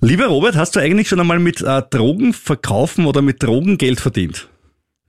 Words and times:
Lieber 0.00 0.26
Robert, 0.26 0.54
hast 0.54 0.76
du 0.76 0.80
eigentlich 0.80 1.08
schon 1.08 1.18
einmal 1.18 1.40
mit 1.40 1.60
äh, 1.60 1.82
Drogen 1.90 2.32
verkaufen 2.32 3.04
oder 3.04 3.20
mit 3.20 3.42
Drogen 3.42 3.78
Geld 3.78 3.98
verdient? 3.98 4.48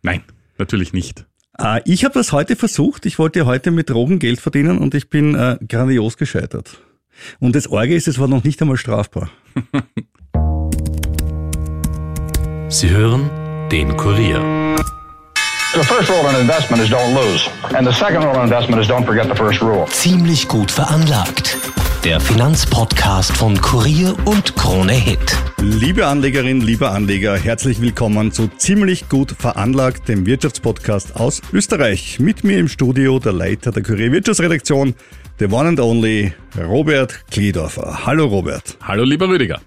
Nein, 0.02 0.24
natürlich 0.58 0.94
nicht. 0.94 1.28
Äh, 1.60 1.82
ich 1.86 2.04
habe 2.06 2.16
das 2.16 2.32
heute 2.32 2.56
versucht. 2.56 3.06
Ich 3.06 3.20
wollte 3.20 3.46
heute 3.46 3.70
mit 3.70 3.92
Drogen 3.92 4.18
Geld 4.18 4.40
verdienen 4.40 4.80
und 4.80 4.96
ich 4.96 5.12
bin 5.12 5.36
äh, 5.36 5.60
grandios 5.68 6.18
gescheitert. 6.18 6.80
Und 7.40 7.56
das 7.56 7.68
Orge 7.68 7.94
ist, 7.94 8.08
es 8.08 8.18
war 8.18 8.28
noch 8.28 8.44
nicht 8.44 8.60
einmal 8.62 8.78
strafbar. 8.78 9.30
Sie 12.70 12.90
hören 12.90 13.30
den 13.72 13.96
Kurier. 13.96 14.42
The 15.74 15.84
first 15.84 16.10
rule 16.10 16.28
in 16.32 16.42
investment 16.42 16.82
is 16.82 16.90
don't 16.90 17.14
lose. 17.14 17.48
And 17.76 17.86
the 17.88 17.94
second 17.94 18.24
rule 18.24 18.38
in 18.38 18.46
investment 18.46 18.82
is 18.82 18.90
don't 18.90 19.06
forget 19.06 19.28
the 19.28 19.36
first 19.36 19.62
rule. 19.62 19.86
Ziemlich 19.92 20.48
gut 20.48 20.72
veranlagt. 20.72 21.59
Der 22.06 22.22
Finanzpodcast 22.22 23.36
von 23.36 23.60
Kurier 23.60 24.16
und 24.24 24.56
Krone 24.56 24.94
Hit. 24.94 25.20
Liebe 25.58 26.08
Anlegerinnen, 26.08 26.62
lieber 26.62 26.92
Anleger, 26.92 27.36
herzlich 27.38 27.82
willkommen 27.82 28.32
zu 28.32 28.48
Ziemlich 28.48 29.10
gut 29.10 29.36
veranlagt, 29.38 30.08
dem 30.08 30.26
Wirtschaftspodcast 30.26 31.18
aus 31.18 31.42
Österreich. 31.52 32.18
Mit 32.22 32.46
mir 32.46 32.58
im 32.58 32.70
Studio 32.70 33.20
der 33.20 33.34
Leiter 33.34 33.74
der 33.74 33.84
Kurier 33.84 34.14
Wirtschaftsredaktion, 34.14 34.96
the 35.40 35.48
one 35.48 35.68
and 35.68 35.80
only 35.82 36.34
Robert 36.58 37.20
Kliedorfer. 37.32 38.06
Hallo 38.06 38.28
Robert. 38.28 38.78
Hallo 38.82 39.04
lieber 39.04 39.28
Rüdiger. 39.28 39.60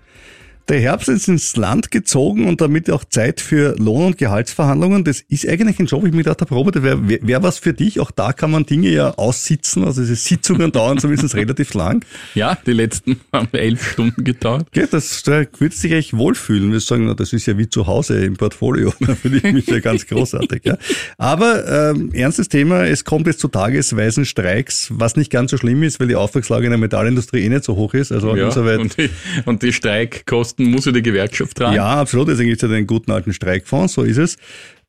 Der 0.68 0.80
Herbst 0.80 1.08
ist 1.08 1.28
ins 1.28 1.56
Land 1.56 1.90
gezogen 1.90 2.46
und 2.46 2.60
damit 2.60 2.90
auch 2.90 3.04
Zeit 3.04 3.40
für 3.40 3.74
Lohn- 3.78 4.06
und 4.06 4.18
Gehaltsverhandlungen. 4.18 5.02
Das 5.04 5.20
ist 5.20 5.46
eigentlich 5.48 5.78
ein 5.80 5.86
Job, 5.86 6.04
ich 6.06 6.12
mir 6.12 6.18
gedacht 6.18 6.40
habe, 6.40 6.54
Robert, 6.54 6.82
wäre 6.82 7.08
wär, 7.08 7.18
wär 7.20 7.42
was 7.42 7.58
für 7.58 7.72
dich. 7.72 7.98
Auch 7.98 8.10
da 8.12 8.32
kann 8.32 8.50
man 8.50 8.64
Dinge 8.64 8.88
ja 8.88 9.10
aussitzen. 9.10 9.84
Also 9.84 10.02
diese 10.02 10.14
Sitzungen 10.14 10.70
dauern 10.72 10.98
zumindest 10.98 11.34
relativ 11.34 11.74
lang. 11.74 12.04
Ja, 12.34 12.56
die 12.64 12.72
letzten 12.72 13.20
haben 13.32 13.48
elf 13.52 13.92
Stunden 13.92 14.22
gedauert. 14.22 14.68
Ja, 14.74 14.86
das, 14.86 15.22
da 15.24 15.44
würdest 15.58 15.82
du 15.82 15.88
dich 15.88 15.96
echt 15.96 16.16
wohlfühlen. 16.16 16.70
Wir 16.70 16.80
sagen, 16.80 17.06
na, 17.06 17.14
das 17.14 17.32
ist 17.32 17.46
ja 17.46 17.58
wie 17.58 17.68
zu 17.68 17.86
Hause 17.86 18.24
im 18.24 18.36
Portfolio. 18.36 18.92
Da 19.02 19.16
fühle 19.16 19.38
ich 19.38 19.52
mich 19.52 19.66
ja 19.66 19.80
ganz 19.80 20.06
großartig. 20.06 20.62
Ja. 20.64 20.78
Aber 21.18 21.90
ähm, 21.90 22.12
ernstes 22.12 22.48
Thema, 22.48 22.86
es 22.86 23.04
kommt 23.04 23.26
jetzt 23.26 23.40
zu 23.40 23.48
tagesweisen 23.48 24.24
Streiks, 24.24 24.88
was 24.92 25.16
nicht 25.16 25.30
ganz 25.30 25.50
so 25.50 25.58
schlimm 25.58 25.82
ist, 25.82 25.98
weil 25.98 26.06
die 26.06 26.14
Auftragslage 26.14 26.66
in 26.66 26.70
der 26.70 26.78
Metallindustrie 26.78 27.40
eh 27.40 27.48
nicht 27.48 27.64
so 27.64 27.74
hoch 27.74 27.94
ist. 27.94 28.12
Also 28.12 28.36
Ja, 28.36 28.46
insoweit 28.46 28.78
und, 28.78 28.96
die, 28.96 29.10
und 29.44 29.62
die 29.62 29.72
Streikkosten 29.72 30.51
muss 30.58 30.84
ja 30.84 30.92
die 30.92 31.02
Gewerkschaft 31.02 31.56
tragen. 31.56 31.76
Ja, 31.76 32.00
absolut. 32.00 32.28
Deswegen 32.28 32.48
gibt 32.48 32.62
es 32.62 32.68
ja 32.68 32.74
den 32.74 32.86
guten 32.86 33.10
alten 33.10 33.32
Streikfonds, 33.32 33.94
so 33.94 34.02
ist 34.02 34.18
es. 34.18 34.36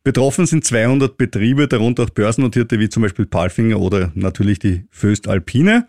Betroffen 0.04 0.46
sind 0.46 0.66
200 0.66 1.18
Betriebe, 1.18 1.68
darunter 1.68 2.04
auch 2.04 2.10
börsennotierte 2.10 2.78
wie 2.80 2.90
zum 2.90 3.04
Beispiel 3.04 3.26
Palfinger 3.26 3.80
oder 3.80 4.12
natürlich 4.16 4.60
die 4.60 4.84
Föst 4.92 5.28
Alpine. 5.28 5.88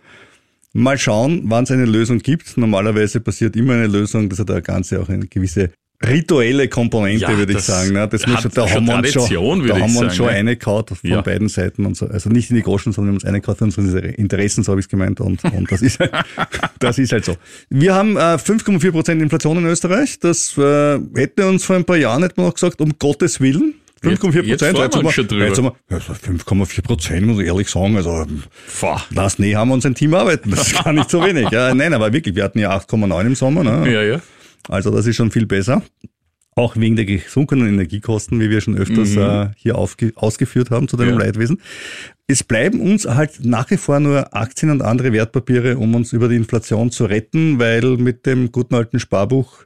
Mal 0.72 0.98
schauen, 0.98 1.42
wann 1.44 1.64
es 1.64 1.70
eine 1.70 1.84
Lösung 1.84 2.18
gibt. 2.18 2.56
Normalerweise 2.56 3.20
passiert 3.20 3.56
immer 3.56 3.74
eine 3.74 3.86
Lösung. 3.86 4.28
Das 4.28 4.38
hat 4.38 4.50
das 4.50 4.62
Ganze 4.62 5.00
auch 5.00 5.08
eine 5.08 5.26
gewisse 5.26 5.70
rituelle 6.06 6.68
Komponente, 6.68 7.22
Ja, 7.22 7.36
würde 7.36 7.52
ich 7.52 7.60
sagen. 7.60 7.92
ne? 7.92 8.08
Das 8.08 8.26
muss, 8.26 8.42
da 8.42 8.68
schon 8.68 8.74
haben 8.76 8.86
wir 8.86 8.96
uns 8.96 9.12
schon, 9.12 9.66
da 9.66 9.78
haben 9.80 9.92
wir 9.94 10.00
uns 10.00 10.16
schon 10.16 10.26
ne? 10.26 10.32
eingekaut 10.32 10.90
von 10.90 10.98
Ja. 11.10 11.20
beiden 11.20 11.48
Seiten 11.48 11.86
und 11.86 11.96
so. 11.96 12.06
Also 12.06 12.30
nicht 12.30 12.50
in 12.50 12.56
die 12.56 12.62
Groschen, 12.62 12.92
sondern 12.92 13.14
wir 13.14 13.16
haben 13.16 13.16
uns 13.16 13.24
eingekaut 13.24 13.58
für 13.58 13.80
unsere 13.80 14.06
Interessen, 14.08 14.62
so 14.64 14.72
habe 14.72 14.80
ich 14.80 14.86
es 14.86 14.90
gemeint. 14.90 15.20
Und, 15.20 15.42
und 15.44 15.70
das, 15.70 15.82
ist 15.82 15.98
halt, 16.00 16.12
das 16.78 16.98
ist 16.98 17.12
halt 17.12 17.24
so. 17.24 17.36
Wir 17.70 17.94
haben 17.94 18.16
äh, 18.16 18.20
5,4 18.36 18.90
Prozent 18.92 19.22
Inflation 19.22 19.58
in 19.58 19.66
Österreich. 19.66 20.18
Das 20.20 20.56
äh, 20.58 20.62
hätten 21.14 21.32
wir 21.36 21.46
uns 21.48 21.64
vor 21.64 21.76
ein 21.76 21.84
paar 21.84 21.96
Jahren 21.96 22.22
hätten 22.22 22.36
wir 22.40 22.46
noch 22.46 22.54
gesagt, 22.54 22.80
um 22.80 22.92
Gottes 22.98 23.40
Willen. 23.40 23.74
5,4 24.02 24.42
Jetzt- 24.42 24.46
jetzt 24.46 24.60
Prozent. 24.60 24.76
freuen 24.76 24.92
wir 24.92 25.04
uns 25.06 25.14
schon 25.14 25.28
drüber. 25.28 25.46
jetzt 25.46 25.56
haben 25.58 25.64
wir, 25.88 25.96
also 25.96 26.12
5,4 26.12 26.82
Prozent, 26.82 27.26
muss 27.26 27.40
ich 27.40 27.46
ehrlich 27.46 27.70
sagen. 27.70 27.96
Also, 27.96 28.26
lass 29.10 29.38
nee, 29.38 29.54
haben 29.54 29.68
wir 29.68 29.74
uns 29.74 29.86
ein 29.86 29.94
Team 29.94 30.12
arbeiten. 30.12 30.50
Das 30.50 30.66
ist 30.68 30.84
gar 30.84 30.92
nicht 30.92 31.08
so 31.08 31.24
wenig. 31.24 31.48
Ja, 31.50 31.74
nein, 31.74 31.94
aber 31.94 32.12
wirklich, 32.12 32.34
wir 32.34 32.44
hatten 32.44 32.58
ja 32.58 32.76
8,9 32.76 33.26
im 33.26 33.34
Sommer. 33.34 33.64
Ne? 33.64 33.90
Ja, 33.90 34.02
ja. 34.02 34.20
Also 34.68 34.90
das 34.90 35.06
ist 35.06 35.16
schon 35.16 35.30
viel 35.30 35.46
besser. 35.46 35.82
Auch 36.56 36.76
wegen 36.76 36.94
der 36.94 37.04
gesunkenen 37.04 37.68
Energiekosten, 37.68 38.38
wie 38.38 38.48
wir 38.48 38.60
schon 38.60 38.76
öfters 38.78 39.16
äh, 39.16 39.48
hier 39.56 39.76
ausgeführt 39.76 40.70
haben 40.70 40.86
zu 40.86 40.96
deinem 40.96 41.14
Mhm. 41.14 41.20
Ja. 41.20 41.26
Leidwesen. 41.26 41.60
Es 42.28 42.44
bleiben 42.44 42.80
uns 42.80 43.06
halt 43.06 43.44
nach 43.44 43.70
wie 43.70 43.76
vor 43.76 43.98
nur 43.98 44.34
Aktien 44.34 44.70
und 44.70 44.80
andere 44.80 45.12
Wertpapiere, 45.12 45.76
um 45.78 45.94
uns 45.94 46.12
über 46.12 46.28
die 46.28 46.36
Inflation 46.36 46.90
zu 46.92 47.06
retten, 47.06 47.58
weil 47.58 47.96
mit 47.96 48.24
dem 48.24 48.52
guten 48.52 48.76
alten 48.76 49.00
Sparbuch 49.00 49.64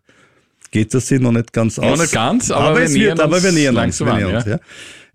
geht 0.71 0.95
das 0.95 1.09
sich 1.09 1.21
noch 1.21 1.33
nicht 1.33 1.53
ganz 1.53 1.78
aus. 1.78 2.00
nicht 2.00 2.12
ganz, 2.12 2.50
aber 2.50 2.77
wir 2.77 2.84
es 2.84 2.93
nähern 2.93 3.19
wird, 3.19 3.21
aber 3.21 3.37
uns 3.37 3.44
wir 3.44 3.53
nähern 3.53 3.75
uns. 3.75 4.00
langsam 4.00 4.06
Wir 4.09 4.12
an, 4.15 4.19
nähern 4.21 4.34
uns 4.37 4.44
ja. 4.47 4.50
ja. 4.53 4.61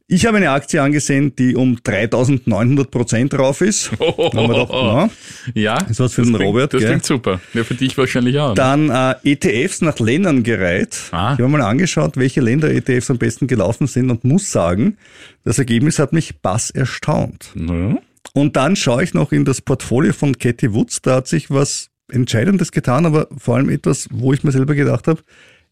Ich 0.08 0.25
habe 0.25 0.38
eine 0.38 0.52
Aktie 0.52 0.81
angesehen, 0.81 1.34
die 1.36 1.56
um 1.56 1.80
3900 1.81 2.91
Prozent 2.91 3.34
drauf 3.34 3.62
ist. 3.62 3.90
Da 4.00 4.06
haben 4.06 4.34
wir 4.34 4.47
gedacht, 4.50 4.69
na, 4.72 5.09
Ja, 5.56 5.78
Ist 5.84 6.00
was 6.02 6.14
für 6.14 6.22
das 6.22 6.30
den 6.30 6.36
klingt, 6.36 6.41
Robert, 6.50 6.74
Das 6.74 6.81
gell? 6.81 6.90
klingt 6.90 7.06
super. 7.06 7.40
Ja, 7.53 7.64
für 7.64 7.74
dich 7.75 7.97
wahrscheinlich 7.97 8.38
auch. 8.38 8.50
ne? 8.50 8.56
Dann 8.56 8.90
äh, 8.90 9.16
ETFs 9.24 9.81
nach 9.81 9.97
Ländern 10.00 10.44
gereiht. 10.44 10.97
Ah. 11.12 11.34
Ich 11.34 11.40
habe 11.40 11.47
mal 11.47 11.62
angeschaut, 11.62 12.18
welche 12.18 12.41
Länder 12.41 12.69
ETFs 12.69 13.09
am 13.09 13.18
besten 13.18 13.47
gelaufen 13.47 13.88
sind 13.88 14.09
und 14.12 14.24
muss 14.25 14.52
sagen, 14.52 14.97
das 15.46 15.58
Ergebnis 15.58 16.00
hat 16.00 16.12
mich 16.12 16.41
bass 16.41 16.70
erstaunt. 16.70 17.52
Ja. 17.56 17.97
Und 18.34 18.56
dann 18.58 18.75
schaue 18.75 19.03
ich 19.03 19.14
noch 19.14 19.31
in 19.31 19.46
das 19.46 19.62
Portfolio 19.62 20.12
von 20.14 20.38
Cathy 20.38 20.74
Woods, 20.74 21.02
da 21.02 21.16
hat 21.16 21.28
sich 21.28 21.50
was 21.50 21.90
Entscheidendes 22.12 22.72
getan, 22.72 23.06
aber 23.06 23.28
vor 23.38 23.56
allem 23.56 23.70
etwas, 23.70 24.08
wo 24.12 24.34
ich 24.34 24.44
mir 24.44 24.52
selber 24.52 24.75
gedacht 24.75 25.08
habe, 25.08 25.22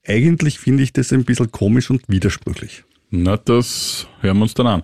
eigentlich 0.08 0.58
finde 0.58 0.84
ich 0.84 0.94
das 0.94 1.12
ein 1.12 1.26
bisschen 1.26 1.52
komisch 1.52 1.90
und 1.90 2.02
widersprüchlich. 2.08 2.84
Na, 3.14 3.36
das 3.36 4.08
hören 4.22 4.38
wir 4.38 4.44
uns 4.44 4.54
dann 4.54 4.68
an. 4.68 4.84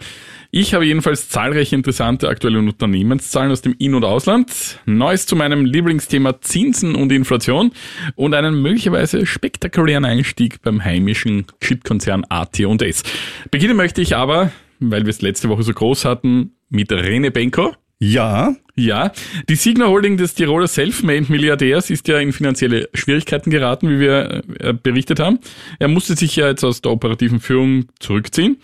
Ich 0.51 0.73
habe 0.73 0.85
jedenfalls 0.85 1.29
zahlreiche 1.29 1.75
interessante 1.75 2.27
aktuelle 2.27 2.59
Unternehmenszahlen 2.59 3.51
aus 3.51 3.61
dem 3.61 3.73
In- 3.79 3.95
und 3.95 4.03
Ausland, 4.03 4.81
Neues 4.85 5.25
zu 5.25 5.37
meinem 5.37 5.63
Lieblingsthema 5.63 6.41
Zinsen 6.41 6.95
und 6.95 7.11
Inflation 7.13 7.71
und 8.15 8.33
einen 8.33 8.61
möglicherweise 8.61 9.25
spektakulären 9.25 10.03
Einstieg 10.03 10.61
beim 10.61 10.83
heimischen 10.83 11.45
Chipkonzern 11.61 12.25
AT&S. 12.27 13.03
Beginnen 13.49 13.77
möchte 13.77 14.01
ich 14.01 14.15
aber, 14.17 14.51
weil 14.79 15.05
wir 15.05 15.09
es 15.09 15.21
letzte 15.21 15.47
Woche 15.47 15.63
so 15.63 15.73
groß 15.73 16.03
hatten, 16.03 16.51
mit 16.69 16.91
Rene 16.91 17.31
Benko. 17.31 17.75
Ja, 17.99 18.55
Ja, 18.79 19.11
die 19.49 19.55
Signa 19.55 19.87
Holding 19.87 20.17
des 20.17 20.35
Tiroler 20.35 20.67
Selfmade-Milliardärs 20.67 21.89
ist 21.89 22.07
ja 22.07 22.19
in 22.19 22.31
finanzielle 22.31 22.89
Schwierigkeiten 22.93 23.49
geraten, 23.49 23.89
wie 23.89 23.99
wir 23.99 24.43
äh, 24.59 24.73
berichtet 24.73 25.19
haben. 25.19 25.39
Er 25.79 25.87
musste 25.87 26.15
sich 26.15 26.35
ja 26.35 26.47
jetzt 26.47 26.63
aus 26.63 26.81
der 26.81 26.91
operativen 26.91 27.39
Führung 27.39 27.85
zurückziehen. 27.99 28.57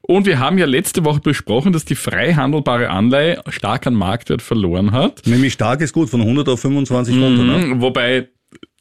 Und 0.00 0.26
wir 0.26 0.38
haben 0.38 0.56
ja 0.56 0.64
letzte 0.64 1.04
Woche 1.04 1.20
besprochen, 1.20 1.72
dass 1.74 1.84
die 1.84 1.94
frei 1.94 2.32
handelbare 2.32 2.88
Anleihe 2.88 3.42
stark 3.48 3.86
an 3.86 3.94
Marktwert 3.94 4.40
verloren 4.40 4.92
hat. 4.92 5.26
nämlich 5.26 5.52
stark 5.52 5.82
ist 5.82 5.92
gut, 5.92 6.08
von 6.08 6.22
100 6.22 6.48
auf 6.48 6.60
25 6.60 7.14
runter. 7.16 7.44
Ne? 7.44 7.58
Mhm, 7.58 7.80
Wobei, 7.82 8.28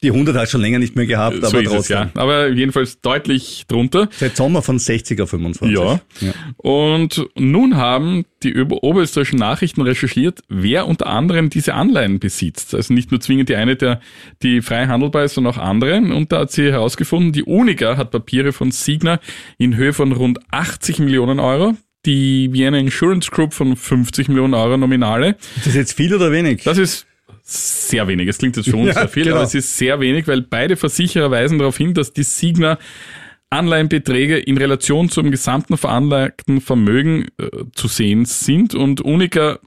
Die 0.02 0.12
100 0.12 0.36
hat 0.38 0.50
schon 0.50 0.62
länger 0.62 0.80
nicht 0.80 0.96
mehr 0.96 1.06
gehabt, 1.06 1.38
so 1.42 1.48
aber 1.48 1.60
ist 1.62 1.68
es 1.68 1.74
trotzdem. 1.74 1.98
ja. 1.98 2.10
Aber 2.16 2.48
jedenfalls 2.50 3.02
deutlich 3.02 3.66
drunter. 3.68 4.08
Seit 4.12 4.36
Sommer 4.38 4.62
von 4.62 4.80
60 4.80 5.20
auf 5.22 5.32
25. 5.32 5.78
Ja. 5.78 6.00
Und 6.58 7.26
nun 7.38 7.76
haben 7.76 8.26
die 8.44 8.56
Ober- 8.56 8.82
oberösterreichischen 8.84 9.40
Nachrichten 9.40 9.82
recherchiert, 9.82 10.40
wer 10.48 10.88
unter 10.88 11.08
anderem 11.08 11.50
diese 11.50 11.74
Anleihen 11.74 12.20
besitzt. 12.20 12.74
Also 12.76 12.94
nicht 12.94 13.12
nur 13.12 13.20
zwingend 13.20 13.50
die 13.50 13.56
eine, 13.56 13.76
der, 13.76 14.00
die 14.42 14.62
frei 14.62 14.88
handelbar 14.88 15.26
ist, 15.26 15.34
sondern 15.34 15.54
auch 15.54 15.58
andere. 15.58 15.98
Und 15.98 16.32
da 16.32 16.40
hat 16.40 16.52
sie 16.52 16.72
herausgefunden, 16.72 17.34
die 17.34 17.44
Unica 17.44 17.98
hat 17.98 18.12
Papiere 18.12 18.54
von 18.54 18.72
Signa 18.72 19.20
in 19.58 19.76
Höhe 19.76 19.92
von 19.94 20.12
rund 20.14 20.40
80 20.52 21.00
Millionen 21.00 21.40
Euro. 21.40 21.76
Die 22.06 22.48
Vienna 22.54 22.78
Insurance 22.78 23.30
Group 23.30 23.54
von 23.54 23.76
50 23.76 24.30
Millionen 24.30 24.54
Euro 24.54 24.78
Nominale. 24.78 25.36
Ist 25.58 25.68
das 25.68 25.76
jetzt 25.76 25.94
viel 25.94 26.16
oder 26.16 26.32
wenig? 26.32 26.64
Das 26.64 26.78
ist 26.78 27.06
sehr 27.50 28.08
wenig. 28.08 28.28
Es 28.28 28.38
klingt 28.38 28.58
jetzt 28.58 28.70
für 28.70 28.78
uns 28.78 28.88
Ja, 28.88 28.94
sehr 28.94 29.08
viel, 29.08 29.24
genau. 29.24 29.38
aber 29.38 29.46
es 29.46 29.56
ist 29.56 29.78
sehr 29.78 30.00
wenig, 30.00 30.28
weil 30.28 30.42
beide 30.42 30.76
Versicherer 30.76 31.32
weisen 31.32 31.58
darauf 31.58 31.78
hin, 31.78 31.94
dass 31.94 32.14
die 32.14 32.24
Signa 32.24 32.78
Anleihenbeträge 33.50 34.38
in 34.38 34.58
Relation 34.58 35.10
zum 35.10 35.32
gesamten 35.32 35.78
veranlagten 35.78 36.62
Vermögen 36.62 37.30
äh, 37.40 37.48
zu 37.74 37.88
sehen 37.88 38.26
sind 38.26 38.76
und 38.76 39.02
Unica 39.02 39.60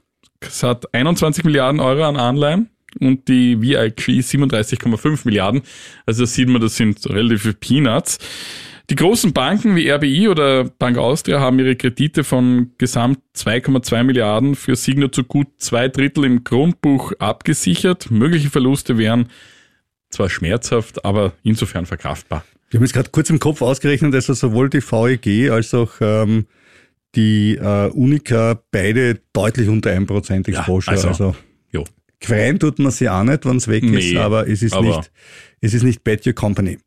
hat 0.61 0.93
21 0.93 1.43
Milliarden 1.43 1.79
Euro 1.79 2.03
an 2.03 2.17
Anleihen 2.17 2.69
und 2.99 3.27
die 3.27 3.61
VIG 3.61 4.21
37,5 4.21 5.21
Milliarden. 5.25 5.61
Also 6.05 6.23
da 6.23 6.27
sieht 6.27 6.49
man, 6.49 6.61
das 6.61 6.75
sind 6.75 7.09
relative 7.09 7.53
Peanuts. 7.53 8.19
Die 8.89 8.95
großen 8.95 9.31
Banken 9.31 9.75
wie 9.77 9.89
RBI 9.89 10.27
oder 10.27 10.65
Bank 10.65 10.97
Austria 10.97 11.39
haben 11.39 11.57
ihre 11.57 11.75
Kredite 11.75 12.23
von 12.23 12.71
gesamt 12.77 13.19
2,2 13.35 14.03
Milliarden 14.03 14.55
für 14.55 14.75
Signa 14.75 15.11
zu 15.11 15.23
gut 15.23 15.47
zwei 15.57 15.87
Drittel 15.87 16.25
im 16.25 16.43
Grundbuch 16.43 17.13
abgesichert. 17.19 18.11
Mögliche 18.11 18.49
Verluste 18.49 18.97
wären 18.97 19.29
zwar 20.09 20.29
schmerzhaft, 20.29 21.05
aber 21.05 21.33
insofern 21.43 21.85
verkraftbar. 21.85 22.43
Wir 22.69 22.79
haben 22.79 22.85
jetzt 22.85 22.93
gerade 22.93 23.09
kurz 23.09 23.29
im 23.29 23.39
Kopf 23.39 23.61
ausgerechnet, 23.61 24.13
dass 24.13 24.29
also 24.29 24.49
sowohl 24.49 24.69
die 24.69 24.81
VEG 24.81 25.49
als 25.49 25.73
auch 25.73 25.91
ähm, 26.01 26.45
die 27.15 27.55
äh, 27.55 27.89
Unica 27.89 28.59
beide 28.71 29.21
deutlich 29.31 29.69
unter 29.69 29.91
1% 29.91 30.47
Exposure. 30.47 30.91
also, 30.91 31.07
also 31.07 31.35
Jo. 31.71 31.85
Queren 32.19 32.59
tut 32.59 32.79
man 32.79 32.91
sie 32.91 33.09
auch 33.09 33.23
nicht, 33.23 33.45
wenn 33.45 33.57
es 33.57 33.67
weg 33.67 33.83
ist, 33.83 33.91
Nee, 33.91 34.17
aber 34.17 34.47
es 34.47 34.61
ist 34.61 34.79
nicht, 34.79 35.11
es 35.61 35.73
ist 35.73 35.83
nicht 35.83 36.03
bad 36.03 36.25
your 36.25 36.33
company. 36.33 36.79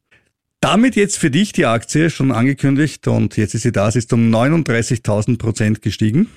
Damit 0.60 0.96
jetzt 0.96 1.18
für 1.18 1.30
dich 1.30 1.52
die 1.52 1.66
Aktie 1.66 2.10
schon 2.10 2.32
angekündigt 2.32 3.06
und 3.08 3.36
jetzt 3.36 3.54
ist 3.54 3.62
sie 3.62 3.72
da, 3.72 3.90
sie 3.90 3.98
ist 3.98 4.12
um 4.12 4.34
39.000 4.34 5.38
Prozent 5.38 5.82
gestiegen. 5.82 6.28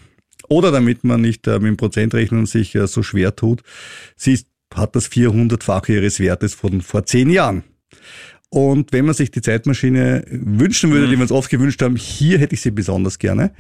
Oder 0.48 0.72
damit 0.72 1.04
man 1.04 1.22
nicht 1.22 1.48
äh, 1.48 1.60
mit 1.60 1.68
dem 1.68 1.78
Prozentrechnen 1.78 2.46
sich 2.46 2.76
äh, 2.76 2.88
so 2.88 3.04
schwer 3.04 3.36
tut, 3.36 3.62
sie 4.16 4.34
ist, 4.34 4.48
hat 4.74 4.96
das 4.96 5.12
400-fache 5.12 5.94
ihres 5.94 6.20
Wertes 6.20 6.54
von 6.54 6.82
vor 6.82 7.06
zehn 7.06 7.30
Jahren. 7.30 7.64
Und 8.50 8.92
wenn 8.94 9.06
man 9.06 9.14
sich 9.14 9.30
die 9.30 9.42
Zeitmaschine 9.42 10.24
wünschen 10.28 10.92
würde, 10.92 11.08
die 11.08 11.16
wir 11.16 11.22
uns 11.22 11.32
oft 11.32 11.52
gewünscht 11.52 11.82
haben, 11.84 11.96
hier 11.96 12.40
hätte 12.40 12.56
ich 12.56 12.62
sie 12.62 12.72
besonders 12.72 13.20
gerne. 13.20 13.52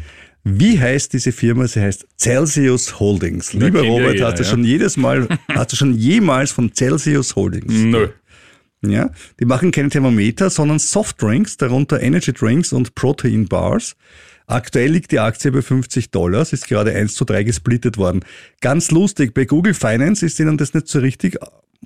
Wie 0.43 0.79
heißt 0.79 1.13
diese 1.13 1.31
Firma? 1.31 1.67
Sie 1.67 1.79
heißt 1.79 2.07
Celsius 2.17 2.99
Holdings. 2.99 3.53
Lieber 3.53 3.81
Robert, 3.81 4.13
jeder, 4.13 4.27
hast 4.27 4.39
du 4.39 4.43
ja. 4.43 4.49
schon 4.49 4.63
jedes 4.63 4.97
Mal, 4.97 5.27
hast 5.49 5.71
du 5.71 5.75
schon 5.75 5.93
jemals 5.93 6.51
von 6.51 6.73
Celsius 6.73 7.35
Holdings? 7.35 7.71
Nö. 7.71 8.09
Ja, 8.85 9.09
die 9.39 9.45
machen 9.45 9.71
keine 9.71 9.89
Thermometer, 9.89 10.49
sondern 10.49 10.79
Softdrinks, 10.79 11.57
darunter 11.57 12.01
Energy 12.01 12.31
Drinks 12.31 12.71
und 12.71 12.95
Protein 12.95 13.47
Bars. 13.47 13.95
Aktuell 14.47 14.91
liegt 14.91 15.11
die 15.11 15.19
Aktie 15.19 15.51
bei 15.51 15.61
50 15.61 16.11
Dollars, 16.11 16.53
ist 16.53 16.67
gerade 16.67 16.93
1 16.93 17.13
zu 17.13 17.25
3 17.25 17.43
gesplittet 17.43 17.97
worden. 17.97 18.21
Ganz 18.61 18.89
lustig, 18.89 19.33
bei 19.33 19.45
Google 19.45 19.73
Finance 19.73 20.25
ist 20.25 20.39
ihnen 20.39 20.57
das 20.57 20.73
nicht 20.73 20.87
so 20.87 20.99
richtig 20.99 21.37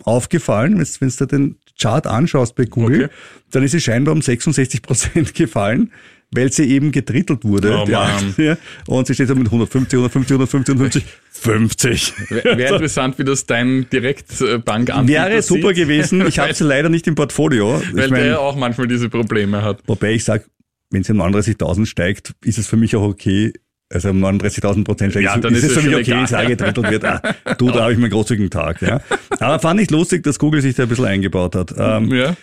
aufgefallen. 0.04 0.80
Wenn 0.80 0.88
wenn 1.00 1.10
du 1.10 1.26
den 1.26 1.56
Chart 1.80 2.08
anschaust 2.08 2.56
bei 2.56 2.66
Google, 2.66 3.06
Okay. 3.06 3.14
dann 3.52 3.64
ist 3.64 3.72
sie 3.72 3.82
scheinbar 3.82 4.14
um 4.14 4.22
66 4.22 4.82
Prozent 4.82 5.34
gefallen, 5.36 5.92
weil 6.36 6.52
sie 6.52 6.70
eben 6.70 6.92
gedrittelt 6.92 7.44
wurde. 7.44 7.78
Oh 7.82 7.86
Mann. 7.86 8.10
Aktie. 8.30 8.58
Und 8.88 9.08
sie 9.08 9.14
steht 9.14 9.28
so 9.30 9.36
mit 9.36 9.48
150, 9.48 9.98
150, 9.98 10.32
150, 10.34 10.76
150, 10.76 11.04
50. 11.32 12.14
Wäre 12.44 12.74
interessant, 12.76 13.20
wie 13.20 13.24
das 13.24 13.46
dein 13.46 13.88
Direktbankanbieter 13.92 15.30
Wäre 15.30 15.42
super 15.42 15.70
sieht. 15.70 15.78
gewesen. 15.78 16.26
Ich 16.28 16.40
habe 16.40 16.54
sie 16.54 16.64
leider 16.64 16.90
nicht 16.90 17.08
im 17.08 17.16
Portfolio. 17.16 17.82
Weil 17.94 18.06
ich 18.06 18.12
mein, 18.12 18.24
der 18.24 18.40
auch 18.40 18.56
manchmal 18.56 18.88
diese 18.88 19.10
Probleme 19.10 19.62
hat. 19.62 19.80
Wobei 19.88 20.14
ich 20.14 20.24
sage, 20.24 20.46
wenn 20.90 21.04
sie 21.04 21.14
um 21.14 21.22
39.000 21.22 21.86
steigt, 21.86 22.34
ist 22.44 22.58
es 22.58 22.68
für 22.68 22.78
mich 22.78 22.96
auch 22.96 23.04
okay. 23.04 23.54
Also 23.94 24.10
um 24.10 24.24
39.000 24.24 24.84
Prozent 24.84 25.12
steigt, 25.14 25.26
Ja, 25.26 25.36
ist- 25.36 25.44
dann 25.44 25.54
ist 25.54 25.64
ist 25.64 25.72
es 25.72 25.78
für 25.78 25.88
mich 25.88 25.96
okay, 25.96 26.04
egal. 26.04 26.20
wenn 26.20 26.28
Sage 26.28 26.48
gedrittelt 26.56 26.90
wird. 26.90 27.06
Ah, 27.06 27.22
du, 27.58 27.70
da 27.72 27.84
habe 27.84 27.94
ich 27.94 28.00
meinen 28.00 28.10
großzügigen 28.12 28.50
Tag. 28.50 28.82
Ja. 28.82 29.02
Aber 29.40 29.60
fand 29.60 29.80
ich 29.82 29.92
lustig, 29.92 30.24
dass 30.24 30.40
Google 30.40 30.62
sich 30.62 30.76
da 30.76 30.84
ein 30.84 30.90
bisschen 30.90 31.06
eingebaut 31.06 31.56
hat. 31.56 31.74
Ähm, 31.78 32.12
Ja. 32.12 32.36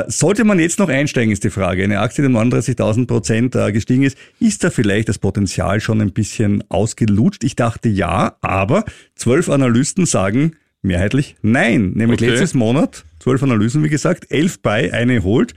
äh, 0.00 0.04
sollte 0.08 0.44
man 0.44 0.58
jetzt 0.58 0.78
noch 0.78 0.88
einsteigen, 0.88 1.32
ist 1.32 1.42
die 1.44 1.50
Frage. 1.50 1.82
Eine 1.84 2.00
Aktie, 2.00 2.22
die 2.22 2.28
um 2.32 2.36
39.000 2.36 3.06
Prozent 3.06 3.54
äh, 3.56 3.72
gestiegen 3.72 4.02
ist, 4.02 4.18
ist 4.40 4.62
da 4.64 4.70
vielleicht 4.70 5.08
das 5.08 5.18
Potenzial 5.18 5.80
schon 5.80 6.00
ein 6.00 6.12
bisschen 6.12 6.62
ausgelutscht? 6.68 7.44
Ich 7.44 7.56
dachte 7.56 7.88
ja, 7.88 8.36
aber 8.42 8.84
zwölf 9.14 9.48
Analysten 9.48 10.06
sagen 10.06 10.52
mehrheitlich 10.82 11.36
nein. 11.42 11.92
Nämlich 11.94 12.20
Okay. 12.20 12.30
letztes 12.30 12.54
Monat, 12.54 13.04
zwölf 13.18 13.42
Analysen, 13.42 13.82
wie 13.84 13.88
gesagt, 13.90 14.26
elf 14.30 14.60
bei, 14.60 14.92
eine 14.92 15.22
holt. 15.22 15.54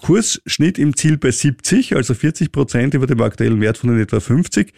Kursschnitt 0.00 0.78
im 0.78 0.96
Ziel 0.96 1.16
bei 1.18 1.30
70, 1.30 1.94
also 1.96 2.14
40 2.14 2.52
Prozent 2.52 2.94
über 2.94 3.06
dem 3.06 3.20
aktuellen 3.20 3.60
Wert 3.60 3.78
von 3.78 3.98
etwa 4.00 4.20
50. 4.20 4.72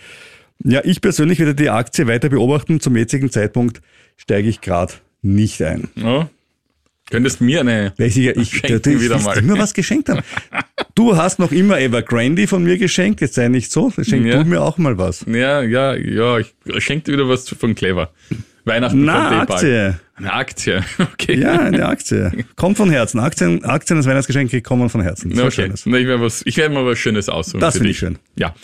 Ja, 0.64 0.80
ich 0.84 1.00
persönlich 1.00 1.38
werde 1.38 1.54
die 1.54 1.70
Aktie 1.70 2.06
weiter 2.06 2.28
beobachten. 2.28 2.80
Zum 2.80 2.96
jetzigen 2.96 3.30
Zeitpunkt 3.30 3.80
steige 4.16 4.48
ich 4.48 4.60
gerade 4.60 4.92
nicht 5.22 5.62
ein. 5.62 5.88
Ja. 5.96 6.28
Könntest 7.10 7.40
mir 7.40 7.60
eine. 7.60 7.92
Ich, 7.98 8.14
sicher- 8.14 8.36
ich, 8.36 8.50
Schenken 8.58 8.80
du, 8.82 9.00
wieder 9.00 9.18
mal. 9.20 9.36
immer 9.38 9.58
was 9.58 9.74
geschenkt 9.74 10.08
haben. 10.08 10.20
Du 10.94 11.16
hast 11.16 11.38
noch 11.38 11.52
immer 11.52 11.78
Evergrande 11.80 12.46
von 12.46 12.62
mir 12.62 12.78
geschenkt, 12.78 13.20
jetzt 13.20 13.34
sei 13.34 13.48
nicht 13.48 13.70
so. 13.72 13.90
Schenk 13.90 14.26
Ja. 14.26 14.42
du 14.42 14.48
mir 14.48 14.60
auch 14.62 14.78
mal 14.78 14.96
was. 14.98 15.24
Ja, 15.26 15.62
ja, 15.62 15.94
ja, 15.94 16.38
ich 16.38 16.54
schenke 16.78 17.04
dir 17.06 17.12
wieder 17.14 17.28
was 17.28 17.48
von 17.48 17.74
Clever. 17.74 18.12
Weihnachten 18.64 19.04
Na, 19.04 19.44
bald. 19.44 19.50
Aktie. 19.50 19.94
Eine 20.14 20.32
Aktie. 20.32 20.84
Okay. 20.98 21.40
Ja, 21.40 21.58
eine 21.60 21.86
Aktie. 21.86 22.30
Kommt 22.56 22.76
von 22.76 22.90
Herzen. 22.90 23.18
Aktien, 23.20 23.64
Aktien 23.64 23.96
als 23.96 24.06
Weihnachtsgeschenk 24.06 24.62
kommen 24.64 24.88
von 24.88 25.00
Herzen. 25.00 25.30
Na, 25.30 25.36
So 25.36 25.42
okay. 25.44 25.50
schönes. 25.52 25.86
Na, 25.86 25.96
ich 25.98 26.06
werde 26.06 26.22
was, 26.22 26.42
ich 26.44 26.56
werde 26.56 26.74
mal 26.74 26.84
was 26.86 26.98
Schönes 26.98 27.28
aussuchen. 27.28 27.60
Das 27.60 27.74
finde 27.76 27.90
ich 27.90 27.98
schön. 27.98 28.18
Ja. 28.36 28.54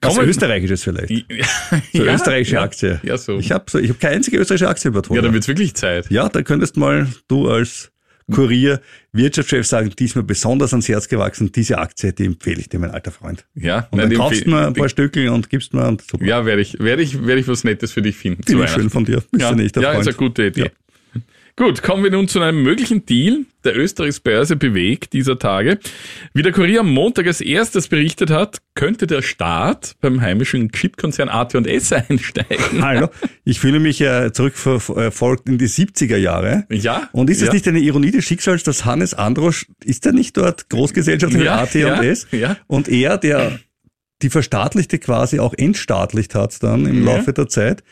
Was 0.00 0.14
Kommen- 0.16 0.28
österreichisches 0.28 0.84
vielleicht. 0.84 1.10
Ja, 1.30 1.44
So 1.92 2.04
ja, 2.04 2.14
österreichische 2.14 2.56
ja. 2.56 2.62
Aktie. 2.62 3.00
Ja, 3.02 3.16
so. 3.18 3.38
Ich 3.38 3.50
habe 3.52 3.64
so, 3.68 3.78
ich 3.78 3.98
keine 3.98 4.16
einzige 4.16 4.38
österreichische 4.38 4.68
Aktie 4.68 4.90
im 4.90 5.14
ja, 5.14 5.22
dann 5.22 5.32
wird's 5.32 5.48
wirklich 5.48 5.74
Zeit. 5.74 6.10
Ja, 6.10 6.28
da 6.28 6.42
könntest 6.42 6.76
mal 6.76 7.06
du 7.28 7.48
als 7.48 7.90
Kurier, 8.30 8.80
Wirtschaftschef 9.12 9.66
sagen, 9.66 9.92
die 9.98 10.04
ist 10.04 10.16
mir 10.16 10.22
besonders 10.22 10.72
ans 10.72 10.88
Herz 10.88 11.08
gewachsen, 11.08 11.50
diese 11.52 11.78
Aktie, 11.78 12.12
die 12.12 12.26
empfehle 12.26 12.60
ich 12.60 12.68
dir, 12.68 12.78
mein 12.78 12.90
alter 12.90 13.10
Freund. 13.10 13.44
Ja, 13.54 13.88
Und 13.90 13.98
nein, 13.98 14.10
dann 14.10 14.18
kaufst 14.18 14.46
du 14.46 14.50
mir 14.50 14.66
ein 14.68 14.74
paar 14.74 14.88
Stückel 14.88 15.28
und 15.28 15.50
gibst 15.50 15.74
mir 15.74 15.86
und 15.86 16.02
super. 16.02 16.24
Ja, 16.24 16.44
werde 16.46 16.62
ich, 16.62 16.78
werde 16.78 17.02
ich, 17.02 17.26
werde 17.26 17.40
ich 17.40 17.48
was 17.48 17.64
Nettes 17.64 17.92
für 17.92 18.02
dich 18.02 18.16
finden. 18.16 18.42
Finde 18.42 18.64
ich 18.64 18.70
schön 18.70 18.90
von 18.90 19.04
dir. 19.04 19.22
Bist 19.30 19.42
Ja, 19.42 19.50
ja 19.50 19.56
Freund. 19.56 20.00
ist 20.00 20.08
eine 20.08 20.16
gute 20.16 20.46
Idee. 20.46 20.60
Ja. 20.62 20.68
Gut, 21.56 21.82
kommen 21.82 22.02
wir 22.04 22.10
nun 22.10 22.26
zu 22.28 22.40
einem 22.40 22.62
möglichen 22.62 23.04
Deal, 23.04 23.40
der 23.64 23.76
Österreichs 23.76 24.20
Börse 24.20 24.56
bewegt 24.56 25.12
dieser 25.12 25.38
Tage. 25.38 25.78
Wie 26.32 26.42
der 26.42 26.52
Kurier 26.52 26.80
am 26.80 26.90
Montag 26.90 27.26
als 27.26 27.40
erstes 27.42 27.88
berichtet 27.88 28.30
hat, 28.30 28.58
könnte 28.74 29.06
der 29.06 29.20
Staat 29.20 29.96
beim 30.00 30.20
heimischen 30.22 30.70
Chipkonzern 30.72 31.28
AT&S 31.28 31.92
einsteigen. 32.08 32.82
Hallo, 32.82 33.08
ich 33.44 33.60
fühle 33.60 33.78
mich 33.78 33.98
ja 33.98 34.32
zurückverfolgt 34.32 35.48
in 35.48 35.58
die 35.58 35.68
70er 35.68 36.16
Jahre. 36.16 36.64
Ja, 36.70 37.08
Und 37.12 37.28
ist 37.28 37.42
es 37.42 37.48
ja. 37.48 37.52
nicht 37.52 37.68
eine 37.68 37.80
Ironie 37.80 38.10
des 38.10 38.24
Schicksals, 38.24 38.62
dass 38.62 38.84
Hannes 38.86 39.12
Androsch, 39.12 39.66
ist 39.84 40.06
er 40.06 40.12
nicht 40.12 40.36
dort 40.38 40.70
Großgesellschaft 40.70 41.34
in 41.34 41.42
Ja, 41.42 41.58
AT&S? 41.60 42.28
ja, 42.32 42.38
ja. 42.38 42.56
Und 42.68 42.88
er, 42.88 43.18
der 43.18 43.58
die 44.22 44.30
verstaatlichte 44.30 44.98
quasi 44.98 45.38
auch 45.40 45.52
entstaatlicht 45.56 46.34
hat 46.34 46.62
dann 46.62 46.86
im 46.86 47.06
Ja. 47.06 47.16
Laufe 47.16 47.32
der 47.32 47.48
Zeit, 47.48 47.82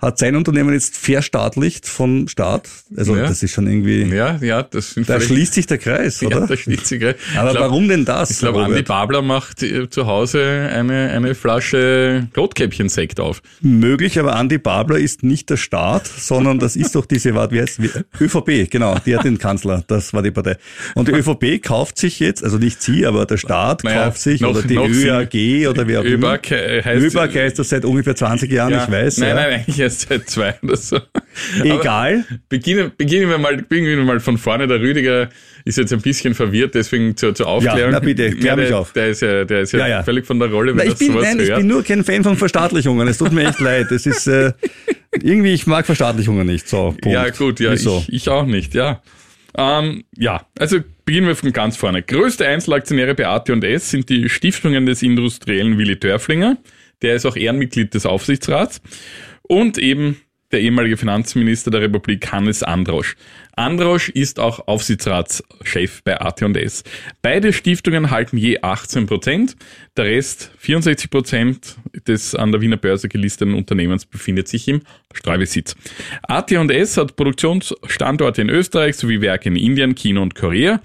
hat 0.00 0.18
sein 0.18 0.34
Unternehmen 0.36 0.72
jetzt 0.72 0.96
verstaatlicht 0.96 1.86
vom 1.86 2.26
Staat. 2.28 2.68
Also 2.96 3.16
Ja. 3.16 3.22
das 3.26 3.42
ist 3.42 3.52
schon 3.52 3.66
irgendwie, 3.66 4.02
Ja, 4.04 4.38
ja, 4.40 4.62
das 4.62 4.92
sind 4.94 5.08
da 5.08 5.20
schließt 5.20 5.54
sich 5.54 5.66
der 5.66 5.78
Kreis, 5.78 6.20
ja, 6.22 6.28
oder? 6.28 6.46
da 6.46 6.56
schließt 6.56 6.86
sich 6.86 7.00
gleich. 7.00 7.16
Aber 7.36 7.50
Ich 7.50 7.56
glaub- 7.56 7.68
warum 7.70 7.88
denn 7.88 8.04
das? 8.04 8.30
Ich 8.30 8.38
glaube? 8.38 8.64
Andi 8.64 8.82
Babler 8.82 9.22
macht 9.22 9.62
äh, 9.62 9.88
zu 9.90 10.06
Hause 10.06 10.70
eine, 10.72 11.10
eine 11.10 11.34
Flasche 11.34 12.28
Rotkäppchen-Sekt 12.36 13.20
auf. 13.20 13.42
Möglich, 13.60 14.18
aber 14.18 14.36
Andi 14.36 14.58
Babler 14.58 14.98
ist 14.98 15.22
nicht 15.22 15.50
der 15.50 15.56
Staat, 15.56 16.06
sondern 16.06 16.58
das 16.58 16.76
ist 16.76 16.94
doch 16.94 17.06
diese, 17.06 17.34
wie 17.34 17.60
heißt, 17.60 17.80
ÖVP, 18.20 18.70
genau, 18.70 18.96
die 19.04 19.16
hat 19.16 19.24
den 19.24 19.38
Kanzler, 19.38 19.84
das 19.86 20.12
war 20.14 20.22
die 20.22 20.30
Partei. 20.30 20.56
Und 20.94 21.08
die 21.08 21.12
ÖVP 21.12 21.62
kauft 21.62 21.98
sich 21.98 22.20
jetzt, 22.20 22.42
also 22.42 22.58
nicht 22.58 22.82
sie, 22.82 23.06
aber 23.06 23.26
der 23.26 23.36
Staat 23.36 23.84
Naja, 23.84 24.04
kauft 24.06 24.20
sich, 24.20 24.40
noch- 24.40 24.50
oder 24.50 24.62
die 24.62 24.76
ÖAG 24.76 25.68
oder 25.68 25.86
wer 25.86 26.00
auch 26.00 26.04
immer. 26.04 26.34
ÖBAG 26.34 26.50
heißt... 26.84 27.02
ÖBAG 27.04 27.34
heißt 27.34 27.58
das 27.58 27.68
seit 27.68 27.84
ungefähr 27.84 28.16
20 28.16 28.50
Jahren, 28.50 28.72
ja, 28.72 28.84
ich 28.84 28.90
weiß. 28.90 29.18
Nein, 29.18 29.28
ja. 29.28 29.34
nein, 29.34 29.52
eigentlich 29.60 29.78
seit 29.90 30.28
zwei 30.28 30.54
oder 30.62 30.76
so. 30.76 30.98
Egal. 31.62 32.24
Aber 32.28 32.38
beginnen, 32.48 32.92
beginnen, 32.96 33.28
wir 33.28 33.38
mal, 33.38 33.56
beginnen 33.58 33.98
wir 33.98 34.04
mal 34.04 34.20
von 34.20 34.38
vorne. 34.38 34.66
Der 34.66 34.80
Rüdiger 34.80 35.28
ist 35.64 35.78
jetzt 35.78 35.92
ein 35.92 36.00
bisschen 36.00 36.34
verwirrt, 36.34 36.74
deswegen 36.74 37.16
zur, 37.16 37.34
zur 37.34 37.46
Aufklärung. 37.46 37.92
na 37.92 38.00
bitte, 38.00 38.30
klär 38.30 38.56
mich 38.56 38.68
der, 38.68 38.78
auf. 38.78 38.92
Der 38.92 39.08
ist 39.08 39.22
ja, 39.22 39.44
der 39.44 39.60
ist 39.60 39.72
ja, 39.72 39.80
Ja, 39.80 39.88
ja. 39.88 40.02
völlig 40.02 40.26
von 40.26 40.38
der 40.38 40.50
Rolle, 40.50 40.76
wenn 40.76 40.86
Na, 40.86 40.92
ich 40.92 40.98
bin, 40.98 41.12
sowas 41.12 41.24
nein, 41.24 41.40
ich 41.40 41.48
hört. 41.48 41.58
bin 41.58 41.66
nur 41.66 41.82
kein 41.82 42.04
Fan 42.04 42.22
von 42.24 42.36
Verstaatlichungen. 42.36 43.06
Es 43.08 43.18
tut 43.18 43.32
mir 43.32 43.48
echt 43.48 43.60
leid. 43.60 43.90
Es 43.90 44.06
ist 44.06 44.26
äh, 44.26 44.52
irgendwie, 45.22 45.52
ich 45.52 45.66
mag 45.66 45.86
Verstaatlichungen 45.86 46.46
nicht. 46.46 46.68
So, 46.68 46.94
Punkt. 47.00 47.06
Ja, 47.06 47.28
gut, 47.30 47.60
ja, 47.60 47.72
Wieso? 47.72 48.04
ich, 48.08 48.12
ich 48.14 48.28
auch 48.28 48.46
nicht, 48.46 48.74
ja. 48.74 49.02
Ähm, 49.56 50.04
ja, 50.16 50.46
also 50.58 50.78
beginnen 51.04 51.26
wir 51.26 51.34
von 51.34 51.52
ganz 51.52 51.76
vorne. 51.76 52.02
Größte 52.02 52.46
Einzelaktionäre 52.46 53.14
bei 53.14 53.26
AT&S 53.26 53.90
sind 53.90 54.08
die 54.08 54.28
Stiftungen 54.28 54.86
des 54.86 55.02
Industriellen 55.02 55.76
Willi 55.76 55.98
Dörflinger, 55.98 56.56
der 57.02 57.16
ist 57.16 57.26
auch 57.26 57.34
Ehrenmitglied 57.36 57.92
des 57.94 58.06
Aufsichtsrats, 58.06 58.80
und 59.50 59.78
eben 59.78 60.16
der 60.52 60.60
ehemalige 60.60 60.96
Finanzminister 60.96 61.72
der 61.72 61.80
Republik 61.80 62.30
Hannes 62.30 62.62
Androsch. 62.62 63.16
Androsch 63.56 64.08
ist 64.08 64.38
auch 64.38 64.66
Aufsichtsratschef 64.68 66.02
bei 66.04 66.20
AT&S. 66.20 66.84
Beide 67.20 67.52
Stiftungen 67.52 68.10
halten 68.10 68.36
je 68.36 68.60
18 68.62 69.06
Prozent. 69.06 69.56
Der 69.96 70.04
Rest, 70.04 70.52
64 70.58 71.10
Prozent 71.10 71.76
des 72.06 72.36
an 72.36 72.52
der 72.52 72.60
Wiener 72.60 72.76
Börse 72.76 73.08
gelisteten 73.08 73.54
Unternehmens, 73.54 74.06
befindet 74.06 74.46
sich 74.46 74.68
im 74.68 74.82
Streubesitz. 75.12 75.74
AT&S 76.22 76.96
hat 76.96 77.16
Produktionsstandorte 77.16 78.42
in 78.42 78.50
Österreich 78.50 78.96
sowie 78.96 79.20
Werke 79.20 79.48
in 79.48 79.56
Indien, 79.56 79.96
China 79.96 80.20
und 80.20 80.36
Korea. 80.36 80.80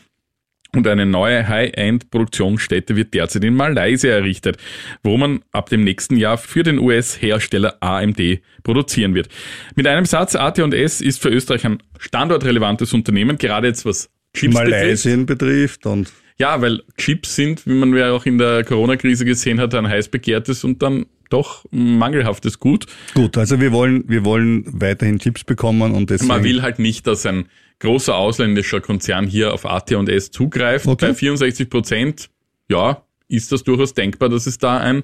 Und 0.75 0.87
eine 0.87 1.05
neue 1.05 1.47
High-End-Produktionsstätte 1.47 2.95
wird 2.95 3.13
derzeit 3.13 3.43
in 3.43 3.55
Malaysia 3.55 4.11
errichtet, 4.11 4.57
wo 5.03 5.17
man 5.17 5.41
ab 5.51 5.69
dem 5.69 5.83
nächsten 5.83 6.17
Jahr 6.17 6.37
für 6.37 6.63
den 6.63 6.79
US-Hersteller 6.79 7.77
AMD 7.81 8.41
produzieren 8.63 9.15
wird. 9.15 9.29
Mit 9.75 9.87
einem 9.87 10.05
Satz, 10.05 10.35
AT&S 10.35 11.01
ist 11.01 11.21
für 11.21 11.29
Österreich 11.29 11.65
ein 11.65 11.77
standortrelevantes 11.99 12.93
Unternehmen, 12.93 13.37
gerade 13.37 13.67
jetzt 13.67 13.85
was 13.85 14.09
Chips 14.33 14.53
betrifft. 14.53 14.71
Malaysien 14.71 15.25
betrifft 15.25 15.85
und 15.85 16.11
Ja, 16.37 16.61
weil 16.61 16.81
Chips 16.97 17.35
sind, 17.35 17.65
wie 17.65 17.73
man 17.73 17.95
ja 17.95 18.11
auch 18.11 18.25
in 18.25 18.37
der 18.37 18.63
Corona-Krise 18.63 19.23
gesehen 19.25 19.59
hat, 19.59 19.73
ein 19.73 19.87
heiß 19.87 20.09
begehrtes 20.09 20.63
und 20.63 20.81
dann 20.81 21.05
doch 21.29 21.65
mangelhaftes 21.71 22.59
Gut. 22.59 22.85
gut, 23.13 23.37
also 23.37 23.59
wir 23.59 23.71
wollen, 23.71 24.03
wir 24.07 24.25
wollen 24.25 24.63
weiterhin 24.67 25.19
Chips 25.19 25.43
bekommen 25.43 25.93
und 25.93 26.09
deswegen. 26.09 26.27
Man 26.27 26.43
will 26.43 26.61
halt 26.61 26.79
nicht, 26.79 27.07
dass 27.07 27.25
ein 27.25 27.45
großer 27.79 28.15
ausländischer 28.15 28.81
Konzern 28.81 29.27
hier 29.27 29.53
auf 29.53 29.65
AT&S 29.65 30.31
zugreift. 30.31 30.87
Okay. 30.87 31.07
Bei 31.07 31.13
64 31.13 31.69
Prozent, 31.69 32.29
ja, 32.69 33.03
ist 33.27 33.51
das 33.51 33.63
durchaus 33.63 33.93
denkbar, 33.93 34.29
dass 34.29 34.47
es 34.47 34.57
da 34.57 34.77
ein 34.77 35.03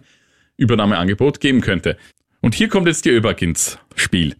Übernahmeangebot 0.58 1.40
geben 1.40 1.62
könnte. 1.62 1.98
Und 2.42 2.56
hier 2.56 2.70
kommt 2.70 2.88
jetzt 2.88 3.06
die 3.06 3.10
ÖBAG 3.10 3.42
ins 3.42 3.80
Spiel. 3.96 4.36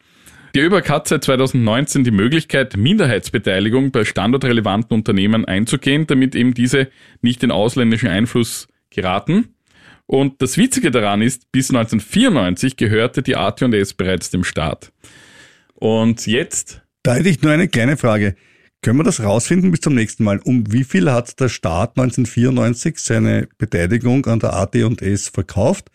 Die 0.54 0.60
ÖBAG 0.60 0.90
hat 0.90 1.08
seit 1.08 1.24
2019 1.24 2.04
die 2.04 2.12
Möglichkeit, 2.12 2.76
Minderheitsbeteiligung 2.76 3.92
bei 3.92 4.04
standortrelevanten 4.04 4.94
Unternehmen 4.96 5.46
einzugehen, 5.46 6.08
damit 6.08 6.36
eben 6.36 6.54
diese 6.54 6.90
nicht 7.22 7.44
in 7.44 7.52
ausländischen 7.52 8.10
Einfluss 8.10 8.68
geraten. 8.90 9.56
Und 10.08 10.42
das 10.42 10.58
Witzige 10.58 10.92
daran 10.92 11.22
ist, 11.22 11.52
bis 11.54 11.70
1994 11.70 12.76
gehörte 12.76 13.22
die 13.22 13.38
AT&S 13.38 13.94
bereits 13.94 14.30
dem 14.30 14.44
Staat. 14.44 14.92
Und 15.76 16.28
jetzt 16.28 16.81
Da 17.04 17.16
hätte 17.16 17.30
ich 17.30 17.42
nur 17.42 17.52
eine 17.52 17.68
kleine 17.68 17.98
Frage. 17.98 18.36
Können 18.84 18.98
wir 19.00 19.04
das 19.04 19.22
rausfinden 19.22 19.72
bis 19.72 19.82
zum 19.82 19.94
nächsten 19.94 20.24
Mal? 20.24 20.40
Um 20.44 20.72
wie 20.72 20.84
viel 20.84 21.12
hat 21.12 21.40
der 21.40 21.50
Staat 21.50 21.98
1994 21.98 22.98
seine 22.98 23.48
Beteiligung 23.58 24.26
an 24.26 24.40
der 24.40 24.54
AT&S 24.54 25.30
verkauft? 25.30 25.90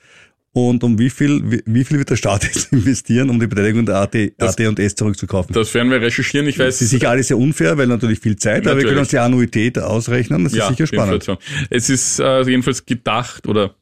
Und 0.52 0.82
um 0.84 0.98
wie 0.98 1.10
viel, 1.10 1.42
wie, 1.50 1.62
wie 1.66 1.84
viel 1.84 1.98
wird 1.98 2.08
der 2.10 2.16
Staat 2.16 2.44
jetzt 2.54 2.72
investieren, 2.72 3.28
um 3.28 3.38
die 3.38 3.46
Beteiligung 3.46 3.84
der 3.86 3.96
AT, 3.96 4.14
Das- 4.38 4.56
AT&S 4.58 4.94
zurückzukaufen? 4.94 5.52
Das 5.52 5.74
werden 5.74 5.90
wir 5.90 6.00
recherchieren. 6.00 6.46
Ich 6.46 6.58
weiß, 6.58 6.76
Das 6.76 6.82
ist 6.82 6.90
sicher 6.90 7.10
alles 7.10 7.28
sehr 7.28 7.36
unfair, 7.38 7.76
weil 7.76 7.88
natürlich 7.88 8.20
viel 8.20 8.36
Zeit, 8.36 8.66
aber 8.66 8.76
wir 8.76 8.84
können 8.84 8.96
Natürlich. 8.96 8.98
uns 9.00 9.08
die 9.10 9.18
Annuität 9.18 9.78
ausrechnen. 9.78 10.44
Das 10.44 10.54
ist 10.54 10.66
sicher 10.68 10.86
spannend. 10.86 11.14
Inflation. 11.26 11.36
Es 11.70 11.90
ist 11.90 12.20
äh, 12.20 12.40
jedenfalls 12.42 12.86
gedacht 12.86 13.46
oder 13.48 13.74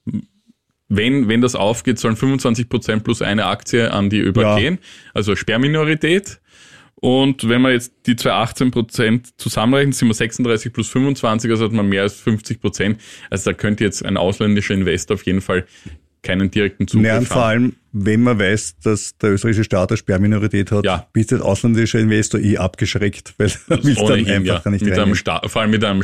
wenn, 0.89 1.29
wenn 1.29 1.41
das 1.41 1.55
aufgeht, 1.55 1.99
sollen 1.99 2.17
25% 2.17 3.01
plus 3.01 3.23
eine 3.23 3.47
Aktie 3.47 3.93
an 3.93 4.11
die 4.11 4.21
ÖBAG 4.21 4.43
Ja. 4.43 4.59
gehen, 4.59 4.79
also 5.15 5.37
Sperrminorität. 5.37 6.41
Und 7.05 7.47
wenn 7.51 7.61
man 7.61 7.73
jetzt 7.73 7.93
die 8.07 8.17
zwei 8.17 8.31
18% 8.31 9.33
zusammenrechnet, 9.37 9.95
sind 9.95 10.09
wir 10.09 10.15
36 10.15 10.73
plus 10.73 10.89
25, 10.89 11.51
also 11.51 11.67
hat 11.67 11.73
man 11.73 11.87
mehr 11.87 12.01
als 12.01 12.19
50%. 12.27 12.97
Also 13.29 13.51
da 13.51 13.55
könnte 13.55 13.85
jetzt 13.85 14.03
ein 14.03 14.17
ausländischer 14.17 14.73
Investor 14.73 15.17
auf 15.17 15.27
jeden 15.27 15.43
Fall 15.43 15.67
keinen 16.23 16.51
direkten 16.51 16.89
Zugriff 16.89 17.07
Naja, 17.07 17.19
und 17.19 17.29
vor 17.29 17.45
allem, 17.45 17.77
wenn 17.93 18.23
man 18.23 18.39
weiß, 18.39 18.77
dass 18.83 19.19
der 19.19 19.33
österreichische 19.33 19.65
Staat 19.65 19.91
eine 19.91 19.99
Sperrminorität 19.99 20.73
hat, 20.73 20.87
Ja. 20.87 21.07
bist 21.13 21.31
du 21.31 21.35
als 21.35 21.45
ausländischer 21.45 21.99
Investor 22.01 22.41
eh 22.41 22.57
abgeschreckt, 22.57 23.35
weil 23.37 23.49
du 23.49 23.55
willst 23.85 24.01
dann 24.01 24.27
einfach 24.27 24.65
ja. 24.65 24.71
nicht 24.71 24.87
mit 24.87 24.99
einem. 24.99 25.15
Sta 25.15 25.43
vor 25.47 25.61
allem 25.61 25.73
mit 25.73 25.85
einem 25.85 26.03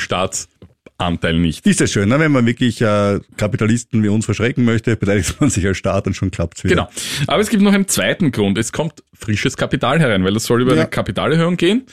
Staatsanteil 1.00 1.38
nicht. 1.38 1.66
Ist 1.66 1.80
das 1.80 1.90
schön, 1.92 2.08
ne? 2.10 2.18
wenn 2.20 2.30
man 2.30 2.44
wirklich 2.46 2.80
äh, 2.82 3.20
Kapitalisten 3.38 4.02
wie 4.02 4.08
uns 4.08 4.26
verschrecken 4.26 4.64
möchte, 4.64 4.96
beteiligt 4.96 5.40
man 5.40 5.48
sich 5.48 5.66
als 5.66 5.78
Staat 5.78 6.06
und 6.06 6.14
schon 6.14 6.30
klappt's 6.30 6.62
wieder. 6.62 6.74
Genau. 6.74 6.88
Aber 7.26 7.40
es 7.40 7.48
gibt 7.48 7.62
noch 7.62 7.72
einen 7.72 7.88
zweiten 7.88 8.32
Grund. 8.32 8.58
Es 8.58 8.70
kommt 8.72 9.02
frisches 9.14 9.56
Kapital 9.56 9.98
herein, 9.98 10.24
weil 10.24 10.36
es 10.36 10.44
soll 10.44 10.60
über 10.62 10.74
Ja. 10.74 10.82
eine 10.82 10.90
Kapitalerhöhung 10.90 11.56
gehen. 11.56 11.86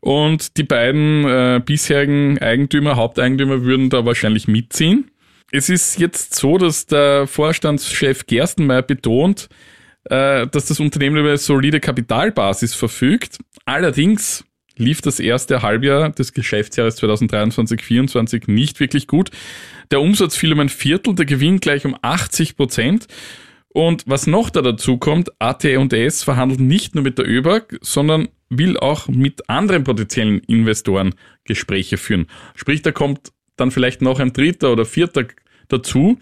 Und 0.00 0.56
die 0.58 0.62
beiden 0.62 1.24
äh, 1.24 1.60
bisherigen 1.64 2.38
Eigentümer, 2.38 2.96
Haupteigentümer 2.96 3.62
würden 3.62 3.88
da 3.90 4.04
wahrscheinlich 4.04 4.46
mitziehen. 4.46 5.10
Es 5.52 5.68
ist 5.68 5.98
jetzt 5.98 6.34
so, 6.34 6.58
dass 6.58 6.86
der 6.86 7.26
Vorstandschef 7.26 8.26
Gerstenmeier 8.26 8.82
betont, 8.82 9.48
äh, 10.04 10.46
dass 10.46 10.66
das 10.66 10.80
Unternehmen 10.80 11.16
über 11.16 11.28
eine 11.30 11.38
solide 11.38 11.80
Kapitalbasis 11.80 12.74
verfügt. 12.74 13.38
Allerdings 13.64 14.44
lief 14.80 15.00
das 15.00 15.20
erste 15.20 15.62
Halbjahr 15.62 16.10
des 16.10 16.32
Geschäftsjahres 16.32 17.00
2023-24 17.00 18.50
nicht 18.50 18.80
wirklich 18.80 19.06
gut. 19.06 19.30
Der 19.90 20.00
Umsatz 20.00 20.36
fiel 20.36 20.52
um 20.52 20.60
ein 20.60 20.68
Viertel, 20.68 21.14
der 21.14 21.26
Gewinn 21.26 21.60
gleich 21.60 21.84
um 21.84 21.96
80 22.00 22.56
Prozent. 22.56 23.06
Und 23.68 24.02
was 24.06 24.26
noch 24.26 24.50
da 24.50 24.62
dazu 24.62 24.98
kommt, 24.98 25.30
AT&S 25.38 26.24
verhandelt 26.24 26.60
nicht 26.60 26.94
nur 26.94 27.04
mit 27.04 27.18
der 27.18 27.28
ÖBAG, 27.28 27.78
sondern 27.80 28.28
will 28.48 28.76
auch 28.78 29.06
mit 29.06 29.48
anderen 29.48 29.84
potenziellen 29.84 30.40
Investoren 30.40 31.14
Gespräche 31.44 31.96
führen. 31.96 32.26
Sprich, 32.56 32.82
da 32.82 32.90
kommt 32.90 33.30
dann 33.56 33.70
vielleicht 33.70 34.02
noch 34.02 34.18
ein 34.18 34.32
dritter 34.32 34.72
oder 34.72 34.84
vierter 34.84 35.26
dazu. 35.68 36.18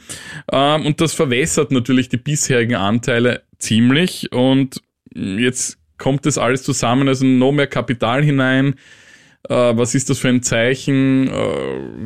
Ähm, 0.53 0.85
und 0.85 1.00
das 1.00 1.15
verwässert 1.15 1.71
natürlich 1.71 2.11
die 2.11 2.19
bisherigen 2.19 2.75
Anteile 2.75 3.45
ziemlich. 3.59 4.31
Und 4.33 4.83
jetzt 5.15 5.79
kommt 5.99 6.26
das 6.26 6.38
alles 6.38 6.62
zusammen, 6.62 7.09
also 7.09 7.26
noch 7.26 7.52
mehr 7.52 7.67
Kapital 7.67 8.23
hinein. 8.25 8.75
Äh, 9.49 9.55
was 9.55 9.95
ist 9.95 10.11
das 10.11 10.19
für 10.19 10.28
ein 10.28 10.43
Zeichen? 10.43 11.28
Äh, 11.28 11.33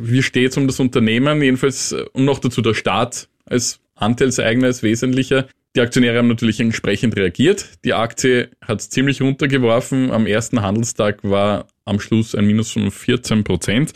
wie 0.01 0.21
steht 0.21 0.51
es 0.51 0.57
um 0.57 0.67
das 0.67 0.79
Unternehmen? 0.79 1.41
Jedenfalls, 1.41 1.91
äh, 1.91 2.03
und 2.13 2.25
noch 2.25 2.39
dazu 2.39 2.61
der 2.61 2.73
Staat 2.73 3.29
als 3.45 3.79
Anteilseigner, 3.95 4.67
als 4.67 4.83
Wesentlicher. 4.83 5.47
Die 5.75 5.81
Aktionäre 5.81 6.19
haben 6.19 6.27
natürlich 6.27 6.59
entsprechend 6.59 7.15
reagiert. 7.15 7.79
Die 7.83 7.93
Aktie 7.93 8.49
hat 8.61 8.79
es 8.79 8.89
ziemlich 8.89 9.21
runtergeworfen. 9.21 10.11
Am 10.11 10.27
ersten 10.27 10.61
Handelstag 10.61 11.23
war 11.23 11.67
am 11.85 11.99
Schluss 11.99 12.35
ein 12.35 12.45
Minus 12.45 12.71
von 12.71 12.91
14 12.91 13.43
Prozent. 13.43 13.93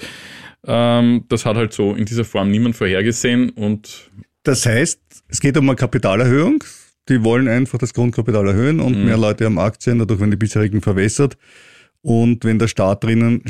Ähm, 0.66 1.26
das 1.30 1.46
hat 1.46 1.56
halt 1.56 1.74
so 1.74 1.94
in 1.94 2.06
dieser 2.06 2.26
Form 2.26 2.50
niemand 2.50 2.76
vorhergesehen 2.76 3.52
und 3.52 4.10
Das 4.44 4.66
heißt, 4.66 5.00
es 5.28 5.40
geht 5.40 5.56
um 5.58 5.70
eine 5.70 5.76
Kapitalerhöhung. 5.76 6.64
Die 7.10 7.24
wollen 7.24 7.48
einfach 7.48 7.78
das 7.80 7.94
Grundkapital 7.94 8.48
erhöhen 8.48 8.78
Mhm. 8.78 8.82
und 8.84 9.06
mehr 9.06 9.18
Leute 9.18 9.46
haben 9.46 9.60
Aktien, 9.60 10.00
dadurch 10.00 10.20
werden 10.20 10.32
die 10.32 10.38
bisherigen 10.38 10.82
verwässert. 10.82 11.38
Und 12.02 12.46
wenn 12.46 12.60
der 12.60 12.68
Staat 12.68 13.04
drinnen 13.04 13.44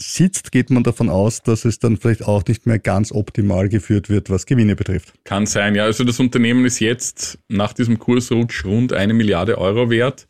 sitzt, 0.00 0.52
geht 0.52 0.70
man 0.70 0.82
davon 0.82 1.08
aus, 1.08 1.42
dass 1.42 1.64
es 1.64 1.78
dann 1.78 1.96
vielleicht 1.96 2.24
auch 2.26 2.44
nicht 2.46 2.66
mehr 2.66 2.78
ganz 2.78 3.12
optimal 3.12 3.68
geführt 3.68 4.10
wird, 4.10 4.28
was 4.28 4.44
Gewinne 4.44 4.76
betrifft. 4.76 5.14
Kann 5.24 5.46
sein, 5.46 5.74
ja. 5.74 5.84
Also 5.84 6.04
das 6.04 6.20
Unternehmen 6.20 6.64
ist 6.66 6.80
jetzt 6.80 7.38
nach 7.48 7.72
diesem 7.72 7.98
Kursrutsch 7.98 8.64
rund 8.66 8.92
eine 8.92 9.14
Milliarde 9.14 9.56
Euro 9.58 9.88
wert. 9.88 10.28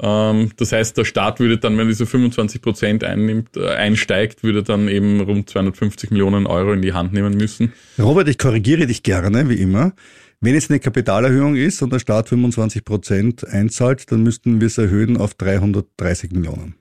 Ähm, 0.00 0.50
das 0.56 0.72
heißt, 0.72 0.96
der 0.96 1.04
Staat 1.04 1.40
würde 1.40 1.58
dann, 1.58 1.76
wenn 1.78 1.88
diese 1.88 2.06
25 2.06 2.60
Prozent 2.62 3.04
einnimmt, 3.04 3.56
äh, 3.56 3.68
einsteigt, 3.68 4.42
würde 4.42 4.62
dann 4.62 4.88
eben 4.88 5.20
rund 5.20 5.48
250 5.50 6.10
Millionen 6.10 6.46
Euro 6.46 6.72
in 6.72 6.82
die 6.82 6.92
Hand 6.92 7.12
nehmen 7.12 7.36
müssen. 7.36 7.72
Robert, 7.98 8.28
ich 8.28 8.38
korrigiere 8.38 8.86
dich 8.86 9.02
gerne, 9.02 9.48
wie 9.50 9.54
immer. 9.56 9.92
Wenn 10.40 10.54
es 10.54 10.68
eine 10.70 10.80
Kapitalerhöhung 10.80 11.56
ist 11.56 11.82
und 11.82 11.92
der 11.92 11.98
Staat 11.98 12.28
25 12.28 12.84
Prozent 12.84 13.46
einzahlt, 13.46 14.10
dann 14.12 14.22
müssten 14.22 14.60
wir 14.60 14.66
es 14.66 14.76
erhöhen 14.78 15.16
auf 15.16 15.34
330 15.34 16.32
Millionen. 16.32 16.74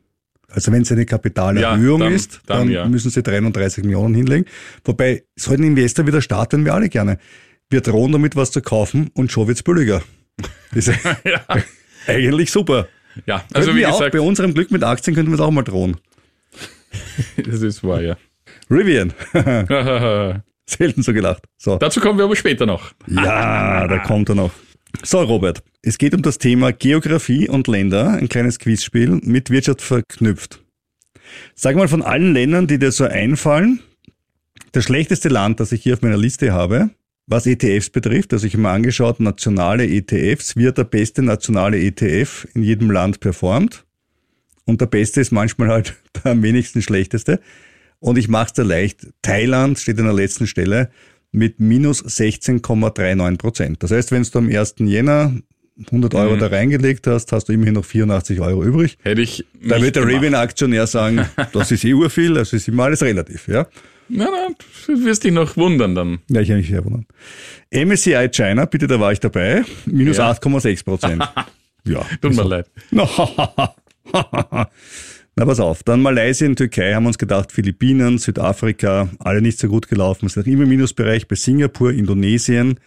Also 0.49 0.71
wenn 0.71 0.83
es 0.83 0.91
eine 0.91 1.05
Kapitalerhöhung 1.05 1.99
Ja, 2.01 2.05
dann- 2.07 2.13
ist, 2.15 2.41
dann 2.45 2.57
dann, 2.59 2.69
ja. 2.69 2.85
müssen 2.87 3.09
sie 3.11 3.23
33 3.23 3.83
Millionen 3.83 4.13
hinlegen. 4.13 4.45
Wobei, 4.83 5.23
soll 5.35 5.55
ein 5.57 5.63
Investor 5.63 6.05
wie 6.07 6.11
der 6.11 6.21
Staat, 6.21 6.53
wenn 6.53 6.65
wir 6.65 6.73
alle 6.73 6.89
gerne. 6.89 7.17
Wir 7.69 7.81
drohen 7.81 8.11
damit, 8.11 8.35
was 8.35 8.51
zu 8.51 8.61
kaufen 8.61 9.09
und 9.13 9.31
schon 9.31 9.47
wird's 9.47 9.63
billiger. 9.63 10.03
Das 10.73 10.87
ist 10.89 10.99
ja. 11.23 11.45
eigentlich 12.07 12.51
super. 12.51 12.87
ja, 13.25 13.37
also 13.53 13.69
Also 13.69 13.73
wie 13.73 13.79
wir 13.79 13.89
auch, 13.89 13.97
gesagt, 13.97 14.11
bei 14.13 14.21
unserem 14.21 14.53
Glück 14.53 14.69
mit 14.71 14.83
Aktien 14.83 15.15
könnten 15.15 15.31
wir 15.31 15.35
es 15.35 15.41
auch 15.41 15.51
mal 15.51 15.63
drohen. 15.63 15.97
das 17.37 17.61
ist 17.61 17.83
wahr, 17.83 18.01
ja. 18.01 18.17
Rivian. 18.69 19.13
Selten 20.69 21.03
so 21.03 21.13
gelacht. 21.13 21.43
So. 21.57 21.77
Dazu 21.77 21.99
kommen 21.99 22.17
wir 22.17 22.25
aber 22.25 22.35
später 22.35 22.65
noch. 22.65 22.91
Ja, 23.07 23.87
da 23.87 23.99
kommt 23.99 24.29
er 24.29 24.35
noch. 24.35 24.51
So, 25.03 25.21
Robert, 25.21 25.61
es 25.81 25.97
geht 25.97 26.13
um 26.13 26.21
das 26.21 26.37
Thema 26.37 26.71
Geografie 26.71 27.49
und 27.49 27.67
Länder, 27.67 28.11
ein 28.11 28.29
kleines 28.29 28.59
Quizspiel 28.59 29.19
mit 29.23 29.49
Wirtschaft 29.49 29.81
verknüpft. 29.81 30.61
Sag 31.53 31.75
mal 31.75 31.87
von 31.87 32.01
allen 32.01 32.33
Ländern, 32.33 32.67
die 32.67 32.79
dir 32.79 32.91
so 32.91 33.03
einfallen, 33.03 33.81
das 34.71 34.85
schlechteste 34.85 35.29
Land, 35.29 35.59
das 35.59 35.71
ich 35.71 35.83
hier 35.83 35.93
auf 35.93 36.01
meiner 36.01 36.17
Liste 36.17 36.53
habe, 36.53 36.91
was 37.27 37.45
ETFs 37.45 37.89
betrifft, 37.89 38.33
also 38.33 38.45
ich 38.45 38.53
habe 38.53 38.63
mir 38.63 38.69
angeschaut, 38.69 39.19
nationale 39.19 39.87
ETFs, 39.87 40.55
wie 40.55 40.67
hat 40.67 40.77
der 40.77 40.83
beste 40.83 41.23
nationale 41.23 41.79
ETF 41.79 42.47
in 42.53 42.63
jedem 42.63 42.91
Land 42.91 43.19
performt. 43.19 43.83
Und 44.65 44.81
der 44.81 44.87
beste 44.87 45.21
ist 45.21 45.31
manchmal 45.31 45.69
halt 45.69 45.95
der 46.23 46.31
am 46.31 46.43
wenigsten 46.43 46.81
schlechteste. 46.81 47.39
Und 47.99 48.17
ich 48.17 48.27
mache 48.27 48.47
es 48.47 48.53
dir 48.53 48.63
leicht. 48.63 49.07
Thailand 49.21 49.79
steht 49.79 49.97
an 49.99 50.05
der 50.05 50.13
letzten 50.13 50.47
Stelle 50.47 50.89
mit 51.31 51.59
minus 51.59 52.03
16,39 52.05 53.37
Prozent. 53.37 53.83
Das 53.83 53.91
heißt, 53.91 54.11
wenn 54.11 54.23
du 54.23 54.37
am 54.37 54.49
1. 54.49 54.75
Jänner 54.79 55.33
100 55.87 56.15
Euro 56.15 56.37
da 56.37 56.47
reingelegt 56.47 57.05
hast, 57.07 57.31
hast 57.33 57.49
du 57.49 57.53
immerhin 57.53 57.73
noch 57.73 57.83
84 57.83 58.39
Euro 58.39 58.63
übrig. 58.63 58.97
Hätte 59.03 59.21
ich 59.21 59.45
Da 59.61 59.81
wird 59.81 59.95
der 59.97 60.03
gemacht. 60.05 60.23
Rivian-Aktionär 60.23 60.87
sagen, 60.87 61.27
das 61.53 61.71
ist 61.71 61.83
eh 61.83 61.93
urviel, 61.93 62.37
also 62.37 62.55
ist 62.55 62.67
immer 62.69 62.85
alles 62.85 63.01
relativ, 63.01 63.47
ja. 63.49 63.67
Na, 64.07 64.29
na, 64.31 64.55
du 64.85 65.03
wirst 65.03 65.23
dich 65.23 65.33
noch 65.33 65.57
wundern 65.57 65.95
dann. 65.95 66.19
Ja, 66.29 66.39
ich 66.39 66.51
eigentlich 66.51 66.69
sehr 66.69 66.85
wundern. 66.85 67.07
MSCI 67.71 68.29
China, 68.31 68.65
bitte, 68.65 68.87
da 68.87 68.99
war 68.99 69.11
ich 69.11 69.19
dabei, 69.19 69.65
minus 69.85 70.17
Ja. 70.17 70.31
8,6 70.31 70.85
Prozent. 70.85 71.23
ja. 71.85 72.05
Tut 72.21 72.35
mir 72.35 72.43
leid. 72.43 72.69
Na, 75.37 75.43
pass 75.45 75.59
auf. 75.59 75.83
Dann 75.83 76.01
Malaysia 76.01 76.47
und 76.47 76.55
Türkei 76.55 76.93
haben 76.93 77.05
uns 77.05 77.17
gedacht, 77.17 77.51
Philippinen, 77.51 78.17
Südafrika, 78.19 79.09
alle 79.19 79.41
nicht 79.41 79.59
so 79.59 79.67
gut 79.67 79.89
gelaufen. 79.89 80.27
Ist 80.27 80.37
noch 80.37 80.45
immer 80.45 80.63
im 80.63 80.69
Minusbereich 80.69 81.27
bei 81.27 81.35
Singapur, 81.35 81.91
Indonesien. 81.91 82.79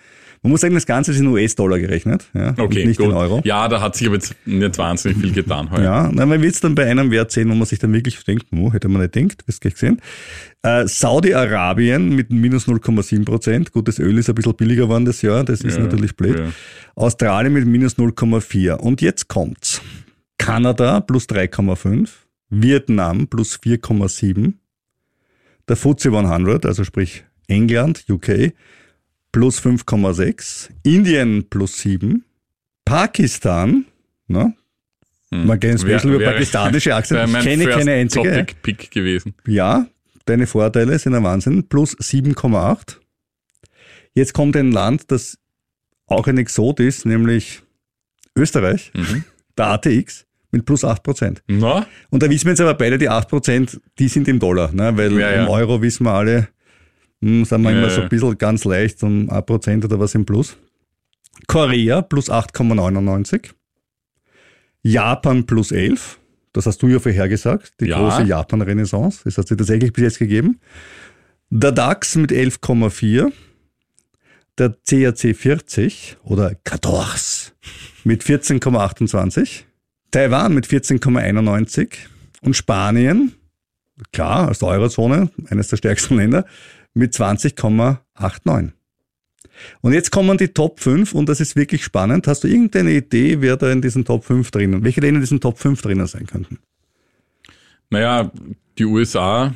Man 0.43 0.53
muss 0.53 0.61
sagen, 0.61 0.75
das 0.75 0.87
Ganze 0.87 1.11
ist 1.11 1.19
in 1.19 1.27
US-Dollar 1.27 1.81
gerechnet, 1.81 2.31
ja, 2.33 2.55
Okay, 2.57 2.87
nicht 2.87 2.99
gut. 2.99 3.09
in 3.09 3.13
Euro. 3.13 3.43
Ja, 3.45 3.67
da 3.67 3.81
hat 3.81 3.97
sich 3.97 4.07
aber 4.07 4.15
jetzt 4.17 4.35
nicht 4.47 4.79
wahnsinnig 4.79 5.19
viel 5.19 5.33
getan 5.33 5.69
heute. 5.73 5.83
Ja, 5.83 6.11
na, 6.13 6.25
man 6.27 6.41
wird 6.41 6.55
es 6.55 6.61
dann 6.61 6.77
bei 6.77 6.87
einem 6.89 7.11
Wert 7.11 7.33
sehen, 7.33 7.51
wo 7.51 7.55
man 7.57 7.67
sich 7.67 7.81
dann 7.81 7.93
wirklich 7.93 8.23
denkt, 8.25 8.47
oh, 8.57 8.73
hätte 8.73 8.89
man 8.89 9.03
nicht 9.03 9.17
denkt, 9.17 9.47
wirst 9.49 9.61
gleich 9.63 9.77
sehen. 9.77 10.01
Äh, 10.63 10.87
Saudi-Arabien 10.87 12.15
mit 12.15 12.31
minus 12.31 12.69
0,7 12.69 13.25
Prozent. 13.25 13.73
Gut, 13.73 13.89
das 13.89 13.99
Öl 13.99 14.17
ist 14.17 14.29
ein 14.29 14.37
bisschen 14.37 14.55
billiger 14.55 14.85
geworden 14.85 15.05
das 15.05 15.23
Jahr, 15.23 15.43
das 15.43 15.61
ist 15.63 15.77
Ja, 15.77 15.83
natürlich 15.83 16.15
blöd. 16.17 16.39
ja. 16.39 16.53
Australien 16.95 17.53
mit 17.53 17.67
minus 17.67 17.99
0,4. 17.99 18.75
Und 18.75 19.03
jetzt 19.03 19.27
kommt's. 19.27 19.83
Kanada 20.39 21.01
plus 21.01 21.27
3,5. 21.27 22.09
Vietnam 22.51 23.27
plus 23.29 23.57
4,7. 23.59 24.55
Der 25.69 25.77
FTSE 25.77 26.09
100, 26.11 26.65
also 26.67 26.85
sprich 26.85 27.25
England, 27.47 28.05
UK, 28.09 28.53
plus 29.33 29.61
5,6. 29.61 30.71
Indien 30.83 31.49
plus 31.49 31.79
7. 31.79 32.25
Pakistan, 32.85 33.85
ne? 34.29 34.55
Man 35.31 35.61
kennt 35.61 35.85
Wär- 35.85 35.99
Special 35.99 36.15
über 36.15 36.25
pakistanische 36.33 36.95
Aktien. 36.95 37.19
Ich 37.37 37.45
kenne 37.45 37.67
keine 37.67 37.93
einzige. 37.93 38.31
Topic 38.31 38.55
Pick 38.63 38.91
gewesen. 38.91 39.35
Ja, 39.47 39.87
deine 40.25 40.47
Vorteile 40.47 40.99
sind 40.99 41.15
ein 41.15 41.23
Wahnsinn. 41.23 41.69
Plus 41.69 41.95
7,8. 41.99 42.97
Jetzt 44.15 44.33
kommt 44.33 44.57
ein 44.57 44.73
Land, 44.73 45.11
das 45.11 45.39
auch 46.07 46.27
ein 46.29 46.39
Exot 46.39 46.81
ist, 46.81 47.05
nämlich 47.05 47.61
Österreich. 48.35 48.91
Mhm. 48.95 49.25
Der 49.59 49.67
ATX 49.67 50.25
mit 50.51 50.65
plus 50.65 50.85
8 50.85 51.03
Prozent. 51.03 51.43
Na? 51.47 51.87
Und 52.11 52.23
da 52.23 52.31
wissen 52.31 52.47
wir 52.47 52.53
jetzt 52.53 52.61
aber 52.61 52.75
beide, 52.75 52.99
die 52.99 53.09
8 53.09 53.29
Prozent, 53.29 53.81
die 53.99 54.09
sind 54.09 54.29
im 54.29 54.39
Dollar, 54.39 54.73
ne? 54.73 54.97
weil 54.97 55.13
Ja, 55.19 55.31
ja. 55.33 55.43
im 55.43 55.49
Euro 55.49 55.83
wissen 55.83 56.05
wir 56.05 56.13
alle, 56.13 56.49
hm, 57.21 57.45
sind 57.45 57.63
wir 57.63 57.71
Ja, 57.73 57.79
immer 57.79 57.91
so 57.91 58.03
ein 58.03 58.09
bisschen 58.09 58.39
ganz 58.39 58.65
leicht, 58.65 59.03
um 59.03 59.29
1 59.31 59.47
Prozent 59.47 59.85
oder 59.85 59.99
was 59.99 60.15
im 60.15 60.25
Plus. 60.25 60.57
Korea 61.47 62.03
plus 62.03 62.31
8,99. 62.31 63.51
Japan 64.83 65.47
plus 65.47 65.73
11. 65.73 66.19
Das 66.53 66.67
hast 66.67 66.83
du 66.83 66.89
ja 66.89 66.99
vorhergesagt, 66.99 67.75
die 67.81 67.89
große 67.89 68.23
Japan-Renaissance. 68.23 69.21
Das 69.25 69.39
hat 69.39 69.49
sich 69.49 69.57
tatsächlich 69.57 69.93
bis 69.93 70.03
jetzt 70.03 70.19
gegeben. 70.19 70.61
Der 71.51 71.73
DAX 71.73 72.17
mit 72.17 72.33
11,4. 72.33 73.33
Der 74.59 74.75
CAC 74.89 75.37
40 75.37 76.17
oder 76.25 76.57
14 76.67 77.53
mit 78.03 78.25
14,28. 78.25 79.65
Taiwan 80.11 80.55
mit 80.55 80.67
14,91. 80.67 81.97
Und 82.41 82.55
Spanien, 82.55 83.33
klar, 84.13 84.49
aus 84.49 84.61
der 84.61 84.69
Eurozone, 84.69 85.31
eines 85.51 85.69
der 85.69 85.77
stärksten 85.77 86.17
Länder, 86.19 86.47
mit 86.95 87.15
20,89. 87.15 88.73
Und 89.81 89.93
jetzt 89.93 90.11
kommen 90.13 90.39
die 90.39 90.49
Top 90.49 90.81
5 90.81 91.15
und 91.15 91.29
das 91.29 91.41
ist 91.41 91.57
wirklich 91.57 91.85
spannend. 91.85 92.29
Hast 92.29 92.45
du 92.45 92.49
irgendeine 92.49 92.93
Idee, 92.93 93.41
wer 93.41 93.57
da 93.57 93.71
in 93.71 93.83
diesen 93.83 94.05
Top 94.05 94.25
5 94.25 94.51
drinnen, 94.51 94.85
welche 94.85 95.01
da 95.01 95.09
in 95.09 95.21
diesen 95.21 95.41
Top 95.41 95.59
5 95.59 95.83
drinnen 95.83 96.07
sein 96.07 96.27
könnten? 96.27 96.59
Naja, 97.91 98.31
die 98.79 98.85
USA 98.85 99.55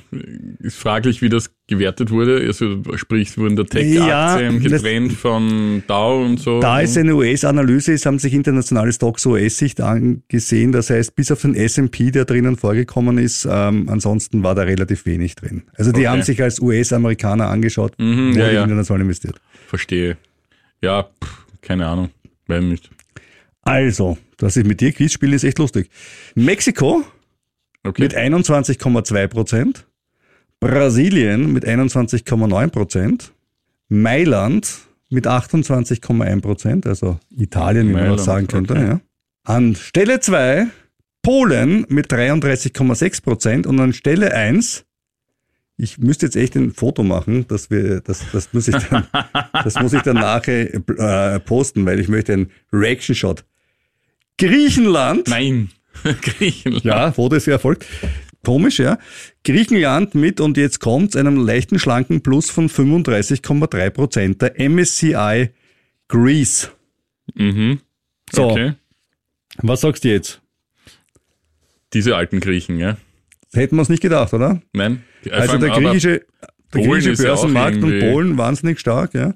ist 0.58 0.76
fraglich, 0.76 1.22
wie 1.22 1.28
das 1.28 1.50
gewertet 1.68 2.10
wurde. 2.10 2.38
Also 2.46 2.82
sprich, 2.96 3.28
es 3.30 3.38
wurden 3.38 3.56
der 3.56 3.64
Ja, 3.82 4.36
Tech-Aktien 4.36 4.62
das- 4.62 4.82
getrennt 4.82 5.12
von 5.12 5.82
Dow 5.86 6.24
und 6.24 6.38
so. 6.40 6.60
Da 6.60 6.82
es 6.82 6.96
eine 6.96 7.14
US-Analyse 7.14 7.92
ist, 7.92 8.04
haben 8.06 8.18
sich 8.18 8.34
internationale 8.34 8.92
Stocks 8.92 9.24
US-Sicht 9.26 9.80
angesehen. 9.80 10.72
Das 10.72 10.90
heißt, 10.90 11.14
bis 11.14 11.30
auf 11.30 11.40
den 11.42 11.54
S&P, 11.54 12.10
der 12.10 12.24
drinnen 12.24 12.56
vorgekommen 12.56 13.18
ist, 13.18 13.46
ähm, 13.50 13.88
ansonsten 13.88 14.42
war 14.42 14.54
da 14.54 14.62
relativ 14.62 15.06
wenig 15.06 15.34
drin. 15.36 15.62
Also 15.74 15.92
die 15.92 16.00
Okay. 16.00 16.08
haben 16.08 16.22
sich 16.22 16.42
als 16.42 16.60
US-Amerikaner 16.60 17.48
angeschaut, 17.48 17.94
Mhm, 17.98 18.34
wo 18.34 18.38
ja, 18.40 18.48
die 18.48 18.54
ja. 18.56 18.62
international 18.64 19.02
investiert. 19.02 19.40
Verstehe. 19.66 20.16
Ja, 20.82 21.04
pff, 21.04 21.46
keine 21.62 21.86
Ahnung. 21.86 22.10
Weiß 22.48 22.62
nicht. 22.64 22.90
Also, 23.62 24.18
dass 24.38 24.56
ich 24.56 24.64
mit 24.66 24.80
dir 24.80 24.90
Quiz 24.92 25.12
spiele, 25.12 25.36
ist 25.36 25.44
echt 25.44 25.58
lustig. 25.60 25.88
Mexiko 26.34 27.04
Okay. 27.84 28.02
mit 28.02 28.16
21,2 28.16 29.26
Prozent, 29.26 29.86
Brasilien 30.60 31.52
mit 31.52 31.66
21,9 31.66 32.68
Prozent, 32.68 33.32
Mailand 33.88 34.70
mit 35.10 35.26
28,1 35.26 36.40
Prozent, 36.40 36.86
also 36.86 37.18
Italien, 37.36 37.88
wie 37.88 37.94
man 37.94 38.10
das 38.12 38.24
sagen 38.24 38.46
könnte. 38.46 38.74
okay. 38.74 38.86
Ja. 38.86 39.00
An 39.44 39.74
Stelle 39.74 40.20
2 40.20 40.68
Polen 41.22 41.86
mit 41.88 42.12
33,6 42.12 43.22
Prozent 43.22 43.66
und 43.66 43.80
an 43.80 43.92
Stelle 43.92 44.32
1 44.34 44.84
ich 45.82 45.98
müsste 45.98 46.26
jetzt 46.26 46.36
echt 46.36 46.54
ein 46.54 46.72
Foto 46.72 47.02
machen, 47.02 47.46
dass 47.48 47.70
wir, 47.70 48.00
das, 48.00 48.22
das 48.32 48.52
muss 48.52 48.68
ich 48.68 48.76
dann, 48.76 49.06
das 49.52 49.74
muss 49.80 49.92
ich 49.92 50.02
dann 50.02 50.16
nachher 50.16 50.72
äh, 50.74 51.40
posten, 51.40 51.84
weil 51.86 51.98
ich 51.98 52.08
möchte 52.08 52.34
einen 52.34 52.50
Reaction-Shot. 52.72 53.44
Griechenland. 54.38 55.28
Nein. 55.28 55.70
Griechenland. 56.22 56.84
Ja, 56.84 57.36
ist 57.36 57.46
ja 57.46 57.52
erfolgt. 57.54 57.86
Komisch, 58.44 58.78
ja. 58.80 58.98
Griechenland 59.44 60.14
mit, 60.14 60.40
und 60.40 60.56
jetzt 60.56 60.80
kommt's, 60.80 61.14
einem 61.14 61.36
leichten 61.46 61.78
schlanken 61.78 62.22
Plus 62.22 62.50
von 62.50 62.68
35,3 62.68 63.90
Prozent. 63.90 64.42
Der 64.42 64.58
MSCI 64.68 65.50
Greece. 66.08 66.72
Mhm. 67.34 67.80
So, 68.32 68.50
Okay. 68.50 68.72
was 69.58 69.82
sagst 69.82 70.04
du 70.04 70.08
jetzt? 70.08 70.40
Diese 71.92 72.16
alten 72.16 72.40
Griechen, 72.40 72.78
ja. 72.78 72.96
Hätten 73.52 73.76
wir 73.76 73.82
es 73.82 73.88
nicht 73.88 74.02
gedacht, 74.02 74.32
oder? 74.32 74.62
Nein. 74.72 75.04
Also 75.30 75.58
der 75.58 75.70
griechische, 75.70 76.22
der 76.72 76.82
griechische 76.82 77.10
ist 77.10 77.20
ja 77.20 77.26
Börsenmarkt 77.26 77.82
und 77.82 78.00
Polen 78.00 78.38
wahnsinnig 78.38 78.80
stark, 78.80 79.14
ja. 79.14 79.34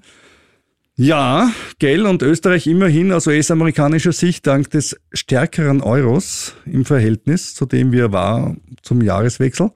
Ja, 0.98 1.52
gell, 1.78 2.06
und 2.06 2.22
Österreich 2.22 2.66
immerhin 2.66 3.12
aus 3.12 3.26
US-amerikanischer 3.26 4.12
Sicht 4.12 4.46
dank 4.46 4.70
des 4.70 4.98
stärkeren 5.12 5.82
Euros 5.82 6.54
im 6.64 6.86
Verhältnis, 6.86 7.54
zu 7.54 7.66
dem 7.66 7.92
wir 7.92 8.12
war 8.12 8.56
zum 8.80 9.02
Jahreswechsel, 9.02 9.72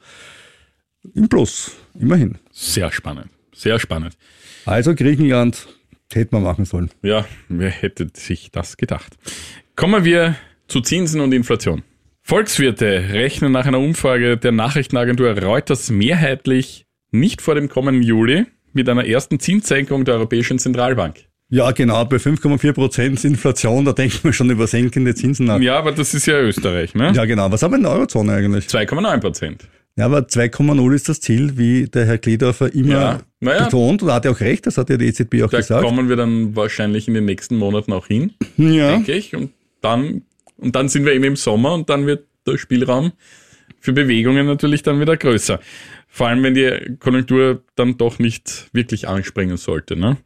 im 1.15 1.29
Plus, 1.29 1.73
immerhin. 1.99 2.39
Sehr 2.53 2.91
spannend. 2.91 3.27
Sehr 3.55 3.79
spannend. 3.79 4.17
Also 4.65 4.95
Griechenland 4.95 5.69
hätte 6.11 6.35
man 6.35 6.43
machen 6.43 6.65
sollen. 6.65 6.91
Ja, 7.03 7.27
wer 7.51 7.69
hätte 7.69 8.09
sich 8.15 8.51
das 8.51 8.79
gedacht? 8.79 9.19
Kommen 9.77 10.07
wir 10.07 10.37
zu 10.69 10.81
Zinsen 10.81 11.21
und 11.21 11.33
Inflation. 11.33 11.83
Volkswirte 12.23 13.11
rechnen 13.13 13.53
nach 13.53 13.67
einer 13.67 13.79
Umfrage 13.79 14.39
der 14.39 14.53
Nachrichtenagentur 14.53 15.39
Reuters 15.39 15.91
mehrheitlich 15.91 16.87
nicht 17.11 17.43
vor 17.43 17.57
dem 17.57 17.69
kommenden 17.69 18.03
Juli 18.03 18.47
mit 18.73 18.89
einer 18.89 19.07
ersten 19.07 19.39
Zinssenkung 19.41 20.05
der 20.05 20.15
Europäischen 20.15 20.59
Zentralbank. 20.59 21.17
Ja, 21.53 21.73
genau, 21.73 22.05
bei 22.05 22.17
5,4 22.17 22.73
Prozent 22.73 23.25
Inflation, 23.25 23.85
da 23.85 23.93
denkt 23.93 24.23
man 24.23 24.33
schon 24.33 24.51
über 24.51 24.67
senkende 24.69 25.15
Zinsen 25.17 25.47
nach. 25.47 25.59
Ja, 25.61 25.79
aber 25.79 25.91
das 25.91 26.15
ist 26.15 26.27
ja 26.27 26.41
Österreich, 26.41 26.95
ne? 26.95 27.13
Ja, 27.15 27.25
genau. 27.25 27.51
Was 27.51 27.63
haben 27.65 27.73
wir 27.73 27.79
in 27.79 27.83
der 27.83 27.93
Eurozone 27.93 28.33
eigentlich? 28.33 28.67
2,9 28.67 29.19
Prozent. 29.19 29.69
Ja, 29.97 30.05
aber 30.07 30.19
2,0 30.21 30.95
ist 30.95 31.09
das 31.09 31.21
Ziel, 31.21 31.59
wie 31.59 31.87
der 31.87 32.07
Herr 32.07 32.19
Kledorfer 32.19 32.73
immer 32.73 32.93
Ja, 32.93 33.21
naja. 33.41 33.65
betont. 33.65 34.03
Und 34.03 34.09
da 34.09 34.15
hat 34.15 34.25
er 34.25 34.31
auch 34.31 34.41
recht, 34.41 34.65
das 34.67 34.79
hat 34.79 34.89
ja 34.91 34.97
die 34.97 35.07
EZB 35.07 35.43
auch 35.43 35.51
Da 35.51 35.59
gesagt. 35.59 35.83
kommen 35.85 36.09
wir 36.09 36.15
dann 36.15 36.55
wahrscheinlich 36.55 37.09
in 37.09 37.15
den 37.15 37.25
nächsten 37.25 37.57
Monaten 37.57 37.93
auch 37.93 38.07
hin, 38.07 38.33
Ja. 38.57 38.93
denke 38.93 39.13
ich. 39.13 39.35
Und 39.35 39.51
dann, 39.81 40.23
und 40.57 40.77
dann 40.77 40.89
sind 40.89 41.05
wir 41.05 41.13
eben 41.15 41.25
im 41.25 41.37
Sommer 41.37 41.75
und 41.75 41.91
dann 41.91 42.07
wird 42.07 42.27
der 42.47 42.57
Spielraum 42.59 43.11
für 43.81 43.93
Bewegungen 43.93 44.47
natürlich 44.47 44.85
dann 44.85 45.01
wieder 45.01 45.17
größer. 45.17 45.59
Vor 46.11 46.27
allem, 46.27 46.43
wenn 46.43 46.55
die 46.55 46.97
Konjunktur 46.99 47.63
dann 47.77 47.97
doch 47.97 48.19
nicht 48.19 48.69
wirklich 48.73 49.09
anspringen 49.09 49.57
sollte. 49.57 49.97
Ne? 49.97 50.17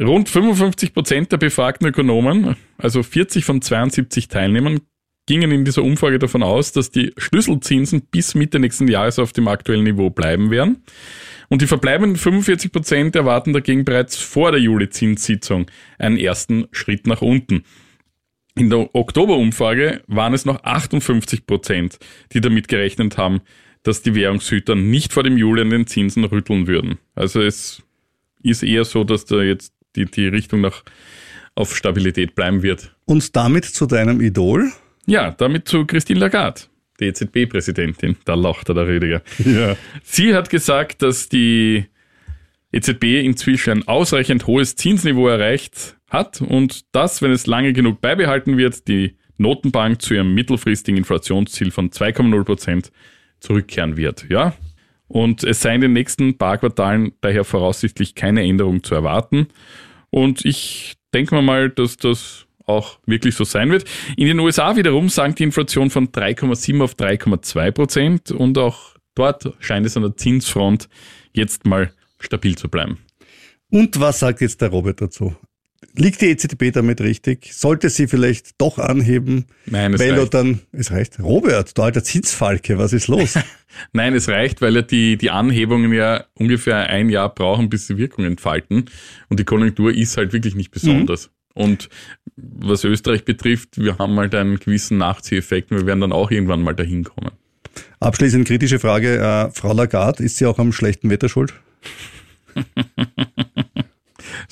Rund 0.00 0.28
55 0.28 0.92
Prozent 0.92 1.32
der 1.32 1.38
befragten 1.38 1.86
Ökonomen, 1.86 2.56
also 2.78 3.02
40 3.02 3.44
von 3.44 3.62
72 3.62 4.28
Teilnehmern, 4.28 4.80
gingen 5.26 5.52
in 5.52 5.64
dieser 5.64 5.84
Umfrage 5.84 6.18
davon 6.18 6.42
aus, 6.42 6.72
dass 6.72 6.90
die 6.90 7.12
Schlüsselzinsen 7.16 8.02
bis 8.10 8.34
Mitte 8.34 8.58
nächsten 8.58 8.88
Jahres 8.88 9.20
auf 9.20 9.32
dem 9.32 9.46
aktuellen 9.46 9.84
Niveau 9.84 10.10
bleiben 10.10 10.50
werden. 10.50 10.82
Und 11.48 11.62
die 11.62 11.66
verbleibenden 11.66 12.16
45 12.16 12.72
Prozent 12.72 13.14
erwarten 13.14 13.52
dagegen 13.52 13.84
bereits 13.84 14.16
vor 14.16 14.50
der 14.50 14.60
Juli-Zinssitzung 14.60 15.70
einen 15.98 16.16
ersten 16.16 16.66
Schritt 16.72 17.06
nach 17.06 17.22
unten. 17.22 17.62
In 18.54 18.68
der 18.68 18.94
Oktoberumfrage 18.94 20.02
waren 20.08 20.34
es 20.34 20.44
noch 20.44 20.62
58 20.64 21.46
Prozent, 21.46 21.98
die 22.32 22.40
damit 22.40 22.68
gerechnet 22.68 23.16
haben, 23.16 23.42
dass 23.82 24.02
die 24.02 24.14
Währungshüter 24.14 24.74
nicht 24.74 25.12
vor 25.12 25.22
dem 25.22 25.36
Juli 25.36 25.62
an 25.62 25.70
den 25.70 25.86
Zinsen 25.86 26.24
rütteln 26.24 26.66
würden. 26.66 26.98
Also 27.14 27.40
es 27.40 27.82
ist 28.42 28.62
eher 28.62 28.84
so, 28.84 29.04
dass 29.04 29.24
da 29.24 29.42
jetzt 29.42 29.72
die, 29.96 30.06
die 30.06 30.26
Richtung 30.26 30.60
nach 30.60 30.82
auf 31.54 31.76
Stabilität 31.76 32.34
bleiben 32.34 32.62
wird. 32.62 32.94
Und 33.04 33.36
damit 33.36 33.64
zu 33.64 33.86
deinem 33.86 34.20
Idol. 34.20 34.70
Ja, 35.06 35.32
damit 35.32 35.68
zu 35.68 35.84
Christine 35.84 36.20
Lagarde, 36.20 36.62
die 37.00 37.06
EZB-Präsidentin. 37.06 38.16
Da 38.24 38.34
lacht 38.34 38.68
der 38.68 38.86
Rüdiger. 38.86 39.22
Ja. 39.44 39.76
Sie 40.02 40.34
hat 40.34 40.48
gesagt, 40.48 41.02
dass 41.02 41.28
die 41.28 41.86
EZB 42.72 43.24
inzwischen 43.24 43.70
ein 43.70 43.88
ausreichend 43.88 44.46
hohes 44.46 44.76
Zinsniveau 44.76 45.28
erreicht 45.28 45.96
hat 46.08 46.40
und 46.40 46.94
dass, 46.94 47.20
wenn 47.20 47.32
es 47.32 47.46
lange 47.46 47.72
genug 47.72 48.00
beibehalten 48.00 48.56
wird, 48.56 48.88
die 48.88 49.16
Notenbank 49.36 50.00
zu 50.00 50.14
ihrem 50.14 50.34
mittelfristigen 50.34 50.98
Inflationsziel 50.98 51.70
von 51.70 51.90
2,0 51.90 52.44
Prozent 52.44 52.92
zurückkehren 53.42 53.96
wird. 53.96 54.26
Ja? 54.30 54.54
Und 55.08 55.44
es 55.44 55.60
sei 55.60 55.74
in 55.74 55.82
den 55.82 55.92
nächsten 55.92 56.38
paar 56.38 56.58
Quartalen 56.58 57.12
daher 57.20 57.44
voraussichtlich 57.44 58.14
keine 58.14 58.42
Änderung 58.42 58.82
zu 58.82 58.94
erwarten. 58.94 59.48
Und 60.10 60.44
ich 60.44 60.94
denke 61.12 61.40
mal, 61.42 61.68
dass 61.68 61.96
das 61.96 62.46
auch 62.64 62.98
wirklich 63.06 63.34
so 63.34 63.44
sein 63.44 63.70
wird. 63.70 63.84
In 64.16 64.26
den 64.26 64.38
USA 64.38 64.76
wiederum 64.76 65.08
sank 65.08 65.36
die 65.36 65.42
Inflation 65.42 65.90
von 65.90 66.08
3,7 66.08 66.82
auf 66.82 66.94
3,2 66.94 67.70
Prozent 67.72 68.30
und 68.30 68.56
auch 68.56 68.96
dort 69.14 69.52
scheint 69.58 69.84
es 69.84 69.96
an 69.96 70.04
der 70.04 70.16
Zinsfront 70.16 70.88
jetzt 71.32 71.66
mal 71.66 71.92
stabil 72.20 72.56
zu 72.56 72.68
bleiben. 72.68 72.98
Und 73.70 73.98
was 74.00 74.20
sagt 74.20 74.40
jetzt 74.40 74.60
der 74.60 74.68
Robert 74.68 75.00
dazu? 75.00 75.34
Liegt 75.94 76.22
die 76.22 76.26
EZB 76.26 76.72
damit 76.72 77.02
richtig? 77.02 77.52
Sollte 77.52 77.90
sie 77.90 78.06
vielleicht 78.06 78.60
doch 78.60 78.78
anheben? 78.78 79.44
Nein, 79.66 79.92
es 79.92 80.00
weil 80.00 80.18
reicht. 80.18 80.32
dann, 80.32 80.60
es 80.72 80.90
reicht. 80.90 81.20
Robert, 81.20 81.76
du 81.76 81.82
alter 81.82 82.02
Zinsfalke, 82.02 82.78
was 82.78 82.94
ist 82.94 83.08
los? 83.08 83.34
Nein, 83.92 84.14
es 84.14 84.28
reicht, 84.28 84.62
weil 84.62 84.74
ja 84.74 84.82
die, 84.82 85.18
die 85.18 85.30
Anhebungen 85.30 85.92
ja 85.92 86.24
ungefähr 86.34 86.88
ein 86.88 87.10
Jahr 87.10 87.34
brauchen, 87.34 87.68
bis 87.68 87.86
sie 87.86 87.98
Wirkung 87.98 88.24
entfalten. 88.24 88.86
Und 89.28 89.38
die 89.38 89.44
Konjunktur 89.44 89.94
ist 89.94 90.16
halt 90.16 90.32
wirklich 90.32 90.54
nicht 90.54 90.70
besonders. 90.70 91.30
Und 91.54 91.90
was 92.36 92.84
Österreich 92.84 93.26
betrifft, 93.26 93.76
wir 93.76 93.98
haben 93.98 94.18
halt 94.18 94.34
einen 94.34 94.58
gewissen 94.58 94.96
Nachzieheffekt 94.96 95.70
und 95.70 95.78
wir 95.78 95.86
werden 95.86 96.00
dann 96.00 96.12
auch 96.12 96.30
irgendwann 96.30 96.62
mal 96.62 96.74
dahin 96.74 97.04
kommen. 97.04 97.32
Abschließend 98.00 98.46
kritische 98.46 98.78
Frage. 98.78 99.18
Äh, 99.18 99.50
Frau 99.50 99.74
Lagarde, 99.74 100.24
ist 100.24 100.38
sie 100.38 100.46
auch 100.46 100.58
am 100.58 100.72
schlechten 100.72 101.10
Wetter 101.10 101.28
schuld? 101.28 101.52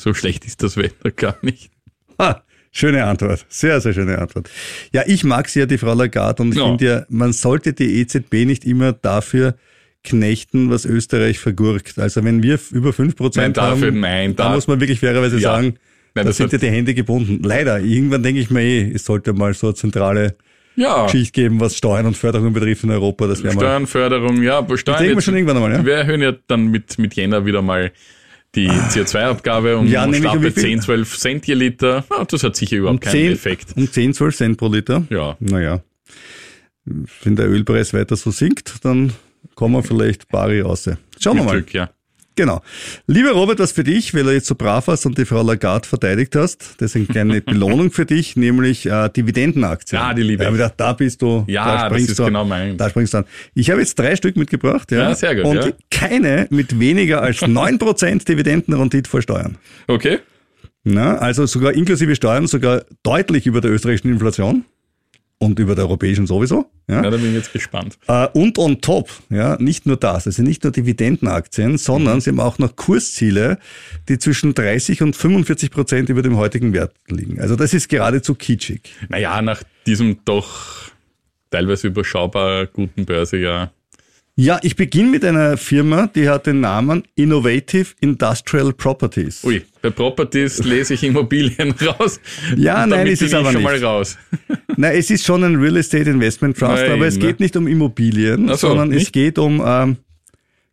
So 0.00 0.14
schlecht 0.14 0.44
ist 0.46 0.62
das 0.62 0.76
Wetter 0.76 1.10
gar 1.10 1.36
nicht. 1.42 1.70
Ha, 2.18 2.42
Schöne 2.72 3.04
Antwort. 3.04 3.44
Sehr, 3.48 3.80
sehr 3.80 3.92
schöne 3.92 4.16
Antwort. 4.18 4.48
Ja, 4.92 5.02
ich 5.04 5.24
mag 5.24 5.48
sie 5.48 5.58
ja, 5.60 5.66
die 5.66 5.76
Frau 5.76 5.92
Lagarde, 5.92 6.42
und 6.44 6.52
ich 6.52 6.58
Ja. 6.58 6.66
finde 6.68 6.84
ja, 6.84 7.04
man 7.08 7.32
sollte 7.32 7.72
die 7.72 8.00
EZB 8.00 8.44
nicht 8.46 8.64
immer 8.64 8.92
dafür 8.92 9.56
knechten, 10.04 10.70
was 10.70 10.84
Österreich 10.84 11.38
vergurkt. 11.40 11.98
Also 11.98 12.22
wenn 12.24 12.42
wir 12.44 12.58
über 12.70 12.92
5% 12.92 13.36
Nein, 13.42 13.52
dafür- 13.52 13.88
haben, 13.88 14.00
nein, 14.00 14.36
da 14.36 14.54
muss 14.54 14.66
man 14.68 14.78
wirklich 14.80 15.00
fairerweise 15.00 15.36
Ja. 15.36 15.54
sagen, 15.54 15.66
Nein, 15.66 15.74
da 16.14 16.24
das 16.24 16.36
sind 16.36 16.52
ja 16.52 16.58
die 16.58 16.68
Hände 16.70 16.94
gebunden. 16.94 17.40
Leider, 17.42 17.80
irgendwann 17.80 18.22
denke 18.22 18.40
ich 18.40 18.50
mir 18.50 18.62
eh, 18.62 18.92
es 18.94 19.04
sollte 19.04 19.32
mal 19.32 19.52
so 19.52 19.66
eine 19.68 19.74
zentrale 19.74 20.36
Ja, 20.76 21.04
Geschichte 21.06 21.32
geben, 21.42 21.60
was 21.60 21.76
Steuern 21.76 22.06
und 22.06 22.16
Förderung 22.16 22.52
betrifft 22.52 22.84
in 22.84 22.90
Europa. 22.92 23.26
Das 23.26 23.42
wäre 23.42 23.54
mal. 23.54 23.60
Steuernförderung, 23.60 24.42
ja, 24.42 24.58
aber 24.58 24.78
Steuern 24.78 25.00
denken 25.00 25.16
wir 25.16 25.22
schon 25.22 25.34
irgendwann 25.34 25.56
einmal, 25.56 25.72
ja? 25.72 25.84
Wir 25.84 25.94
erhöhen 25.94 26.22
ja 26.22 26.32
dann 26.46 26.68
mit, 26.68 26.98
mit 26.98 27.14
Jänner 27.14 27.44
wieder 27.44 27.60
mal 27.62 27.90
die 28.54 28.68
CO2-Abgabe 28.68 29.76
um 29.76 29.86
Ja, 29.86 30.04
um 30.04 30.12
viel? 30.12 30.54
10, 30.54 30.80
12 30.82 31.18
Cent 31.18 31.46
je 31.46 31.54
Liter. 31.54 32.04
Ja, 32.10 32.24
das 32.24 32.42
hat 32.42 32.56
sicher 32.56 32.76
überhaupt 32.78 33.00
keinen 33.02 33.12
10, 33.12 33.32
Effekt. 33.32 33.76
um 33.76 33.90
10, 33.90 34.14
12 34.14 34.36
Cent 34.36 34.58
pro 34.58 34.68
Liter. 34.68 35.04
Ja. 35.10 35.36
Naja, 35.40 35.82
wenn 36.84 37.36
der 37.36 37.48
Ölpreis 37.48 37.94
weiter 37.94 38.16
so 38.16 38.30
sinkt, 38.30 38.84
dann 38.84 39.12
kommen 39.54 39.74
wir 39.74 39.82
vielleicht 39.82 40.28
pari 40.28 40.60
raus. 40.60 40.88
Schauen 41.18 41.36
wir 41.36 41.44
mal. 41.44 41.52
Glück, 41.52 41.72
ja. 41.74 41.90
Genau. 42.36 42.62
Lieber 43.06 43.32
Robert, 43.32 43.58
was 43.58 43.72
für 43.72 43.84
dich, 43.84 44.14
weil 44.14 44.22
du 44.24 44.32
jetzt 44.32 44.46
so 44.46 44.54
brav 44.54 44.86
warst 44.88 45.04
und 45.04 45.18
die 45.18 45.24
Frau 45.24 45.42
Lagarde 45.42 45.86
verteidigt 45.86 46.34
hast, 46.36 46.76
das 46.78 46.92
ist 46.92 46.96
eine 46.96 47.06
kleine 47.06 47.40
Belohnung 47.42 47.90
für 47.90 48.06
dich, 48.06 48.36
nämlich 48.36 48.86
äh, 48.86 49.08
Dividendenaktien. 49.10 50.00
Ja, 50.00 50.14
die 50.14 50.22
liebe 50.22 50.44
ich 50.44 50.50
gedacht, 50.50 50.74
da 50.76 50.92
bist 50.92 51.20
du, 51.22 51.44
Ja, 51.48 51.64
da 51.64 51.72
das 51.74 51.82
springst 51.86 52.10
ist 52.10 52.18
du, 52.18 52.24
genau 52.24 52.44
meins. 52.44 52.76
Da 52.76 52.88
springst 52.88 53.14
du 53.14 53.18
an. 53.18 53.24
Ich 53.54 53.70
habe 53.70 53.80
jetzt 53.80 53.98
drei 53.98 54.16
Stück 54.16 54.36
mitgebracht, 54.36 54.90
ja. 54.92 55.10
Ja, 55.10 55.14
sehr 55.14 55.34
gut, 55.34 55.44
Und 55.44 55.56
ja. 55.56 55.72
keine 55.90 56.46
mit 56.50 56.78
weniger 56.78 57.22
als 57.22 57.38
9% 57.42 58.26
Dividendenrendite 58.26 59.10
vor 59.10 59.20
Steuern. 59.22 59.58
Okay. 59.86 60.20
Na, 60.84 61.18
also 61.18 61.44
sogar 61.46 61.72
inklusive 61.74 62.16
Steuern, 62.16 62.46
sogar 62.46 62.84
deutlich 63.02 63.46
über 63.46 63.60
der 63.60 63.70
österreichischen 63.70 64.10
Inflation 64.10 64.64
und 65.42 65.58
über 65.58 65.74
der 65.74 65.84
europäischen 65.86 66.26
sowieso. 66.26 66.70
Ja. 66.86 67.02
Ja, 67.02 67.10
da 67.10 67.16
bin 67.16 67.28
ich 67.30 67.34
jetzt 67.34 67.52
gespannt. 67.52 67.98
Äh, 68.06 68.28
Und 68.34 68.58
on 68.58 68.80
top, 68.82 69.08
ja, 69.30 69.56
nicht 69.58 69.86
nur 69.86 69.96
das, 69.96 70.26
also 70.26 70.42
nicht 70.42 70.62
nur 70.64 70.72
Dividendenaktien, 70.72 71.78
sondern 71.78 72.16
Mhm. 72.16 72.20
sie 72.20 72.30
haben 72.30 72.40
auch 72.40 72.58
noch 72.58 72.76
Kursziele, 72.76 73.58
die 74.08 74.18
zwischen 74.18 74.52
30 74.54 75.02
und 75.02 75.16
45 75.16 75.70
Prozent 75.70 76.08
über 76.10 76.20
dem 76.22 76.36
heutigen 76.36 76.72
Wert 76.74 76.94
liegen. 77.08 77.40
Also 77.40 77.56
das 77.56 77.72
ist 77.72 77.88
geradezu 77.88 78.34
kitschig. 78.34 78.82
Naja, 79.08 79.40
nach 79.40 79.62
diesem 79.86 80.18
doch 80.26 80.90
teilweise 81.50 81.86
überschaubar 81.88 82.66
guten 82.66 83.06
Börsejahr. 83.06 83.72
Ja, 84.36 84.58
ich 84.62 84.76
beginne 84.76 85.08
mit 85.10 85.24
einer 85.24 85.56
Firma, 85.56 86.06
die 86.14 86.28
hat 86.28 86.46
den 86.46 86.60
Namen 86.60 87.02
Innovative 87.14 87.94
Industrial 88.00 88.72
Properties. 88.72 89.42
Ui, 89.44 89.62
bei 89.82 89.90
Properties 89.90 90.62
lese 90.64 90.94
ich 90.94 91.02
Immobilien 91.04 91.72
raus. 91.86 92.20
Ja, 92.56 92.86
nein, 92.86 93.06
ist 93.06 93.22
es 93.22 93.32
aber 93.34 93.46
schon 93.52 93.62
nicht. 93.62 93.64
mal 93.64 93.82
raus. 93.84 94.18
Na, 94.76 94.92
es 94.92 95.10
ist 95.10 95.24
schon 95.24 95.42
ein 95.44 95.56
Real 95.56 95.76
Estate 95.76 96.10
Investment 96.10 96.58
Trust, 96.58 96.82
Nein, 96.82 96.92
aber 96.92 97.06
es 97.06 97.16
ne? 97.16 97.20
geht 97.26 97.40
nicht 97.40 97.56
um 97.56 97.66
Immobilien, 97.66 98.48
so, 98.48 98.54
sondern 98.56 98.90
es 98.92 98.98
nicht? 98.98 99.12
geht 99.12 99.38
um 99.38 99.62
ähm, 99.64 99.96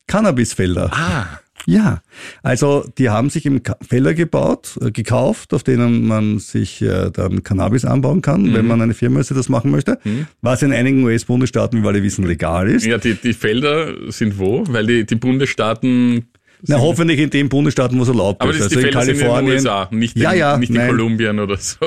Cannabisfelder. 0.07 0.89
Ah, 0.93 1.39
Ja, 1.65 2.01
also 2.43 2.85
die 2.97 3.09
haben 3.09 3.29
sich 3.29 3.45
im 3.45 3.61
Felder 3.87 4.13
gebaut, 4.13 4.77
äh, 4.81 4.91
gekauft, 4.91 5.53
auf 5.53 5.63
denen 5.63 6.07
man 6.07 6.39
sich 6.39 6.81
äh, 6.81 7.09
dann 7.11 7.43
Cannabis 7.43 7.83
anbauen 7.83 8.21
kann, 8.21 8.43
Mhm. 8.43 8.53
wenn 8.53 8.67
man 8.67 8.81
eine 8.81 8.93
Firma 8.93 9.19
ist, 9.19 9.31
die 9.31 9.33
das 9.33 9.49
machen 9.49 9.71
möchte, 9.71 9.99
was 10.41 10.61
in 10.61 10.71
einigen 10.71 11.03
US-Bundesstaaten, 11.03 11.79
wie 11.79 11.83
wir 11.83 11.89
alle 11.89 12.03
wissen, 12.03 12.25
legal 12.25 12.69
ist. 12.69 12.85
ja, 12.85 12.97
die, 12.97 13.15
die 13.15 13.33
Felder 13.33 13.93
sind 14.11 14.37
wo? 14.39 14.63
Weil 14.69 14.85
die, 14.87 15.05
die 15.05 15.15
Bundesstaaten. 15.15 16.27
Na, 16.65 16.79
hoffentlich 16.79 17.19
in 17.19 17.29
den 17.29 17.49
Bundesstaaten, 17.49 17.97
wo 17.99 18.03
es 18.03 18.09
erlaubt 18.09 18.41
Aber 18.41 18.51
ist. 18.51 18.59
das, 18.59 18.65
Also 18.67 18.79
die 18.79 18.85
in 18.87 18.91
Felder 18.91 19.01
sind 19.05 19.13
in 19.15 19.19
den 19.19 19.27
Kalifornien. 19.27 19.55
USA, 19.57 19.87
nicht 19.91 20.15
in, 20.15 20.21
Ja, 20.23 20.33
ja, 20.33 20.57
nicht 20.57 20.69
in 20.69 20.75
nein. 20.75 20.89
Kolumbien 20.89 21.39
oder 21.39 21.57
so. 21.57 21.77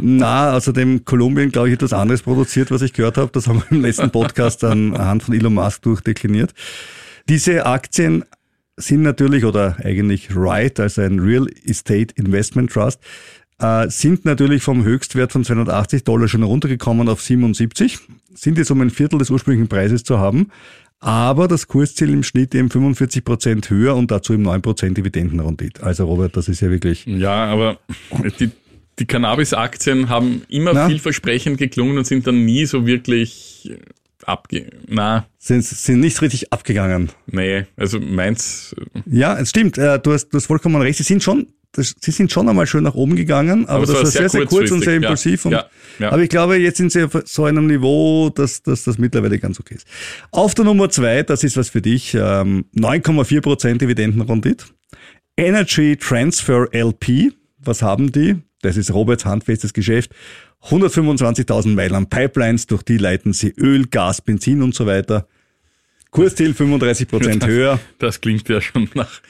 Na, 0.00 0.54
außerdem 0.54 1.04
Kolumbien, 1.04 1.52
glaube 1.52 1.68
ich, 1.68 1.74
etwas 1.74 1.92
anderes 1.92 2.22
produziert, 2.22 2.70
was 2.70 2.82
ich 2.82 2.92
gehört 2.94 3.16
habe. 3.16 3.30
Das 3.32 3.46
haben 3.46 3.62
wir 3.68 3.76
im 3.76 3.82
letzten 3.82 4.10
Podcast 4.10 4.64
anhand 4.64 5.22
von 5.22 5.34
Elon 5.34 5.54
Musk 5.54 5.82
durchdekliniert. 5.82 6.52
Diese 7.28 7.64
Aktien 7.66 8.24
sind 8.76 9.02
natürlich, 9.02 9.44
oder 9.44 9.76
eigentlich 9.84 10.30
RIGHT, 10.34 10.80
also 10.80 11.02
ein 11.02 11.20
Real 11.20 11.46
Estate 11.64 12.12
Investment 12.16 12.72
Trust, 12.72 13.00
äh, 13.60 13.88
sind 13.88 14.24
natürlich 14.24 14.64
vom 14.64 14.82
Höchstwert 14.84 15.30
von 15.30 15.44
280 15.44 16.02
Dollar 16.02 16.26
schon 16.26 16.42
runtergekommen 16.42 17.08
auf 17.08 17.22
77, 17.22 17.98
sind 18.34 18.58
jetzt 18.58 18.72
um 18.72 18.80
ein 18.80 18.90
Viertel 18.90 19.20
des 19.20 19.30
ursprünglichen 19.30 19.68
Preises 19.68 20.02
zu 20.02 20.18
haben, 20.18 20.50
aber 21.04 21.48
das 21.48 21.68
Kursziel 21.68 22.10
im 22.10 22.22
Schnitt 22.22 22.54
eben 22.54 22.70
45 22.70 23.24
Prozent 23.24 23.68
höher 23.68 23.94
und 23.94 24.10
dazu 24.10 24.32
eben 24.32 24.42
9 24.42 24.62
Prozent 24.62 24.96
Dividendenrendite. 24.96 25.82
Also 25.82 26.06
Robert, 26.06 26.34
das 26.34 26.48
ist 26.48 26.62
ja 26.62 26.70
wirklich 26.70 27.04
Ja, 27.04 27.44
aber 27.44 27.78
die, 28.40 28.50
die 28.98 29.04
Cannabis-Aktien 29.04 30.08
haben 30.08 30.42
immer 30.48 30.72
Na? 30.72 30.88
vielversprechend 30.88 31.58
geklungen 31.58 31.98
und 31.98 32.06
sind 32.06 32.26
dann 32.26 32.46
nie 32.46 32.64
so 32.64 32.86
wirklich 32.86 33.70
äh, 33.70 33.76
abge... 34.24 34.70
Na, 34.88 35.26
sind, 35.36 35.62
sind 35.62 36.00
nicht 36.00 36.22
richtig 36.22 36.50
abgegangen. 36.54 37.10
nee, 37.26 37.66
also 37.76 38.00
meins... 38.00 38.74
Ja, 39.04 39.38
es 39.38 39.50
stimmt. 39.50 39.76
Äh, 39.76 39.98
du, 39.98 40.14
hast, 40.14 40.30
du 40.30 40.38
hast 40.38 40.46
vollkommen 40.46 40.80
recht. 40.80 40.96
Sie 40.96 41.02
sind 41.02 41.22
schon, 41.22 41.48
das, 41.74 41.94
sie 42.00 42.12
sind 42.12 42.30
schon 42.30 42.48
einmal 42.48 42.66
schön 42.66 42.84
nach 42.84 42.94
oben 42.94 43.16
gegangen, 43.16 43.66
aber, 43.66 43.82
Aber 43.82 43.86
das 43.86 43.96
war 43.96 44.06
sehr 44.06 44.28
sehr, 44.28 44.46
kurz 44.46 44.70
und 44.70 44.84
sehr 44.84 45.00
kurzfristig, 45.00 45.02
ja. 45.02 45.08
impulsiv. 45.08 45.44
Und, 45.44 45.52
Ja, 45.52 45.66
ja. 45.98 46.12
Aber 46.12 46.22
ich 46.22 46.28
glaube, 46.28 46.56
jetzt 46.56 46.76
sind 46.76 46.92
sie 46.92 47.02
auf 47.02 47.20
so 47.24 47.44
einem 47.44 47.66
Niveau, 47.66 48.30
dass, 48.30 48.62
dass 48.62 48.84
das 48.84 48.96
mittlerweile 48.98 49.38
ganz 49.38 49.58
okay 49.58 49.74
ist. 49.74 49.86
Auf 50.30 50.54
der 50.54 50.64
Nummer 50.64 50.88
zwei, 50.88 51.24
das 51.24 51.42
ist 51.42 51.56
was 51.56 51.70
für 51.70 51.82
dich, 51.82 52.14
ähm, 52.14 52.66
9,4 52.76 53.40
Prozent 53.40 53.82
Dividendenrendite. 53.82 54.66
Energy 55.36 55.96
Transfer 55.96 56.68
LP, 56.72 57.32
was 57.58 57.82
haben 57.82 58.12
die? 58.12 58.36
Das 58.62 58.76
ist 58.76 58.92
Roberts 58.94 59.24
handfestes 59.24 59.72
Geschäft. 59.72 60.12
125.000 60.62 61.74
Meilen 61.74 61.94
an 61.94 62.08
Pipelines, 62.08 62.66
durch 62.66 62.82
die 62.82 62.96
leiten 62.96 63.32
sie 63.32 63.50
Öl, 63.58 63.86
Gas, 63.86 64.22
Benzin 64.22 64.62
und 64.62 64.74
so 64.74 64.86
weiter. 64.86 65.26
Kursziel 66.14 66.54
35 66.54 67.08
Prozent 67.08 67.44
höher. 67.44 67.80
Das 67.98 68.20
klingt 68.20 68.48
ja 68.48 68.60
schon 68.60 68.88
nach 68.94 69.20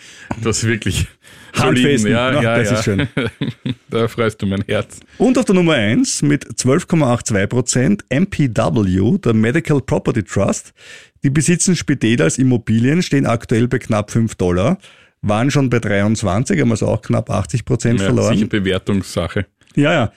das 0.42 0.64
wirklich 0.64 1.06
Handfesten. 1.54 2.10
Ja, 2.10 2.30
Na, 2.30 2.42
ja, 2.42 2.58
das 2.58 2.70
ja. 2.70 2.76
ist 2.76 2.84
schön. 2.84 3.08
da 3.88 4.06
freust 4.06 4.42
du 4.42 4.46
mein 4.46 4.62
Herz. 4.66 5.00
Und 5.16 5.38
auf 5.38 5.46
der 5.46 5.54
Nummer 5.54 5.72
eins 5.74 6.20
mit 6.20 6.44
12,82 6.44 7.46
Prozent 7.46 8.04
MPW, 8.10 9.16
der 9.18 9.32
Medical 9.32 9.80
Property 9.80 10.22
Trust. 10.22 10.74
Die 11.22 11.30
besitzen 11.30 11.74
Spitäler 11.74 12.24
als 12.24 12.36
Immobilien, 12.36 13.02
stehen 13.02 13.24
aktuell 13.24 13.66
bei 13.66 13.78
knapp 13.78 14.10
5 14.10 14.34
Dollar, 14.34 14.76
waren 15.22 15.50
schon 15.50 15.70
bei 15.70 15.78
23, 15.78 16.60
haben 16.60 16.70
also 16.70 16.86
auch 16.88 17.00
knapp 17.00 17.30
80 17.30 17.64
Prozent 17.64 18.00
Ja, 18.00 18.06
verloren. 18.06 18.34
sicher 18.34 18.48
Bewertungssache. 18.48 19.46
Ja, 19.74 19.92
ja. 19.92 20.12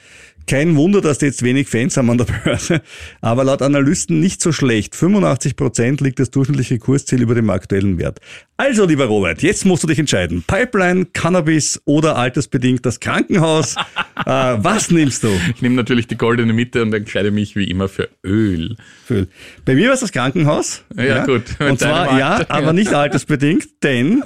Kein 0.48 0.78
Wunder, 0.78 1.02
dass 1.02 1.18
die 1.18 1.26
jetzt 1.26 1.44
wenig 1.44 1.68
Fans 1.68 1.98
haben 1.98 2.10
an 2.10 2.18
der 2.18 2.26
Börse. 2.26 2.82
Aber 3.20 3.44
laut 3.44 3.62
Analysten 3.62 4.22
nicht 4.22 4.42
so 4.42 4.54
schlecht. 4.54 4.96
85 4.96 5.58
Prozent 5.58 6.02
liegt 6.02 6.20
das 6.20 6.32
durchschnittliche 6.32 6.80
Kursziel 6.80 7.22
über 7.22 7.36
dem 7.36 7.50
aktuellen 7.50 7.98
Wert. 8.00 8.20
Also, 8.56 8.86
lieber 8.86 9.06
Robert, 9.06 9.44
jetzt 9.44 9.66
musst 9.66 9.84
du 9.84 9.88
dich 9.88 10.00
entscheiden. 10.00 10.44
Pipeline, 10.48 11.06
Cannabis 11.12 11.82
oder 11.84 12.16
altersbedingt 12.16 12.86
das 12.86 13.02
Krankenhaus. 13.02 13.76
äh, 14.26 14.26
was 14.26 14.90
nimmst 14.90 15.24
du? 15.24 15.30
Ich 15.54 15.62
nehme 15.62 15.76
natürlich 15.76 16.08
die 16.08 16.18
goldene 16.18 16.54
Mitte 16.54 16.82
und 16.82 16.94
entscheide 16.94 17.32
mich 17.32 17.58
wie 17.58 17.66
immer 17.66 17.90
für 17.90 18.08
Öl. 18.24 18.78
Phil. 19.06 19.28
Bei 19.66 19.76
mir 19.76 19.88
war 19.88 19.96
es 19.96 20.00
das 20.00 20.14
Krankenhaus. 20.14 20.84
Ja, 20.96 21.26
gut. 21.26 21.44
Mit 21.60 21.72
Und 21.72 21.80
zwar, 21.80 22.18
ja, 22.18 22.46
aber 22.48 22.68
ja. 22.68 22.74
nicht 22.74 22.94
altersbedingt, 22.94 23.84
denn 23.84 24.24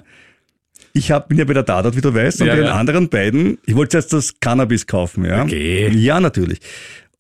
ich 0.94 1.12
hab, 1.12 1.30
bin 1.30 1.38
ja 1.38 1.46
bei 1.46 1.54
der 1.54 1.64
Dadat, 1.64 1.96
wie 1.96 2.02
du 2.02 2.14
weißt, 2.14 2.42
und 2.42 2.48
Ja, 2.48 2.54
bei 2.54 2.60
den 2.60 2.66
ja. 2.68 2.74
anderen 2.76 3.10
beiden, 3.10 3.58
ich 3.66 3.76
wollte 3.76 3.98
jetzt 3.98 4.14
das 4.14 4.34
Cannabis 4.40 4.88
kaufen, 4.88 5.26
ja. 5.26 5.44
Okay. 5.44 5.90
Ja, 5.96 6.20
natürlich. 6.20 6.60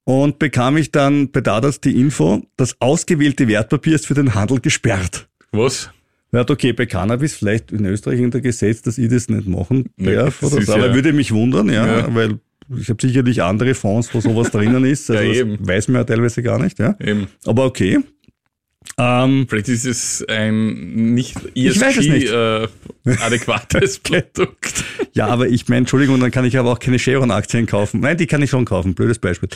Und 0.03 0.39
bekam 0.39 0.77
ich 0.77 0.91
dann 0.91 1.31
bei 1.31 1.41
Dadat 1.41 1.83
die 1.85 1.99
Info, 1.99 2.41
das 2.57 2.75
ausgewählte 2.81 3.47
Wertpapier 3.47 3.95
ist 3.95 4.07
für 4.07 4.13
den 4.15 4.33
Handel 4.35 4.59
gesperrt. 4.59 5.27
Was? 5.51 5.91
Ja, 6.33 6.41
okay, 6.49 6.73
bei 6.73 6.85
Cannabis 6.85 7.35
vielleicht 7.35 7.71
in 7.71 7.85
Österreich 7.85 8.19
hinter 8.19 8.39
Gesetz, 8.41 8.81
dass 8.81 8.97
ich 8.97 9.09
das 9.09 9.27
nicht 9.29 9.47
machen 9.47 9.89
Nee, 9.97 10.15
darf 10.15 10.39
das 10.39 10.53
oder 10.53 10.61
so, 10.63 10.73
aber 10.73 10.87
ja- 10.87 10.93
würde 10.95 11.11
mich 11.13 11.31
wundern, 11.33 11.69
ja, 11.69 12.13
weil 12.15 12.39
ich 12.77 12.89
habe 12.89 13.05
sicherlich 13.05 13.43
andere 13.43 13.73
Fonds, 13.73 14.13
wo 14.13 14.21
sowas 14.21 14.49
drinnen 14.49 14.85
ist, 14.85 15.11
also 15.11 15.21
Ja, 15.21 15.27
das 15.29 15.37
eben. 15.37 15.67
weiß 15.67 15.87
man 15.89 15.95
ja 16.01 16.03
teilweise 16.05 16.41
gar 16.41 16.57
nicht, 16.57 16.79
ja. 16.79 16.95
Eben. 17.01 17.27
Aber 17.45 17.65
okay. 17.65 17.99
Ähm, 18.97 19.45
Vielleicht 19.47 19.69
ist 19.69 19.85
es 19.85 20.25
ein 20.27 21.13
nicht 21.13 21.35
Ich 21.53 21.79
weiß 21.79 21.97
es 21.97 22.07
nicht. 22.07 22.27
ESG 22.27 22.67
äh, 23.05 23.17
adäquates 23.21 23.99
Produkt. 24.03 24.83
ja, 25.13 25.27
aber 25.27 25.47
ich 25.47 25.67
meine, 25.69 25.79
Entschuldigung, 25.79 26.19
dann 26.19 26.31
kann 26.31 26.45
ich 26.45 26.57
aber 26.57 26.71
auch 26.71 26.79
keine 26.79 26.97
Chevron-Aktien 26.99 27.67
kaufen. 27.67 28.01
Nein, 28.01 28.17
die 28.17 28.27
kann 28.27 28.41
ich 28.41 28.49
schon 28.49 28.65
kaufen, 28.65 28.93
blödes 28.93 29.19
Beispiel. 29.19 29.49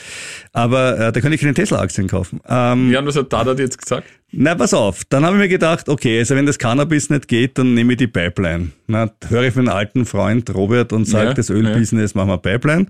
Aber 0.53 0.97
äh, 0.99 1.11
da 1.11 1.21
kann 1.21 1.33
ich 1.33 1.41
keine 1.41 1.53
Tesla-Aktien 1.53 2.07
kaufen. 2.07 2.39
Ähm, 2.47 2.91
Ja, 2.91 2.99
und 2.99 3.07
was 3.07 3.15
hat 3.15 3.33
Dadat 3.33 3.59
jetzt 3.59 3.79
gesagt? 3.81 4.07
Na, 4.31 4.55
pass 4.55 4.73
auf, 4.73 5.03
dann 5.09 5.25
habe 5.25 5.35
ich 5.37 5.41
mir 5.41 5.49
gedacht, 5.49 5.89
okay, 5.89 6.19
also 6.19 6.35
wenn 6.35 6.45
das 6.45 6.57
Cannabis 6.59 7.09
nicht 7.09 7.27
geht, 7.27 7.57
dann 7.57 7.73
nehme 7.73 7.93
ich 7.93 7.97
die 7.97 8.07
Pipeline. 8.07 8.71
Na, 8.87 9.11
höre 9.27 9.43
ich 9.43 9.55
meinen 9.55 9.69
alten 9.69 10.05
Freund 10.05 10.53
Robert 10.53 10.93
und 10.93 11.05
sage, 11.05 11.27
Ja, 11.29 11.33
das 11.33 11.49
Ölbusiness 11.49 12.15
machen 12.15 12.29
wir 12.29 12.37
Pipeline. 12.37 12.87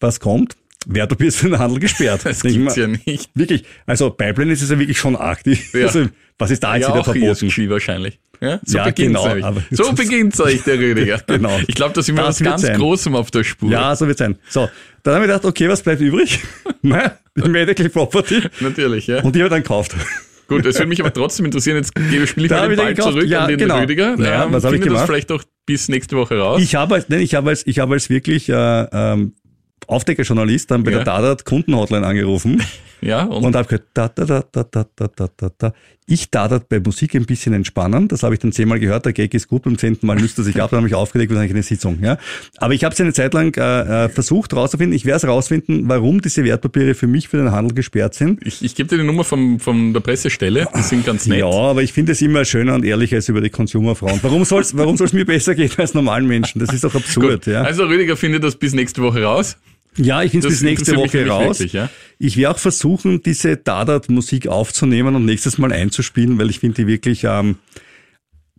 Was 0.00 0.20
kommt? 0.20 0.56
Wertpapier 0.86 1.28
ist 1.28 1.38
für 1.38 1.48
den 1.48 1.58
Handel 1.58 1.78
gesperrt. 1.80 2.20
Das 2.24 2.42
gibt's 2.42 2.76
mir, 2.76 2.82
ja 2.82 2.88
nicht. 3.06 3.30
Wirklich, 3.34 3.64
also 3.86 4.10
Pipeline 4.10 4.52
ist 4.52 4.62
es 4.62 4.70
ja 4.70 4.78
wirklich 4.78 4.98
schon 4.98 5.16
arg. 5.16 5.42
Die, 5.44 5.58
Ja. 5.72 5.86
Also, 5.86 6.06
was 6.38 6.50
ist 6.50 6.62
da 6.62 6.76
jetzt 6.76 6.88
Ja, 6.88 6.94
wieder 6.94 7.04
verboten? 7.04 7.46
ESG 7.46 7.68
wahrscheinlich. 7.70 8.18
Ja, 8.40 8.58
so 8.64 8.78
Ja, 8.78 8.84
beginnt's 8.86 9.22
genau, 9.22 9.46
aber- 9.46 9.62
So 9.70 9.92
beginnt's 9.92 10.40
euch, 10.40 10.62
der 10.64 10.78
Rüdiger. 10.78 11.20
Genau. 11.28 11.60
Ich 11.68 11.74
glaube, 11.76 11.94
da 11.94 12.02
sind 12.02 12.16
wir 12.16 12.24
Das 12.24 12.40
was 12.40 12.44
ganz 12.44 12.62
sein. 12.62 12.76
Großem 12.76 13.14
auf 13.14 13.30
der 13.30 13.44
Spur. 13.44 13.70
Ja, 13.70 13.94
so 13.94 14.08
wird 14.08 14.18
sein. 14.18 14.36
So, 14.48 14.68
dann 15.04 15.14
habe 15.14 15.24
ich 15.24 15.28
gedacht, 15.30 15.44
okay, 15.44 15.68
was 15.68 15.82
bleibt 15.82 16.00
übrig? 16.00 16.40
Die 16.82 17.48
Medical 17.48 17.88
Property. 17.88 18.40
Natürlich, 18.60 19.06
ja. 19.06 19.20
Und 19.22 19.34
die 19.36 19.40
habe 19.40 19.46
ich 19.46 19.50
dann 19.52 19.62
gekauft. 19.62 19.94
Gut, 20.48 20.66
es 20.66 20.74
würde 20.76 20.88
mich 20.88 21.00
aber 21.00 21.12
trotzdem 21.12 21.46
interessieren, 21.46 21.76
jetzt 21.76 21.94
gebe 21.94 22.24
ich 22.24 22.34
Da 22.48 22.56
mal 22.66 22.68
den 22.68 22.76
Ball 22.76 22.94
zurück 22.96 23.26
Ja, 23.26 23.42
an 23.44 23.48
den 23.48 23.58
genau. 23.58 23.78
Rüdiger. 23.78 24.16
Ja, 24.18 24.44
Ähm, 24.44 24.52
was 24.52 24.64
hab 24.64 24.72
ich 24.72 24.80
findet 24.80 24.88
das 24.88 24.92
gemacht? 24.94 25.06
vielleicht 25.06 25.32
auch 25.32 25.42
bis 25.64 25.88
nächste 25.88 26.16
Woche 26.16 26.36
raus. 26.38 26.60
Ich 26.60 26.74
habe 26.74 26.96
als, 26.96 27.08
nein, 27.08 27.20
ich 27.20 27.34
habe 27.36 27.50
als, 27.50 27.66
ich 27.66 27.78
habe 27.78 27.94
als 27.94 28.10
wirklich 28.10 28.48
äh, 28.48 28.52
ähm, 28.92 29.34
Aufdeckerjournalist 29.88 30.70
dann 30.70 30.82
bei 30.84 30.90
Ja. 30.90 30.98
der 30.98 31.04
Dadat 31.04 31.44
Kundenhotline 31.44 32.06
angerufen 32.06 32.62
ja, 33.00 33.24
und, 33.24 33.44
und 33.44 33.56
habe 33.56 33.66
gehört, 33.68 33.84
da, 33.94 34.08
da, 34.08 34.24
da, 34.24 34.42
da, 34.52 34.64
da, 34.64 34.86
da, 34.96 35.08
da, 35.14 35.28
da, 35.36 35.50
da. 35.58 35.72
Ich 36.04 36.30
Dadat 36.30 36.68
bei 36.68 36.80
Musik 36.80 37.14
ein 37.14 37.24
bisschen 37.26 37.54
entspannen. 37.54 38.08
Das 38.08 38.24
habe 38.24 38.34
ich 38.34 38.40
dann 38.40 38.50
zehnmal 38.50 38.80
gehört. 38.80 39.06
Der 39.06 39.12
Gag 39.12 39.32
ist 39.34 39.46
gut. 39.46 39.62
Beim 39.62 39.78
zehnten 39.78 40.04
Mal 40.06 40.18
löst 40.20 40.36
er 40.36 40.44
sich 40.44 40.56
ab. 40.62 40.70
Dann 40.70 40.78
habe 40.78 40.88
ich 40.88 40.96
aufgelegt, 40.96 41.30
was 41.30 41.38
eigentlich 41.38 41.52
eine 41.52 41.62
Sitzung. 41.62 42.00
Ja, 42.02 42.18
aber 42.58 42.74
ich 42.74 42.82
habe 42.82 42.92
es 42.92 43.00
eine 43.00 43.12
Zeit 43.12 43.32
lang 43.34 43.56
äh, 43.56 44.06
äh, 44.06 44.08
versucht 44.08 44.52
rauszufinden. 44.52 44.94
Ich 44.96 45.04
werde 45.04 45.18
es 45.18 45.26
rausfinden, 45.26 45.88
warum 45.88 46.20
diese 46.20 46.42
Wertpapiere 46.44 46.94
für 46.94 47.06
mich 47.06 47.28
für 47.28 47.36
den 47.36 47.52
Handel 47.52 47.74
gesperrt 47.74 48.14
sind. 48.14 48.44
ich, 48.44 48.62
ich 48.64 48.74
gebe 48.74 48.88
dir 48.88 48.98
die 48.98 49.04
Nummer 49.04 49.22
vom, 49.22 49.60
von 49.60 49.92
der 49.92 50.00
Pressestelle, 50.00 50.66
die 50.76 50.82
sind 50.82 51.06
ganz 51.06 51.26
nett. 51.26 51.38
Ja, 51.38 51.46
aber 51.46 51.82
ich 51.84 51.92
finde 51.92 52.12
es 52.12 52.20
immer 52.20 52.44
schöner 52.44 52.74
und 52.74 52.84
ehrlicher 52.84 53.16
als 53.16 53.28
über 53.28 53.40
die 53.40 53.50
Consumerfrauen. 53.50 54.18
Warum 54.22 54.44
soll 54.44 54.62
es 54.62 54.76
warum 54.76 54.96
soll's 54.96 55.12
mir 55.12 55.24
besser 55.24 55.54
gehen 55.54 55.70
als 55.76 55.94
normalen 55.94 56.26
Menschen? 56.26 56.58
Das 56.58 56.74
ist 56.74 56.82
doch 56.82 56.94
absurd. 56.94 57.46
Ja. 57.46 57.62
Also 57.62 57.84
Rüdiger 57.84 58.16
findet 58.16 58.42
das 58.42 58.56
bis 58.56 58.72
nächste 58.74 59.02
Woche 59.02 59.22
raus. 59.22 59.56
Ja, 59.96 60.22
ich 60.22 60.30
finde 60.30 60.46
Das 60.48 60.54
bis 60.54 60.62
nächste 60.62 60.96
Woche 60.96 61.26
raus. 61.26 61.58
wirklich, 61.60 61.72
ja. 61.74 61.90
Ich 62.18 62.36
werde 62.36 62.54
auch 62.54 62.58
versuchen, 62.58 63.22
diese 63.22 63.56
Dadat-Musik 63.56 64.46
aufzunehmen 64.48 65.14
und 65.16 65.24
nächstes 65.24 65.58
Mal 65.58 65.72
einzuspielen, 65.72 66.38
weil 66.38 66.48
ich 66.50 66.60
finde 66.60 66.76
die 66.82 66.86
wirklich 66.86 67.24
ähm, 67.24 67.56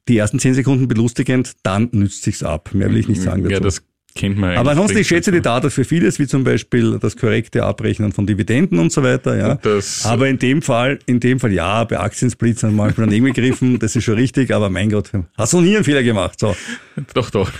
die 0.08 0.17
ersten 0.17 0.38
zehn 0.39 0.54
Sekunden 0.54 0.88
belustigend, 0.88 1.54
dann 1.63 1.89
nützt 1.91 2.24
sich's 2.24 2.43
ab. 2.43 2.69
Mehr 2.74 2.89
will 2.89 2.98
ich 2.98 3.08
nicht 3.08 3.22
sagen 3.22 3.43
Ja, 3.43 3.50
dazu. 3.60 3.63
das 3.63 3.84
kennt 4.15 4.38
man 4.38 4.58
Aber 4.58 4.72
ansonsten, 4.72 4.98
ich 5.00 5.08
schätze 5.08 5.32
die 5.32 5.41
da. 5.41 5.56
Dadat 5.56 5.72
für 5.74 5.86
vieles, 5.86 6.19
wie 6.19 6.28
zum 6.28 6.43
Beispiel 6.43 7.00
das 7.00 7.15
korrekte 7.17 7.63
Abrechnen 7.63 8.12
von 8.12 8.28
Dividenden 8.28 8.78
und 8.80 8.91
so 8.91 9.02
weiter. 9.02 9.36
Ja. 9.38 9.56
Das- 9.56 10.06
aber 10.06 10.28
in 10.28 10.38
dem 10.38 10.62
Fall, 10.62 11.00
in 11.08 11.19
dem 11.19 11.39
Fall, 11.39 11.52
ja, 11.54 11.84
bei 11.86 12.00
Aktiensplits 12.00 12.62
haben 12.63 12.76
wir 12.76 12.84
manchmal 12.84 13.08
daneben 13.08 13.26
gegriffen, 13.28 13.80
das 13.80 13.96
ist 13.96 14.04
schon 14.04 14.15
richtig, 14.15 14.54
aber 14.54 14.69
mein 14.69 14.91
Gott, 14.91 15.10
hast 15.38 15.54
du 15.54 15.62
nie 15.62 15.76
einen 15.76 15.84
Fehler 15.86 16.04
gemacht. 16.04 16.39
So. 16.39 16.56
Doch, 17.15 17.32
doch. 17.32 17.52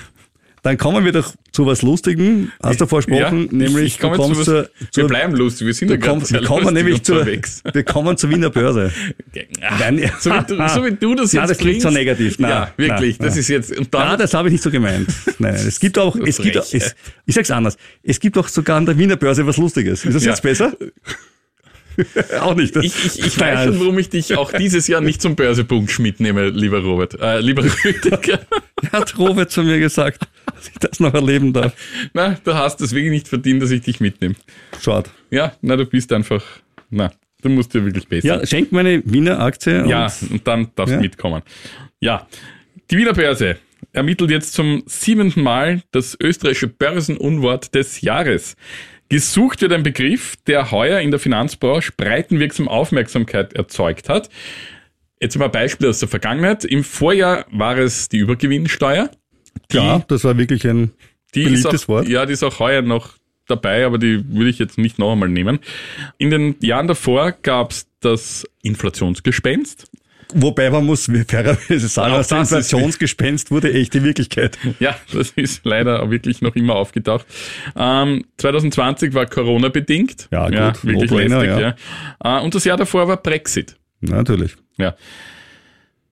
Dann 0.64 0.78
kommen 0.78 1.04
wir 1.04 1.12
doch 1.12 1.36
zu 1.52 1.66
was 1.66 1.82
Lustigem, 1.82 2.52
hast 2.64 2.80
du 2.80 2.88
versprochen, 2.88 3.50
Ja, 3.52 3.52
nämlich 3.52 3.86
ich, 3.86 3.98
du 3.98 4.10
kommst 4.12 4.46
zu 4.46 4.56
was, 4.56 4.70
zur, 4.92 5.04
Wir 5.04 5.08
bleiben 5.08 5.36
lustig, 5.36 5.68
wir 5.68 5.74
sind 5.74 5.92
ja 5.92 5.98
sehr 6.22 6.42
wir 6.42 6.48
kommen 6.48 6.74
nämlich 6.74 7.04
zur, 7.04 7.18
unterwegs. 7.20 7.62
wir 7.74 7.84
kommen 7.84 8.16
zur 8.16 8.30
Wiener 8.30 8.50
Börse. 8.50 8.94
Nein, 9.60 10.10
so, 10.20 10.32
wie 10.32 10.46
du, 10.46 10.70
so 10.70 10.86
wie 10.86 10.92
du 10.96 11.16
das 11.16 11.34
Ja, 11.34 11.42
jetzt 11.42 11.50
das 11.52 11.58
klingt 11.58 11.82
so 11.82 11.90
negativ. 11.90 12.40
Nein, 12.40 12.50
ja, 12.50 12.74
wirklich. 12.78 13.20
nein, 13.20 13.28
das 13.28 13.34
nein. 13.36 13.40
ist 13.42 13.48
jetzt, 13.50 13.78
und 13.78 13.94
dann, 13.94 14.18
das 14.18 14.34
habe 14.34 14.48
ich 14.48 14.54
nicht 14.54 14.64
so 14.64 14.72
gemeint. 14.72 15.10
Nein, 15.38 15.54
nein, 15.54 15.68
es 15.68 15.82
gibt 15.82 16.00
auch, 16.00 16.16
es 16.16 16.38
gibt, 16.38 16.58
auch- 16.58 16.74
es, 16.74 16.96
ich 17.26 17.36
sag's 17.36 17.52
anders. 17.52 17.78
Es 18.02 18.22
gibt 18.22 18.38
auch 18.38 18.48
sogar 18.48 18.78
an 18.78 18.86
der 18.86 18.98
Wiener 18.98 19.18
Börse 19.18 19.46
was 19.46 19.58
Lustiges. 19.58 20.06
Ist 20.06 20.16
das 20.16 20.24
jetzt 20.24 20.42
besser? 20.42 20.72
auch 22.42 22.56
nicht. 22.56 22.76
Ich, 22.78 23.06
ich, 23.06 23.20
ich 23.20 23.40
weiß 23.40 23.66
schon, 23.66 23.80
warum 23.80 23.98
ich 24.00 24.10
dich 24.10 24.36
auch 24.38 24.52
dieses 24.52 24.88
Jahr 24.88 25.02
nicht 25.02 25.22
zum 25.22 25.36
Börsepunkt 25.36 25.98
mitnehme, 26.00 26.50
lieber 26.50 26.80
Robert, 26.80 27.20
äh, 27.20 27.40
lieber 27.40 27.64
Rüdiger. 27.86 28.40
hat 28.92 29.18
Robert 29.18 29.52
zu 29.52 29.64
mir 29.64 29.80
gesagt, 29.80 30.28
dass 30.54 30.68
ich 30.68 30.78
das 30.80 31.00
noch 31.00 31.14
erleben 31.14 31.54
darf. 31.54 31.74
na, 32.14 32.38
du 32.44 32.54
hast 32.54 32.82
es 32.82 32.92
wirklich 32.94 33.12
nicht 33.12 33.28
verdient, 33.28 33.62
dass 33.62 33.72
ich 33.72 33.82
dich 33.82 34.00
mitnehme. 34.00 34.36
Schade. 34.82 35.10
Ja, 35.32 35.54
na, 35.62 35.76
du 35.76 35.86
bist 35.86 36.12
einfach, 36.14 36.44
na, 36.90 37.12
du 37.42 37.50
musst 37.50 37.74
dir 37.74 37.84
wirklich 37.86 38.08
besser. 38.08 38.28
Ja, 38.28 38.46
schenk 38.46 38.72
meine 38.72 39.02
Wiener 39.06 39.40
Aktie. 39.40 39.86
Ja, 39.88 40.12
Und 40.22 40.32
und 40.32 40.48
dann 40.48 40.68
darfst 40.76 40.92
du 40.92 40.96
Ja. 40.98 41.02
mitkommen. 41.02 41.42
Ja, 42.00 42.28
die 42.92 42.98
Wiener 42.98 43.14
Börse 43.14 43.58
ermittelt 43.94 44.32
jetzt 44.32 44.54
zum 44.54 44.84
siebenten 44.86 45.44
Mal 45.44 45.84
das 45.92 46.18
österreichische 46.20 46.68
Börsenunwort 46.68 47.74
des 47.74 48.02
Jahres. 48.02 48.56
Gesucht 49.10 49.62
wird 49.62 49.72
ein 49.72 49.84
Begriff, 49.84 50.36
der 50.48 50.72
heuer 50.72 51.00
in 51.00 51.12
der 51.12 51.20
Finanzbranche 51.20 51.94
breitenwirksam 51.96 52.68
Aufmerksamkeit 52.68 53.54
erzeugt 53.54 54.10
hat. 54.10 54.30
Jetzt 55.22 55.38
mal 55.38 55.50
Beispiele 55.50 55.90
aus 55.90 56.00
der 56.00 56.10
Vergangenheit. 56.10 56.66
Im 56.66 56.84
Vorjahr 56.84 57.46
war 57.52 57.78
es 57.78 58.10
die 58.10 58.18
Übergewinnsteuer. 58.18 59.12
klar, 59.70 60.04
das 60.08 60.24
war 60.24 60.38
wirklich 60.38 60.68
ein 60.68 60.92
Die 61.36 61.44
beliebtes 61.44 61.84
auch, 61.84 61.88
Wort. 61.88 62.08
Ja, 62.10 62.26
die 62.26 62.34
ist 62.34 62.44
auch 62.44 62.60
heuer 62.60 62.82
noch 62.82 63.14
dabei, 63.48 63.86
aber 63.86 64.00
die 64.00 64.24
würde 64.34 64.50
ich 64.50 64.60
jetzt 64.60 64.78
nicht 64.78 65.00
noch 65.00 65.12
einmal 65.12 65.30
nehmen. 65.30 65.60
In 66.18 66.32
den 66.32 66.56
Jahren 66.62 66.88
davor 66.88 67.34
gab 67.34 67.72
es 67.72 67.88
das 68.00 68.46
Inflationsgespenst. 68.64 69.90
Wobei 70.34 70.70
man 70.70 70.86
muss 70.86 71.06
fairerweise 71.28 71.88
sagen, 71.88 72.14
das 72.14 72.32
Inflationsgespenst 72.32 73.52
wurde 73.52 73.74
echte 73.74 74.04
Wirklichkeit. 74.04 74.58
Ja, 74.80 74.96
das 75.14 75.30
ist 75.32 75.66
leider 75.66 76.10
wirklich 76.10 76.42
noch 76.42 76.56
immer 76.56 76.76
aufgetaucht. 76.76 77.26
Ähm, 77.76 78.26
2020 78.38 79.14
war 79.14 79.26
Corona 79.28 79.70
bedingt. 79.70 80.28
Ja, 80.32 80.50
gut, 80.50 80.84
wirklich 80.84 81.12
No-brainer, 81.12 81.44
lästig, 81.44 81.62
ja. 81.62 81.76
ja. 82.24 82.40
Äh, 82.40 82.44
und 82.44 82.56
das 82.56 82.64
Jahr 82.66 82.78
davor 82.78 83.08
war 83.08 83.18
Brexit. 83.18 83.76
Natürlich. 84.02 84.56
Ja. 84.78 84.96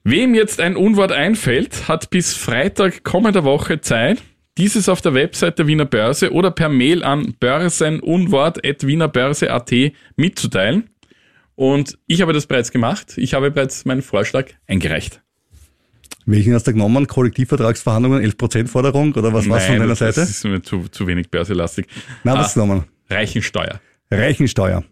Wem 0.04 0.36
jetzt 0.36 0.62
ein 0.62 0.76
Unwort 0.76 1.12
einfällt, 1.12 1.88
hat 1.88 2.10
bis 2.10 2.34
Freitag 2.34 3.04
kommender 3.04 3.44
Woche 3.44 3.82
Zeit, 3.82 4.24
dieses 4.58 4.90
auf 4.90 5.02
der 5.02 5.14
Website 5.14 5.60
der 5.60 5.68
Wiener 5.68 5.86
Börse 5.86 6.32
oder 6.32 6.50
per 6.52 6.70
Mail 6.70 7.04
an 7.04 7.36
börsenunwort.wienerbörse.at 7.40 9.72
mitzuteilen. 10.16 10.90
Und 11.62 12.00
ich 12.08 12.24
habe 12.24 12.34
das 12.34 12.48
bereits 12.48 12.72
gemacht. 12.72 13.14
Ich 13.18 13.36
habe 13.36 13.52
bereits 13.52 13.86
meinen 13.86 14.02
Vorschlag 14.02 14.46
eingereicht. 14.66 15.22
Welchen 16.26 16.56
hast 16.56 16.66
du 16.66 16.74
genommen? 16.74 17.06
Kollektivvertragsverhandlungen, 17.06 18.20
11% 18.24 18.68
Forderung 18.68 19.14
oder 19.14 19.32
was 19.32 19.48
war's 19.48 19.66
von 19.66 19.76
deiner 19.76 19.90
das, 19.90 20.00
Seite? 20.00 20.22
das 20.22 20.32
ist 20.32 20.44
mir 20.44 20.64
zu, 20.64 20.88
zu 20.90 21.06
wenig 21.06 21.30
börselastig. 21.30 21.86
Na, 22.24 22.34
was 22.36 22.58
Ah, 22.58 22.62
genommen? 22.62 22.86
Reichensteuer. 23.12 23.80
Reichensteuer. 24.10 24.84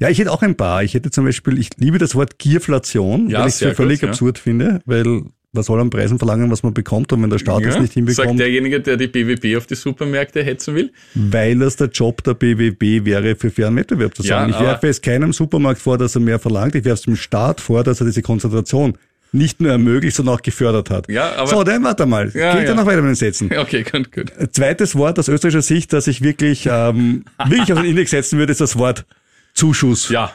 Ja, 0.00 0.10
ich 0.10 0.18
hätte 0.18 0.32
auch 0.32 0.42
ein 0.42 0.54
paar. 0.54 0.82
Ich 0.82 0.92
hätte 0.92 1.10
zum 1.10 1.24
Beispiel, 1.24 1.56
ich 1.58 1.70
liebe 1.78 1.96
das 1.96 2.14
Wort 2.14 2.38
Gierflation, 2.38 3.30
Ja, 3.30 3.40
weil 3.40 3.48
ich 3.48 3.54
es 3.54 3.60
für 3.60 3.74
völlig 3.74 4.00
gut, 4.00 4.08
ja. 4.08 4.10
absurd 4.10 4.38
finde, 4.38 4.82
weil 4.84 5.22
man 5.54 5.62
soll 5.64 5.80
an 5.80 5.90
Preisen 5.90 6.18
verlangen, 6.18 6.50
was 6.50 6.62
man 6.62 6.72
bekommt 6.72 7.12
und 7.12 7.22
wenn 7.22 7.28
der 7.28 7.38
Staat 7.38 7.60
es 7.62 7.66
nicht 7.78 7.92
Sagt 7.92 7.92
hinbekommt, 7.92 8.40
derjenige, 8.40 8.80
der 8.80 8.96
die 8.96 9.06
BWB 9.06 9.56
auf 9.58 9.66
die 9.66 9.74
Supermärkte 9.74 10.42
hetzen 10.42 10.74
will. 10.74 10.92
weil 11.14 11.60
es 11.60 11.76
der 11.76 11.88
Job 11.88 12.24
der 12.24 12.32
BWB 12.34 13.04
wäre, 13.04 13.36
für 13.36 13.50
fairen 13.50 13.76
Wettbewerb 13.76 14.14
zu 14.16 14.22
Ja, 14.22 14.38
sorgen. 14.38 14.50
ich 14.50 14.56
aber- 14.56 14.66
werfe 14.68 14.88
es 14.88 15.02
keinem 15.02 15.32
Supermarkt 15.34 15.80
vor, 15.80 15.98
dass 15.98 16.14
er 16.14 16.22
mehr 16.22 16.38
verlangt. 16.38 16.74
Ich 16.74 16.84
werfe 16.86 16.94
es 16.94 17.02
dem 17.02 17.16
Staat 17.16 17.60
vor, 17.60 17.84
dass 17.84 18.00
er 18.00 18.06
diese 18.06 18.22
Konzentration 18.22 18.96
nicht 19.32 19.60
nur 19.60 19.70
ermöglicht, 19.72 20.16
sondern 20.16 20.36
auch 20.36 20.42
gefördert 20.42 20.88
hat. 20.88 21.08
Ja, 21.10 21.32
aber- 21.36 21.48
so, 21.48 21.64
dann 21.64 21.84
warte 21.84 22.06
mal. 22.06 22.30
Ja, 22.34 22.54
Geht 22.54 22.62
ja 22.64 22.68
ja. 22.70 22.74
noch 22.74 22.86
weiter 22.86 23.02
mit 23.02 23.10
den 23.10 23.14
Sätzen. 23.14 23.50
Okay, 23.58 23.82
gut, 23.90 24.10
gut. 24.10 24.32
Zweites 24.52 24.96
Wort 24.96 25.18
aus 25.18 25.28
österreichischer 25.28 25.60
Sicht, 25.62 25.92
das 25.92 26.06
ich 26.06 26.22
wirklich, 26.22 26.66
ähm, 26.70 27.24
wirklich 27.46 27.70
auf 27.74 27.78
den 27.78 27.90
Index 27.90 28.10
setzen 28.12 28.38
würde, 28.38 28.52
ist 28.52 28.60
das 28.62 28.78
Wort 28.78 29.04
Zuschuss. 29.52 30.08
Ja. 30.08 30.32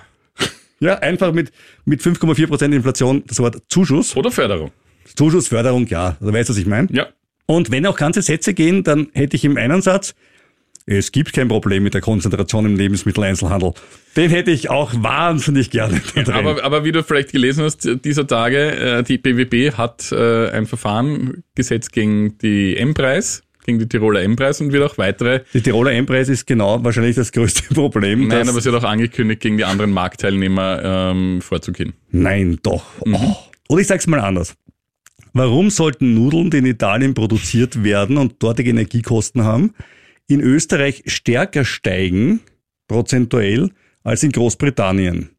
Ja, 0.79 0.99
einfach 0.99 1.33
mit, 1.33 1.51
mit 1.85 2.01
5,4% 2.03 2.71
Inflation 2.75 3.23
das 3.25 3.39
Wort 3.39 3.63
Zuschuss. 3.67 4.15
Oder 4.15 4.29
Förderung. 4.29 4.69
Zuschuss, 5.15 5.47
Förderung, 5.47 5.87
ja. 5.87 6.17
Du 6.19 6.31
weißt, 6.31 6.49
was 6.49 6.57
ich 6.57 6.65
meine. 6.65 6.87
Ja. 6.91 7.07
Und 7.45 7.71
wenn 7.71 7.85
auch 7.85 7.95
ganze 7.95 8.21
Sätze 8.21 8.53
gehen, 8.53 8.83
dann 8.83 9.07
hätte 9.13 9.35
ich 9.35 9.45
im 9.45 9.57
einen 9.57 9.81
Satz, 9.81 10.13
es 10.89 11.11
gibt 11.11 11.33
kein 11.33 11.49
Problem 11.49 11.83
mit 11.83 11.93
der 11.93 12.01
Konzentration 12.01 12.65
im 12.65 12.77
Lebensmitteleinzelhandel. 12.77 13.73
Den 14.15 14.29
hätte 14.29 14.51
ich 14.51 14.69
auch 14.69 14.93
wahnsinnig 14.95 15.69
gerne. 15.69 16.01
Aber, 16.27 16.63
aber 16.63 16.85
wie 16.85 16.93
du 16.93 17.03
vielleicht 17.03 17.33
gelesen 17.33 17.65
hast, 17.65 17.89
dieser 18.05 18.25
Tage, 18.25 18.71
äh, 18.71 19.03
die 19.03 19.17
BWB 19.17 19.77
hat 19.77 20.11
äh, 20.13 20.49
ein 20.49 20.65
Verfahren 20.65 21.43
gesetzt 21.55 21.91
gegen 21.91 22.37
die 22.37 22.77
M-Preis, 22.77 23.43
gegen 23.65 23.79
die 23.79 23.89
Tiroler 23.89 24.21
M-Preis 24.21 24.61
und 24.61 24.71
wird 24.71 24.81
auch 24.83 24.97
weitere, 24.97 25.41
die 25.53 25.61
Tiroler 25.61 25.91
M-Preis 25.91 26.29
ist 26.29 26.47
genau 26.47 26.81
wahrscheinlich 26.81 27.17
das 27.17 27.33
größte 27.33 27.63
Problem. 27.73 28.29
nein, 28.29 28.47
aber 28.47 28.61
sie 28.61 28.69
hat 28.69 28.81
auch 28.81 28.87
angekündigt, 28.87 29.41
gegen 29.41 29.57
die 29.57 29.65
anderen 29.65 29.91
Marktteilnehmer 29.91 30.81
ähm, 31.11 31.41
vorzugehen. 31.41 31.93
Nein, 32.11 32.59
doch. 32.63 32.85
Mhm. 33.05 33.15
Oh. 33.15 33.35
Oder 33.67 33.81
ich 33.81 33.87
sag's 33.87 34.07
mal 34.07 34.21
anders. 34.21 34.55
Warum 35.37 35.69
sollten 35.69 36.15
Nudeln, 36.15 36.49
die 36.49 36.57
in 36.57 36.65
Italien 36.65 37.13
produziert 37.13 37.83
werden 37.83 38.17
und 38.17 38.41
dortige 38.41 38.71
Energiekosten 38.71 39.43
haben, 39.43 39.75
in 40.27 40.41
Österreich 40.41 41.03
stärker 41.05 41.63
steigen, 41.63 42.39
prozentuell, 42.87 43.69
als 44.03 44.23
in 44.23 44.31
Großbritannien? 44.31 45.29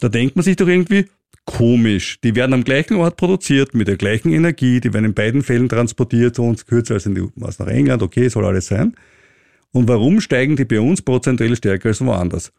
Da 0.00 0.08
denkt 0.08 0.34
man 0.34 0.44
sich 0.44 0.56
doch 0.56 0.66
irgendwie, 0.66 1.10
komisch. 1.44 2.18
Die 2.24 2.34
werden 2.34 2.54
am 2.54 2.64
gleichen 2.64 2.96
Ort 2.96 3.18
produziert, 3.18 3.74
mit 3.74 3.86
der 3.86 3.98
gleichen 3.98 4.32
Energie, 4.32 4.80
die 4.80 4.94
werden 4.94 5.04
in 5.04 5.14
beiden 5.14 5.42
Fällen 5.42 5.68
transportiert, 5.68 6.38
uns 6.38 6.64
kürzer 6.64 6.94
als 6.94 7.04
in 7.04 7.14
die, 7.14 7.28
was 7.36 7.58
nach 7.58 7.68
England, 7.68 8.02
okay, 8.02 8.28
soll 8.28 8.46
alles 8.46 8.68
sein. 8.68 8.94
Und 9.72 9.88
warum 9.88 10.22
steigen 10.22 10.56
die 10.56 10.64
bei 10.64 10.80
uns 10.80 11.02
prozentuell 11.02 11.54
stärker 11.54 11.90
als 11.90 12.02
woanders? 12.02 12.50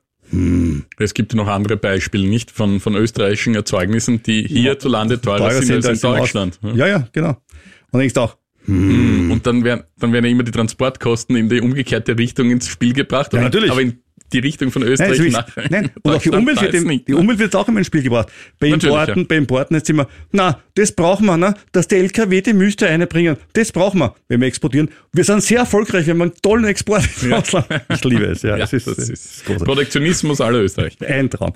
Es 0.98 1.14
gibt 1.14 1.34
noch 1.36 1.48
andere 1.48 1.78
Beispiele, 1.78 2.28
nicht 2.28 2.52
von, 2.52 2.80
von 2.80 2.96
österreichischen 2.96 3.56
Erzeugnissen, 3.56 4.24
die 4.24 4.44
hierzulande 4.44 5.22
teurer, 5.22 5.50
Teurer 5.50 5.62
sind, 5.62 5.86
als 5.86 6.04
in 6.04 6.10
Deutschland. 6.10 6.60
Aus- 6.64 6.76
Ja, 6.78 6.88
ja, 6.88 7.08
genau. 7.12 7.38
Und 7.92 8.00
denkst 8.00 8.18
auch, 8.18 8.38
Und 8.68 9.42
dann 9.44 9.64
werden, 9.64 9.84
dann 10.00 10.12
werden 10.12 10.26
ja 10.26 10.32
immer 10.32 10.44
die 10.44 10.52
Transportkosten 10.52 11.36
in 11.36 11.50
die 11.50 11.62
umgekehrte 11.62 12.18
Richtung 12.18 12.50
ins 12.50 12.68
Spiel 12.68 12.94
gebracht. 12.94 13.32
Ja, 13.34 13.42
natürlich. 13.42 13.70
aber 13.72 13.82
in, 13.82 14.00
die 14.34 14.40
Richtung 14.40 14.72
von 14.72 14.82
Nein, 14.82 14.92
Österreich 14.92 15.20
ich, 15.20 15.34
nach. 15.34 15.48
nein. 15.70 15.92
Und 16.04 16.14
auch 16.16 16.22
die 16.22 16.30
Umwelt, 16.32 16.60
wird, 16.62 16.74
im- 16.74 16.88
die 17.06 17.12
ne? 17.12 17.18
Umwelt 17.18 17.40
wird 17.40 17.56
auch 17.56 17.68
immer 17.68 17.78
ins 17.80 17.88
Spiel 17.88 18.02
gebracht. 18.04 18.30
Bei 18.60 18.70
Natürlich, 18.70 18.94
Importen, 18.96 19.20
ja. 19.22 19.26
bei 19.30 19.38
Importen 19.38 19.76
jetzt 19.76 19.90
immer, 19.90 20.08
na, 20.32 20.60
das 20.74 20.92
brauchen 20.92 21.26
wir, 21.28 21.38
ne? 21.38 21.54
dass 21.72 21.88
der 21.88 22.00
LKW 22.00 22.42
die 22.42 22.54
Müste 22.54 22.88
einbringen. 22.88 23.38
Das 23.54 23.72
brauchen 23.72 24.00
wir, 24.00 24.16
wenn 24.28 24.42
wir 24.42 24.48
exportieren. 24.48 24.90
Wir 25.14 25.24
sind 25.24 25.44
sehr 25.44 25.60
erfolgreich, 25.60 26.06
wir 26.08 26.14
haben 26.14 26.22
einen 26.24 26.34
tollen 26.42 26.66
Export 26.66 27.04
ins 27.22 27.32
Ausland. 27.32 27.68
Ich 27.90 28.04
liebe 28.04 28.26
es, 28.26 28.42
ja. 28.42 28.58
Ja, 28.58 28.64
es 28.66 28.74
ist, 28.74 28.88
das 28.88 28.98
ist 29.10 29.46
großartig. 29.46 29.66
Protektionismus 29.68 30.42
aller 30.42 30.60
Österreich. 30.60 30.98
Ein 31.08 31.30
Traum. 31.30 31.54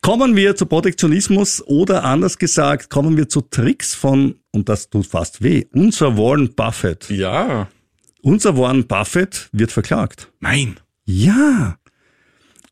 Kommen 0.00 0.36
wir 0.36 0.54
zu 0.56 0.66
Protektionismus 0.66 1.62
oder 1.66 2.04
anders 2.04 2.38
gesagt, 2.38 2.90
kommen 2.90 3.16
wir 3.16 3.28
zu 3.28 3.40
Tricks 3.42 3.94
von, 3.94 4.36
und 4.52 4.68
das 4.68 4.90
tut 4.90 5.06
fast 5.06 5.42
weh, 5.42 5.64
unser 5.72 6.16
Warren 6.18 6.54
Buffett. 6.54 7.08
Ja. 7.10 7.68
Unser 8.22 8.56
Warren 8.56 8.86
Buffett 8.86 9.48
wird 9.52 9.70
verklagt. 9.72 10.30
Nein. 10.40 10.76
Ja. 11.04 11.78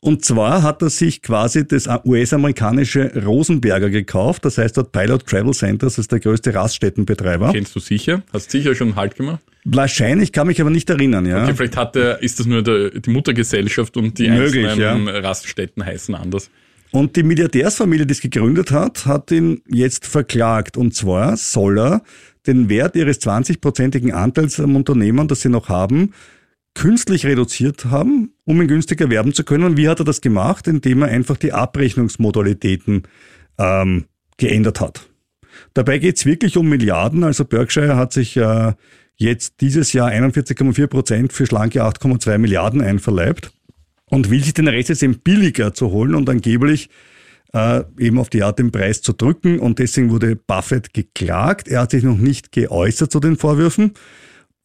Und 0.07 0.25
zwar 0.25 0.63
hat 0.63 0.83
er 0.83 0.91
sich 0.91 1.21
quasi 1.21 1.67
das 1.67 1.89
US-amerikanische 2.05 3.25
Rosenberger 3.25 3.91
gekauft, 3.91 4.45
das 4.45 4.57
heißt 4.57 4.77
dort 4.77 4.93
Pilot 4.93 5.27
Travel 5.27 5.53
Centers, 5.53 5.95
das 5.95 6.05
ist 6.05 6.13
der 6.13 6.21
größte 6.21 6.55
Raststättenbetreiber. 6.55 7.51
Kennst 7.53 7.75
du 7.75 7.81
sicher? 7.81 8.23
Hast 8.33 8.53
sicher 8.53 8.77
schon 8.77 8.95
Halt 8.95 9.17
gemacht? 9.17 9.41
Wahrscheinlich, 9.65 10.31
kann 10.31 10.47
mich 10.47 10.61
aber 10.61 10.71
nicht 10.71 10.89
erinnern, 10.91 11.27
ja. 11.27 11.43
Okay, 11.43 11.55
vielleicht 11.57 11.77
hat 11.77 11.97
der, 11.97 12.23
ist 12.23 12.39
das 12.39 12.47
nur 12.47 12.63
der, 12.63 12.91
die 12.91 13.11
Muttergesellschaft 13.11 13.97
und 13.97 14.17
die 14.21 14.31
Möglich, 14.31 14.69
einzelnen 14.69 15.09
Raststätten 15.09 15.85
heißen 15.85 16.15
anders. 16.15 16.51
Und 16.93 17.17
die 17.17 17.25
Milliardärsfamilie, 17.25 18.07
die 18.07 18.13
es 18.13 18.21
gegründet 18.21 18.71
hat, 18.71 19.07
hat 19.07 19.33
ihn 19.33 19.61
jetzt 19.67 20.07
verklagt. 20.07 20.77
Und 20.77 20.95
zwar 20.95 21.37
soll 21.37 21.81
er 21.81 22.03
den 22.47 22.69
Wert 22.69 22.95
ihres 22.95 23.21
20-prozentigen 23.23 24.13
Anteils 24.13 24.61
am 24.61 24.77
Unternehmen, 24.77 25.27
das 25.27 25.41
sie 25.41 25.49
noch 25.49 25.69
haben, 25.69 26.13
künstlich 26.77 27.25
reduziert 27.25 27.87
haben, 27.87 28.35
um 28.45 28.61
ihn 28.61 28.69
günstig 28.69 29.01
erwerben 29.01 29.33
zu 29.33 29.45
können. 29.45 29.65
Und 29.65 29.77
wie 29.79 29.89
hat 29.89 29.99
er 29.99 30.05
das 30.05 30.21
gemacht? 30.21 30.69
Indem 30.69 31.03
er 31.03 31.09
einfach 31.09 31.39
die 31.39 31.53
Abrechnungsmodalitäten 31.53 33.05
ähm, 33.59 34.05
geändert 34.37 34.81
hat. 34.81 35.09
Dabei 35.73 35.99
geht's 35.99 36.27
wirklich 36.27 36.59
um 36.59 36.69
Milliarden. 36.69 37.25
Also 37.25 37.47
Berkshire 37.47 37.97
hat 37.97 38.13
sich 38.13 38.37
äh, 38.37 38.75
jetzt 39.17 39.63
dieses 39.63 39.95
Jahr 39.95 40.11
41,4 40.11 40.87
Prozent 40.87 41.33
für 41.33 41.47
schlanke 41.47 41.83
8,2 41.83 42.37
Milliarden 42.37 42.83
einverleibt 42.83 43.53
und 44.11 44.31
will 44.31 44.45
sich 44.45 44.53
den 44.53 44.69
Rest 44.69 44.91
jetzt 44.91 45.03
eben 45.03 45.19
billiger 45.21 45.73
zu 45.73 45.91
holen 45.91 46.15
und 46.15 46.29
angeblich 46.29 46.91
äh, 47.55 47.85
eben 47.99 48.19
auf 48.19 48.29
die 48.29 48.43
Art 48.43 48.59
den 48.59 48.71
Preis 48.71 49.01
zu 49.01 49.15
drücken. 49.15 49.61
Und 49.61 49.79
deswegen 49.79 50.11
wurde 50.11 50.37
Buffett 50.37 50.93
geklagt. 50.93 51.69
Er 51.69 51.81
hat 51.81 51.93
sich 51.93 52.05
noch 52.05 52.19
nicht 52.19 52.53
geäußert 52.53 53.11
zu 53.11 53.19
den 53.19 53.39
Vorwürfen. 53.39 53.95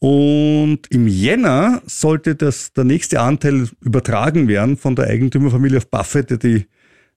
Und 0.04 0.80
im 0.90 1.08
Jänner 1.08 1.84
sollte 1.86 2.34
das, 2.34 2.74
der 2.74 2.86
nächste 2.86 3.22
Anteil 3.22 3.70
übertragen 3.82 4.48
werden 4.48 4.76
von 4.76 4.96
der 4.96 5.06
Eigentümerfamilie 5.06 5.78
auf 5.78 5.92
Buffett, 5.92 6.32
der 6.32 6.38
die 6.38 6.66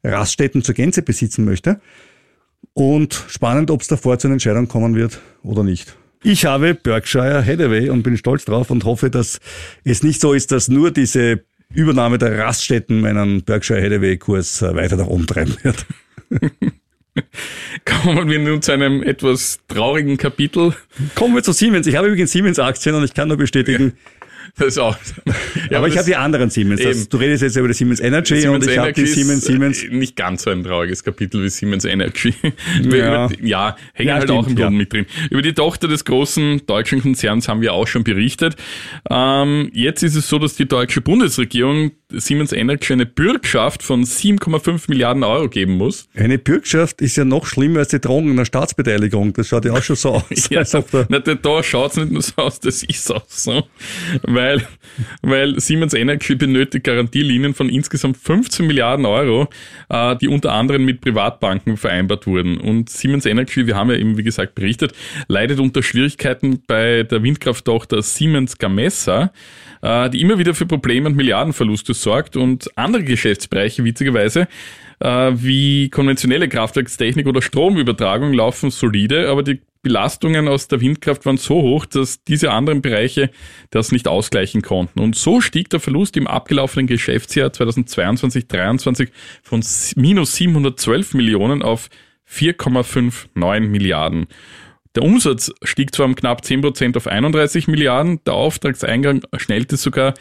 Raststätten 0.05 0.62
zur 0.62 0.75
Gänze 0.75 1.01
besitzen 1.01 1.47
möchte. 1.47 1.81
Und 2.75 3.25
spannend, 3.29 3.70
ob 3.70 3.81
es 3.81 3.88
davor 3.88 4.18
zu 4.18 4.27
einer 4.27 4.35
Entscheidung 4.35 4.68
kommen 4.68 4.97
wird 4.97 5.18
oder 5.42 5.62
nicht. 5.62 5.97
Ich 6.23 6.44
habe 6.44 6.75
Berkshire 6.75 7.42
Hathaway 7.42 7.88
und 7.88 8.03
bin 8.03 8.18
stolz 8.18 8.44
drauf 8.44 8.70
und 8.70 8.85
hoffe, 8.85 9.09
dass 9.09 9.40
es 9.85 10.03
nicht 10.03 10.20
so 10.20 10.35
ist, 10.35 10.53
dass 10.53 10.68
nur 10.68 10.90
diese 10.90 11.42
Übernahme 11.73 12.18
der 12.18 12.38
Raststätten 12.38 13.01
meinen 13.01 13.44
Berkshire 13.44 13.83
Hathaway-Kurs 13.83 14.61
äh, 14.61 14.77
weiter 14.77 14.97
nach 14.97 15.07
oben 15.07 15.27
treiben 15.27 15.57
wird. 15.62 15.87
Kommen 17.85 18.29
wir 18.29 18.38
nun 18.38 18.62
zu 18.62 18.73
einem 18.73 19.03
etwas 19.03 19.61
traurigen 19.68 20.16
Kapitel. 20.16 20.75
Kommen 21.14 21.35
wir 21.35 21.42
zu 21.42 21.53
Siemens. 21.53 21.87
Ich 21.87 21.97
habe 21.97 22.09
übrigens 22.09 22.33
Siemens-Aktien 22.33 22.94
und 22.94 23.05
ich 23.05 23.14
kann 23.14 23.29
nur 23.29 23.37
bestätigen, 23.37 23.94
Das 24.56 24.68
ist 24.68 24.78
auch. 24.78 24.96
Ja, 25.70 25.78
aber 25.78 25.88
ich 25.88 25.96
habe 25.96 26.04
die 26.06 26.14
anderen 26.16 26.50
Siemens. 26.50 26.82
Das, 26.82 27.08
du 27.08 27.16
redest 27.16 27.42
jetzt 27.42 27.56
über 27.56 27.66
die 27.68 27.74
Siemens 27.74 27.98
Energy 27.98 28.36
Siemens 28.38 28.66
und 28.66 28.70
ich 28.72 28.78
habe 28.78 28.92
die 28.92 29.00
Energy 29.00 29.14
Siemens, 29.14 29.44
Siemens. 29.46 29.82
äh, 29.82 29.88
Nicht 29.88 30.14
ganz 30.14 30.42
so 30.42 30.50
ein 30.50 30.62
trauriges 30.62 31.02
Kapitel 31.02 31.42
wie 31.42 31.48
Siemens 31.48 31.84
Energy. 31.86 32.34
Ja. 32.82 33.28
ja, 33.40 33.76
hängen 33.94 34.08
Ja, 34.08 34.14
halt 34.16 34.24
stimmt, 34.24 34.38
auch 34.38 34.46
im 34.46 34.54
Boden 34.56 34.62
ja. 34.64 34.70
mit 34.70 34.92
drin. 34.92 35.06
Über 35.30 35.40
die 35.42 35.54
Tochter 35.54 35.88
des 35.88 36.04
großen 36.04 36.66
deutschen 36.66 37.00
Konzerns 37.00 37.48
haben 37.48 37.62
wir 37.62 37.72
auch 37.72 37.86
schon 37.86 38.04
berichtet. 38.04 38.56
Ähm, 39.10 39.70
jetzt 39.72 40.02
ist 40.02 40.16
es 40.16 40.28
so, 40.28 40.38
dass 40.38 40.54
die 40.54 40.66
deutsche 40.68 41.00
Bundesregierung 41.00 41.92
Siemens 42.12 42.52
Energy 42.52 42.92
eine 42.92 43.06
Bürgschaft 43.06 43.82
von 43.82 44.04
7,5 44.04 44.82
Milliarden 44.88 45.24
Euro 45.24 45.48
geben 45.48 45.72
muss. 45.78 46.08
Eine 46.14 46.38
Bürgschaft 46.38 47.00
ist 47.00 47.16
ja 47.16 47.24
noch 47.24 47.46
schlimmer 47.46 47.80
als 47.80 47.88
die 47.88 48.00
Drohung 48.00 48.30
einer 48.30 48.44
Staatsbeteiligung. 48.44 49.32
Das 49.32 49.48
schaut 49.48 49.64
ja 49.64 49.72
auch 49.72 49.82
schon 49.82 49.96
so 49.96 50.10
aus. 50.10 50.24
Ja, 50.50 50.58
als 50.60 50.74
ob 50.74 50.90
der- 50.90 51.06
na, 51.08 51.20
da, 51.20 51.34
da 51.34 51.62
schaut's 51.62 51.96
nicht 51.96 52.12
nur 52.12 52.22
so 52.22 52.32
aus, 52.36 52.60
das 52.60 52.82
ist 52.82 53.10
auch 53.10 53.24
so. 53.28 53.64
Weil, 54.22 54.43
weil 55.22 55.59
Siemens 55.61 55.94
Energy 55.94 56.35
benötigt 56.35 56.85
Garantielinien 56.85 57.54
von 57.54 57.68
insgesamt 57.68 58.16
15 58.16 58.66
Milliarden 58.66 59.07
Euro, 59.07 59.48
äh, 59.88 60.16
die 60.16 60.28
unter 60.28 60.52
anderem 60.52 60.85
mit 60.85 61.00
Privatbanken 61.00 61.76
vereinbart 61.76 62.26
wurden. 62.26 62.59
Und 62.59 62.90
Siemens 62.90 63.26
Energy, 63.26 63.66
wir 63.66 63.76
haben 63.76 63.90
ja 63.90 63.96
eben, 63.96 64.16
wie 64.16 64.22
gesagt, 64.22 64.54
berichtet, 64.54 64.92
leidet 65.28 65.61
unter 65.61 65.83
Schwierigkeiten 65.83 66.62
bei 66.66 67.02
der 67.02 67.22
Windkrafttochter 67.22 68.02
Siemens 68.02 68.59
Gamesa, 68.59 69.33
äh, 69.83 70.11
die 70.11 70.20
immer 70.20 70.38
wieder 70.38 70.54
für 70.54 70.66
Probleme 70.66 71.09
und 71.09 71.16
Milliardenverluste 71.16 71.94
sorgt 71.94 72.37
und 72.37 72.68
andere 72.76 73.04
Geschäftsbereiche, 73.04 73.85
witzigerweise, 73.85 74.48
äh, 75.00 75.33
wie 75.35 75.90
konventionelle 75.90 76.48
Kraftwerkstechnik 76.48 77.26
oder 77.26 77.42
Stromübertragung 77.42 78.33
laufen 78.33 78.70
solide, 78.70 79.28
aber 79.28 79.42
die 79.42 79.61
Belastungen 79.85 80.49
aus 80.49 80.66
der 80.66 80.81
Windkraft 80.81 81.25
waren 81.25 81.37
so 81.37 81.62
hoch, 81.62 81.87
dass 81.87 82.25
diese 82.25 82.51
anderen 82.51 82.83
Bereiche 82.83 83.31
das 83.70 83.92
nicht 83.92 84.09
ausgleichen 84.09 84.62
konnten. 84.62 84.99
Und 84.99 85.14
so 85.14 85.40
stieg 85.40 85.70
der 85.70 85.79
Verlust 85.79 86.16
im 86.16 86.27
abgelaufenen 86.27 86.88
Geschäftsjahr 86.88 87.51
2022-23 87.51 89.11
von 89.44 89.62
minus 89.94 90.35
712 90.35 91.14
Millionen 91.14 91.62
auf 91.62 91.88
4,59 92.29 93.61
Milliarden. 93.68 94.27
Der 94.97 95.03
Umsatz 95.03 95.53
stieg 95.62 95.94
zwar 95.94 96.07
um 96.07 96.16
knapp 96.16 96.42
10% 96.42 96.97
auf 96.97 97.07
31 97.07 97.68
Milliarden, 97.68 98.20
der 98.25 98.35
Auftragseingang 98.35 99.23
schnellte 99.37 99.77
sogar 99.77 100.14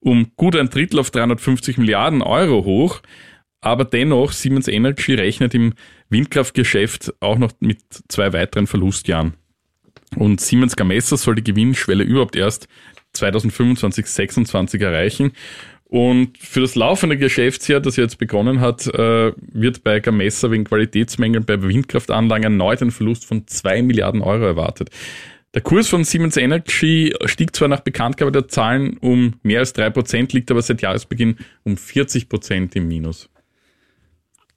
um 0.00 0.32
gut 0.36 0.56
ein 0.56 0.70
Drittel 0.70 0.98
auf 0.98 1.10
350 1.10 1.78
Milliarden 1.78 2.22
Euro 2.22 2.64
hoch, 2.64 3.00
aber 3.60 3.84
dennoch 3.84 4.32
Siemens 4.32 4.68
Energy 4.68 5.14
rechnet 5.14 5.54
im 5.54 5.74
Windkraftgeschäft 6.10 7.14
auch 7.20 7.38
noch 7.38 7.52
mit 7.60 7.80
zwei 8.08 8.32
weiteren 8.32 8.66
Verlustjahren. 8.66 9.34
Und 10.16 10.40
Siemens 10.40 10.76
Gamesa 10.76 11.16
soll 11.16 11.34
die 11.34 11.44
Gewinnschwelle 11.44 12.04
überhaupt 12.04 12.36
erst 12.36 12.68
2025, 13.12 14.06
26 14.06 14.80
erreichen. 14.80 15.32
Und 15.84 16.36
für 16.36 16.60
das 16.60 16.74
laufende 16.74 17.16
Geschäftsjahr, 17.16 17.80
das 17.80 17.96
jetzt 17.96 18.18
begonnen 18.18 18.60
hat, 18.60 18.86
äh, 18.86 19.32
wird 19.38 19.84
bei 19.84 20.00
Gamesa 20.00 20.50
wegen 20.50 20.64
Qualitätsmängeln 20.64 21.44
bei 21.44 21.62
Windkraftanlagen 21.62 22.44
erneut 22.44 22.82
ein 22.82 22.90
Verlust 22.90 23.24
von 23.24 23.46
2 23.46 23.82
Milliarden 23.82 24.20
Euro 24.20 24.44
erwartet. 24.44 24.90
Der 25.54 25.62
Kurs 25.62 25.88
von 25.88 26.04
Siemens 26.04 26.36
Energy 26.36 27.14
stieg 27.24 27.56
zwar 27.56 27.68
nach 27.68 27.80
Bekanntgabe 27.80 28.30
der 28.30 28.48
Zahlen 28.48 28.98
um 28.98 29.34
mehr 29.42 29.60
als 29.60 29.74
3%, 29.74 30.34
liegt 30.34 30.50
aber 30.50 30.60
seit 30.60 30.82
Jahresbeginn 30.82 31.38
um 31.64 31.76
40% 31.76 32.76
im 32.76 32.86
Minus. 32.86 33.30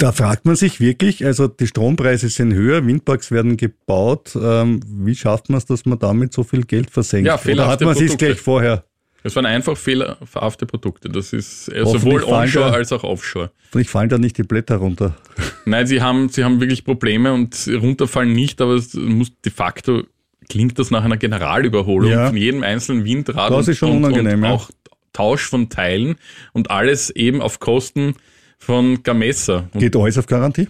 Da 0.02 0.12
fragt 0.12 0.46
man 0.46 0.56
sich 0.56 0.80
wirklich, 0.80 1.24
also 1.24 1.48
die 1.48 1.68
Strompreise 1.68 2.28
sind 2.30 2.56
höher, 2.56 2.84
Windparks 2.88 3.30
werden 3.30 3.56
gebaut. 3.56 4.36
Ähm, 4.36 4.80
wie 4.88 5.14
schafft 5.16 5.50
man 5.50 5.60
es, 5.60 5.68
dass 5.68 5.86
man 5.86 6.00
damit 6.00 6.34
so 6.34 6.44
viel 6.44 6.64
Geld 6.64 6.90
versenkt? 6.90 7.28
Ja, 7.28 7.40
Oder 7.40 7.68
hat 7.68 7.82
man 7.82 7.96
es 7.96 8.18
gleich 8.18 8.40
vorher? 8.42 8.84
Es 9.22 9.36
waren 9.36 9.46
einfach 9.46 9.78
fehlerhafte 9.78 10.66
Produkte. 10.66 11.08
Das 11.08 11.34
ist 11.34 11.68
Hoffentlich 11.68 12.02
sowohl 12.02 12.24
onshore 12.24 12.72
da- 12.72 12.74
als 12.74 12.92
auch 12.92 13.04
offshore. 13.04 13.52
Vielleicht 13.70 13.92
fallen 13.92 14.10
da 14.10 14.18
nicht 14.18 14.40
die 14.40 14.44
Blätter 14.44 14.78
runter. 14.78 15.16
Nein, 15.66 15.86
sie 15.86 16.02
haben, 16.02 16.30
sie 16.30 16.44
haben 16.44 16.60
wirklich 16.60 16.84
Probleme 16.84 17.32
und 17.32 17.70
runterfallen 17.72 18.34
nicht, 18.34 18.60
aber 18.60 18.74
es 18.74 18.96
muss 18.96 19.32
de 19.46 19.52
facto 19.52 20.02
klingt 20.50 20.80
das 20.80 20.90
nach 20.90 21.04
einer 21.04 21.18
Generalüberholung 21.18 22.10
Ja. 22.10 22.28
von 22.30 22.38
jedem 22.38 22.64
einzelnen 22.64 23.06
Windrad 23.06 23.52
Das 23.52 23.68
und, 23.68 23.72
ist 23.72 23.78
schon 23.78 23.92
und, 23.92 23.98
unangenehm, 23.98 24.40
und 24.40 24.46
ja. 24.46 24.52
auch 24.56 24.72
Tausch 25.14 25.48
von 25.48 25.70
Teilen 25.70 26.16
und 26.54 26.72
alles 26.72 27.12
eben 27.12 27.40
auf 27.42 27.60
Kosten 27.60 28.16
von 28.62 29.02
Gamesa. 29.04 29.70
Und 29.74 29.80
Geht 29.80 29.96
alles 29.96 30.18
auf 30.18 30.28
Garantie? 30.28 30.68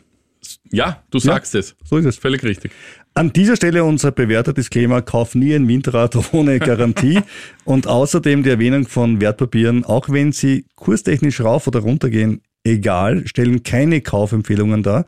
ja, 0.71 1.03
du 1.11 1.19
sagst 1.19 1.53
es. 1.55 1.75
So 1.83 1.97
ist 1.97 2.05
es. 2.05 2.17
Völlig 2.17 2.43
richtig. 2.43 2.71
An 3.13 3.31
dieser 3.33 3.55
Stelle 3.55 3.83
unser 3.83 4.11
bewährter 4.11 4.53
Disclaimer, 4.53 5.01
kauf 5.01 5.35
nie 5.35 5.53
ein 5.53 5.67
Windrad 5.67 6.17
ohne 6.33 6.59
Garantie 6.59 7.21
und 7.65 7.85
außerdem 7.87 8.43
die 8.43 8.49
Erwähnung 8.49 8.87
von 8.87 9.21
Wertpapieren, 9.21 9.83
auch 9.83 10.09
wenn 10.09 10.31
sie 10.31 10.65
kurstechnisch 10.75 11.41
rauf 11.41 11.67
oder 11.67 11.81
runter 11.81 12.09
gehen, 12.09 12.41
egal, 12.63 13.27
stellen 13.27 13.63
keine 13.63 14.01
Kaufempfehlungen 14.01 14.81
dar. 14.81 15.05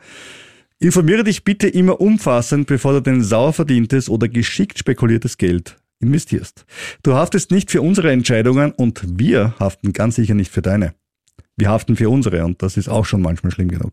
Informiere 0.78 1.24
dich 1.24 1.44
bitte 1.44 1.68
immer 1.68 2.00
umfassend, 2.00 2.66
bevor 2.66 2.92
du 2.92 3.00
dein 3.00 3.22
sauer 3.22 3.54
verdientes 3.54 4.10
oder 4.10 4.28
geschickt 4.28 4.78
spekuliertes 4.78 5.38
Geld 5.38 5.76
investierst. 6.00 6.66
Du 7.02 7.14
haftest 7.14 7.50
nicht 7.50 7.70
für 7.70 7.80
unsere 7.80 8.12
Entscheidungen 8.12 8.72
und 8.72 9.02
wir 9.18 9.54
haften 9.58 9.94
ganz 9.94 10.16
sicher 10.16 10.34
nicht 10.34 10.52
für 10.52 10.62
deine. 10.62 10.94
Wir 11.56 11.68
haften 11.68 11.96
für 11.96 12.08
unsere 12.10 12.44
und 12.44 12.62
das 12.62 12.76
ist 12.76 12.88
auch 12.88 13.04
schon 13.04 13.22
manchmal 13.22 13.52
schlimm 13.52 13.68
genug. 13.68 13.92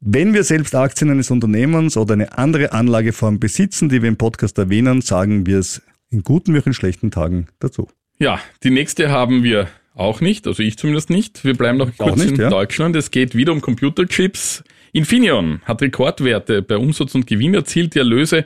Wenn 0.00 0.34
wir 0.34 0.42
selbst 0.42 0.74
Aktien 0.74 1.10
eines 1.10 1.30
Unternehmens 1.30 1.96
oder 1.96 2.14
eine 2.14 2.36
andere 2.36 2.72
Anlageform 2.72 3.38
besitzen, 3.38 3.88
die 3.88 4.02
wir 4.02 4.08
im 4.08 4.16
Podcast 4.16 4.58
erwähnen, 4.58 5.00
sagen 5.00 5.46
wir 5.46 5.58
es 5.60 5.80
in 6.10 6.22
guten 6.24 6.54
wie 6.54 6.58
auch 6.58 6.66
in 6.66 6.74
schlechten 6.74 7.12
Tagen 7.12 7.46
dazu. 7.60 7.88
Ja, 8.18 8.40
die 8.64 8.70
nächste 8.70 9.10
haben 9.10 9.44
wir 9.44 9.68
auch 9.94 10.20
nicht, 10.20 10.46
also 10.46 10.62
ich 10.62 10.76
zumindest 10.76 11.10
nicht. 11.10 11.44
Wir 11.44 11.54
bleiben 11.54 11.78
noch 11.78 11.96
kurz 11.96 12.16
nicht, 12.16 12.32
in 12.32 12.40
ja. 12.40 12.50
Deutschland. 12.50 12.96
Es 12.96 13.10
geht 13.10 13.36
wieder 13.36 13.52
um 13.52 13.60
Computerchips. 13.60 14.64
Infineon 14.92 15.60
hat 15.64 15.82
Rekordwerte 15.82 16.62
bei 16.62 16.76
Umsatz 16.76 17.14
und 17.14 17.26
Gewinn 17.26 17.54
erzielt. 17.54 17.94
Die 17.94 17.98
Erlöse 17.98 18.44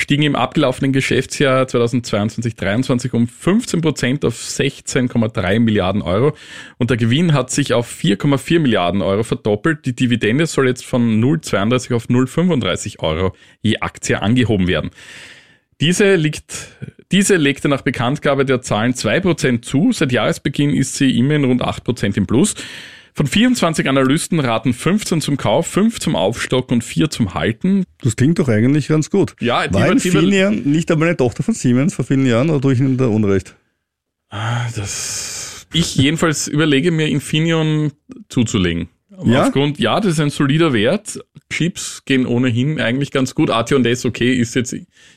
stiegen 0.00 0.22
im 0.22 0.36
abgelaufenen 0.36 0.92
Geschäftsjahr 0.92 1.64
2022-23 1.64 3.12
um 3.12 3.28
15 3.28 3.80
Prozent 3.80 4.24
auf 4.24 4.40
16,3 4.40 5.60
Milliarden 5.60 6.02
Euro 6.02 6.34
und 6.78 6.90
der 6.90 6.96
Gewinn 6.96 7.32
hat 7.32 7.50
sich 7.50 7.74
auf 7.74 7.90
4,4 7.90 8.58
Milliarden 8.58 9.02
Euro 9.02 9.22
verdoppelt. 9.22 9.86
Die 9.86 9.94
Dividende 9.94 10.46
soll 10.46 10.68
jetzt 10.68 10.84
von 10.84 11.22
0,32 11.22 11.94
auf 11.94 12.06
0,35 12.06 12.98
Euro 13.00 13.34
je 13.62 13.78
Aktie 13.78 14.20
angehoben 14.20 14.66
werden. 14.66 14.90
Diese, 15.80 16.16
liegt, 16.16 16.68
diese 17.10 17.36
legte 17.36 17.68
nach 17.68 17.80
Bekanntgabe 17.80 18.44
der 18.44 18.60
Zahlen 18.60 18.92
2% 18.92 19.62
zu. 19.62 19.92
Seit 19.92 20.12
Jahresbeginn 20.12 20.74
ist 20.74 20.96
sie 20.96 21.16
immerhin 21.18 21.44
rund 21.44 21.64
8% 21.64 22.16
im 22.18 22.26
Plus. 22.26 22.54
Von 23.14 23.26
24 23.26 23.88
Analysten 23.88 24.40
raten 24.40 24.72
15 24.72 25.20
zum 25.20 25.36
Kauf, 25.36 25.66
5 25.66 25.98
zum 26.00 26.16
Aufstock 26.16 26.70
und 26.70 26.82
4 26.84 27.10
zum 27.10 27.34
Halten. 27.34 27.84
Das 28.02 28.16
klingt 28.16 28.38
doch 28.38 28.48
eigentlich 28.48 28.88
ganz 28.88 29.10
gut. 29.10 29.34
Ja, 29.40 29.66
die 29.66 29.74
War 29.74 29.80
die 29.82 29.86
war- 29.86 29.92
Infineon 29.92 30.62
nicht 30.64 30.90
einmal 30.90 31.08
eine 31.08 31.16
Tochter 31.16 31.42
von 31.42 31.54
Siemens 31.54 31.94
vor 31.94 32.04
vielen 32.04 32.26
Jahren 32.26 32.50
oder 32.50 32.60
tue 32.60 32.72
ich 32.74 32.80
Ihnen 32.80 32.96
da 32.96 33.06
Unrecht? 33.06 33.56
Ah, 34.28 34.66
Das 34.76 35.66
ich 35.72 35.96
jedenfalls 35.96 36.46
überlege 36.48 36.90
mir 36.90 37.08
Infineon 37.08 37.92
zuzulegen. 38.28 38.88
Ja? 39.24 39.46
Aufgrund, 39.46 39.78
ja, 39.78 40.00
das 40.00 40.12
ist 40.12 40.20
ein 40.20 40.30
solider 40.30 40.72
Wert. 40.72 41.20
Chips 41.50 42.04
gehen 42.04 42.26
ohnehin 42.26 42.80
eigentlich 42.80 43.10
ganz 43.10 43.34
gut. 43.34 43.50
AT&S, 43.50 44.04
okay, 44.04 44.32
ist 44.34 44.54
jetzt 44.54 44.74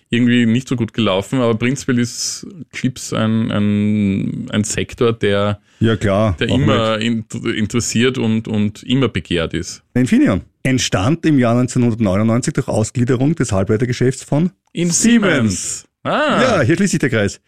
irgendwie 0.10 0.46
nicht 0.46 0.68
so 0.68 0.76
gut 0.76 0.94
gelaufen, 0.94 1.40
aber 1.40 1.56
prinzipiell 1.56 2.00
ist 2.00 2.46
Chips 2.74 3.14
ein, 3.14 3.52
ein, 3.52 4.48
ein 4.52 4.64
Sektor, 4.64 5.14
der, 5.14 5.60
Ja 5.80 5.96
klar. 5.96 6.36
der 6.40 6.50
immer 6.50 7.00
in, 7.00 7.26
interessiert 7.56 8.18
und, 8.18 8.48
und 8.48 8.84
immer 8.84 9.08
begehrt 9.10 9.54
ist. 9.54 9.84
Infineon 9.94 10.42
entstand 10.64 11.26
im 11.26 11.40
Jahr 11.40 11.58
1999 11.60 12.54
durch 12.54 12.68
Ausgliederung 12.68 13.36
des 13.36 13.52
Halbleitergeschäfts 13.52 14.24
von 14.24 14.52
In 14.72 14.90
Siemens. 14.92 15.86
Ah, 16.04 16.42
Ja, 16.42 16.62
hier 16.62 16.76
schließt 16.76 16.92
sich 16.92 17.00
der 17.00 17.10
Kreis. 17.10 17.42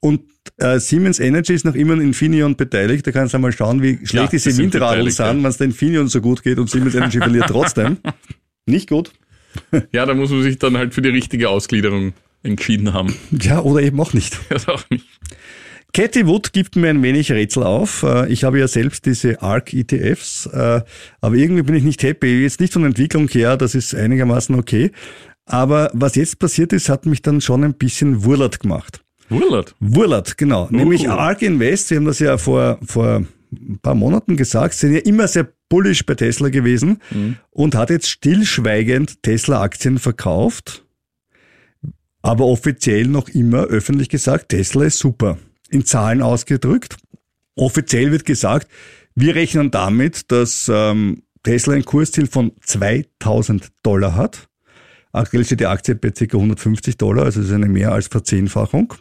Und 0.00 0.22
äh, 0.58 0.78
Siemens 0.78 1.18
Energy 1.18 1.54
ist 1.54 1.64
noch 1.64 1.74
immer 1.74 1.94
an 1.94 2.00
Infineon 2.00 2.56
beteiligt. 2.56 3.06
Da 3.06 3.12
kannst 3.12 3.34
du 3.34 3.38
mal 3.38 3.52
schauen, 3.52 3.82
wie 3.82 3.96
schlecht 4.06 4.12
Ja, 4.14 4.26
diese 4.26 4.50
die 4.50 4.54
sind 4.54 4.74
Windradeln 4.74 5.10
sind, 5.10 5.26
ja. 5.26 5.34
wenn 5.34 5.44
es 5.46 5.56
der 5.56 5.66
Infineon 5.66 6.08
so 6.08 6.20
gut 6.20 6.42
geht 6.42 6.58
und 6.58 6.70
Siemens 6.70 6.94
Energy 6.94 7.18
verliert 7.18 7.46
trotzdem. 7.48 7.98
Nicht 8.66 8.88
gut. 8.88 9.12
ja, 9.92 10.04
da 10.06 10.14
muss 10.14 10.30
man 10.30 10.42
sich 10.42 10.58
dann 10.58 10.76
halt 10.76 10.92
für 10.94 11.02
die 11.02 11.08
richtige 11.08 11.48
Ausgliederung 11.48 12.12
entschieden 12.42 12.92
haben. 12.92 13.14
Ja, 13.30 13.60
oder 13.60 13.82
eben 13.82 13.98
auch 14.00 14.12
nicht. 14.12 14.38
Das 14.48 14.68
auch 14.68 14.82
nicht. 14.90 15.06
Cathy 15.92 16.26
Wood 16.26 16.52
gibt 16.52 16.76
mir 16.76 16.90
ein 16.90 17.02
wenig 17.02 17.32
Rätsel 17.32 17.62
auf. 17.62 18.02
Äh, 18.02 18.30
Ich 18.30 18.44
habe 18.44 18.58
ja 18.58 18.68
selbst 18.68 19.06
diese 19.06 19.40
ARC-ETFs, 19.40 20.46
äh, 20.46 20.82
aber 21.20 21.34
irgendwie 21.36 21.62
bin 21.62 21.74
ich 21.74 21.84
nicht 21.84 22.02
happy. 22.02 22.42
Jetzt 22.42 22.60
nicht 22.60 22.72
von 22.72 22.82
der 22.82 22.88
Entwicklung 22.90 23.28
her, 23.28 23.56
das 23.56 23.74
ist 23.74 23.94
einigermaßen 23.94 24.54
okay. 24.56 24.90
Aber 25.46 25.90
was 25.94 26.16
jetzt 26.16 26.38
passiert 26.38 26.72
ist, 26.72 26.88
hat 26.88 27.06
mich 27.06 27.22
dann 27.22 27.40
schon 27.40 27.64
ein 27.64 27.74
bisschen 27.74 28.24
wurlert 28.24 28.60
gemacht. 28.60 29.00
Wurlert. 29.28 29.74
Wurlert, 29.80 30.38
genau. 30.38 30.68
Nämlich 30.70 31.02
cool. 31.02 31.10
ARK 31.10 31.42
Invest, 31.42 31.88
Sie 31.88 31.96
haben 31.96 32.04
das 32.04 32.18
ja 32.18 32.38
vor, 32.38 32.78
vor 32.86 33.24
ein 33.52 33.78
paar 33.82 33.94
Monaten 33.94 34.36
gesagt, 34.36 34.74
sind 34.74 34.92
ja 34.92 35.00
immer 35.00 35.28
sehr 35.28 35.48
bullish 35.68 36.04
bei 36.06 36.14
Tesla 36.14 36.48
gewesen 36.48 37.00
und 37.50 37.74
hat 37.74 37.90
jetzt 37.90 38.08
stillschweigend 38.08 39.22
Tesla-Aktien 39.22 39.98
verkauft, 39.98 40.84
aber 42.22 42.46
offiziell 42.46 43.06
noch 43.06 43.28
immer 43.28 43.64
öffentlich 43.64 44.08
gesagt, 44.08 44.48
Tesla 44.50 44.84
ist 44.84 44.98
super. 44.98 45.38
In 45.68 45.84
Zahlen 45.84 46.22
ausgedrückt. 46.22 46.96
Offiziell 47.54 48.12
wird 48.12 48.24
gesagt, 48.24 48.68
wir 49.14 49.34
rechnen 49.34 49.70
damit, 49.70 50.30
dass 50.30 50.70
ähm, 50.72 51.22
Tesla 51.42 51.74
ein 51.74 51.84
Kursziel 51.84 52.26
von 52.26 52.52
2000 52.62 53.70
Dollar 53.82 54.14
hat. 54.14 54.48
Aktuell 55.12 55.44
steht 55.44 55.60
die 55.60 55.66
Aktie 55.66 55.94
bei 55.94 56.10
ca. 56.10 56.24
150 56.36 56.96
Dollar, 56.98 57.24
also 57.24 57.40
ist 57.40 57.50
eine 57.50 57.66
mehr 57.66 57.92
als 57.92 58.08
Verzehnfachung. 58.08 58.94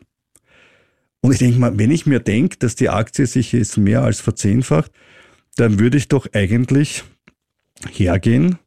Und 1.25 1.31
ich 1.31 1.39
denke 1.39 1.57
mal, 1.57 1.75
wenn 1.75 1.89
ich 1.89 2.05
mir 2.05 2.19
denke, 2.19 2.57
dass 2.59 2.75
die 2.75 2.89
Aktie 2.89 3.25
sich 3.25 3.51
jetzt 3.51 3.77
mehr 3.77 4.03
als 4.03 4.21
verzehnfacht, 4.21 4.91
dann 5.55 5.79
würde 5.79 5.97
ich 5.97 6.07
doch 6.07 6.27
eigentlich 6.33 7.03
hergehen 7.91 8.59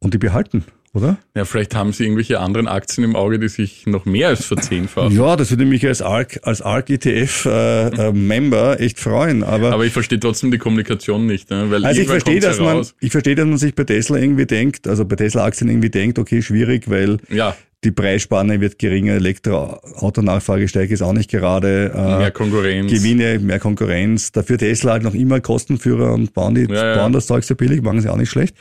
und 0.00 0.12
die 0.12 0.18
behalten, 0.18 0.64
oder? 0.94 1.16
Ja, 1.36 1.44
vielleicht 1.44 1.76
haben 1.76 1.92
sie 1.92 2.02
irgendwelche 2.02 2.40
anderen 2.40 2.66
Aktien 2.66 3.04
im 3.04 3.14
Auge, 3.14 3.38
die 3.38 3.46
sich 3.46 3.86
noch 3.86 4.04
mehr 4.04 4.26
als 4.26 4.46
verzehnfachen. 4.46 5.16
Ja, 5.16 5.36
das 5.36 5.50
würde 5.50 5.64
mich 5.64 5.86
als 5.86 6.02
ARC, 6.02 6.40
als 6.42 6.60
ARC 6.60 6.90
ETF 6.90 7.44
äh, 7.44 8.08
äh, 8.08 8.12
Member 8.12 8.80
echt 8.80 8.98
freuen. 8.98 9.44
Aber, 9.44 9.72
Aber 9.72 9.86
ich 9.86 9.92
verstehe 9.92 10.18
trotzdem 10.18 10.50
die 10.50 10.58
Kommunikation 10.58 11.24
nicht, 11.24 11.50
ne? 11.50 11.70
weil 11.70 11.84
also 11.84 12.00
ich 12.00 12.08
verstehe, 12.08 12.40
dass 12.40 12.58
man, 12.58 12.84
ich 12.98 13.12
verstehe, 13.12 13.36
dass 13.36 13.46
man 13.46 13.58
sich 13.58 13.76
bei 13.76 13.84
Tesla 13.84 14.16
irgendwie 14.16 14.46
denkt, 14.46 14.88
also 14.88 15.04
bei 15.04 15.14
Tesla 15.14 15.44
Aktien 15.44 15.70
irgendwie 15.70 15.90
denkt, 15.90 16.18
okay, 16.18 16.42
schwierig, 16.42 16.90
weil 16.90 17.18
Ja, 17.28 17.56
die 17.84 17.92
Preisspanne 17.92 18.60
wird 18.60 18.78
geringer, 18.78 19.14
Elektroautonachfrage 19.14 20.66
steigt 20.66 20.92
ist 20.92 21.02
auch 21.02 21.12
nicht 21.12 21.30
gerade. 21.30 21.92
Äh, 21.94 22.18
mehr 22.18 22.30
Konkurrenz. 22.30 22.90
Gewinne, 22.90 23.38
mehr 23.38 23.60
Konkurrenz. 23.60 24.32
Dafür 24.32 24.58
Tesla 24.58 24.92
halt 24.92 25.02
noch 25.02 25.14
immer 25.14 25.40
Kostenführer 25.40 26.12
und 26.12 26.32
bauen, 26.32 26.54
die, 26.54 26.62
Ja, 26.62 26.94
ja. 26.94 26.96
bauen 26.96 27.12
das 27.12 27.26
Zeug 27.26 27.44
so 27.44 27.54
billig, 27.54 27.82
machen 27.82 28.00
sie 28.00 28.08
auch 28.08 28.16
nicht 28.16 28.30
schlecht. 28.30 28.56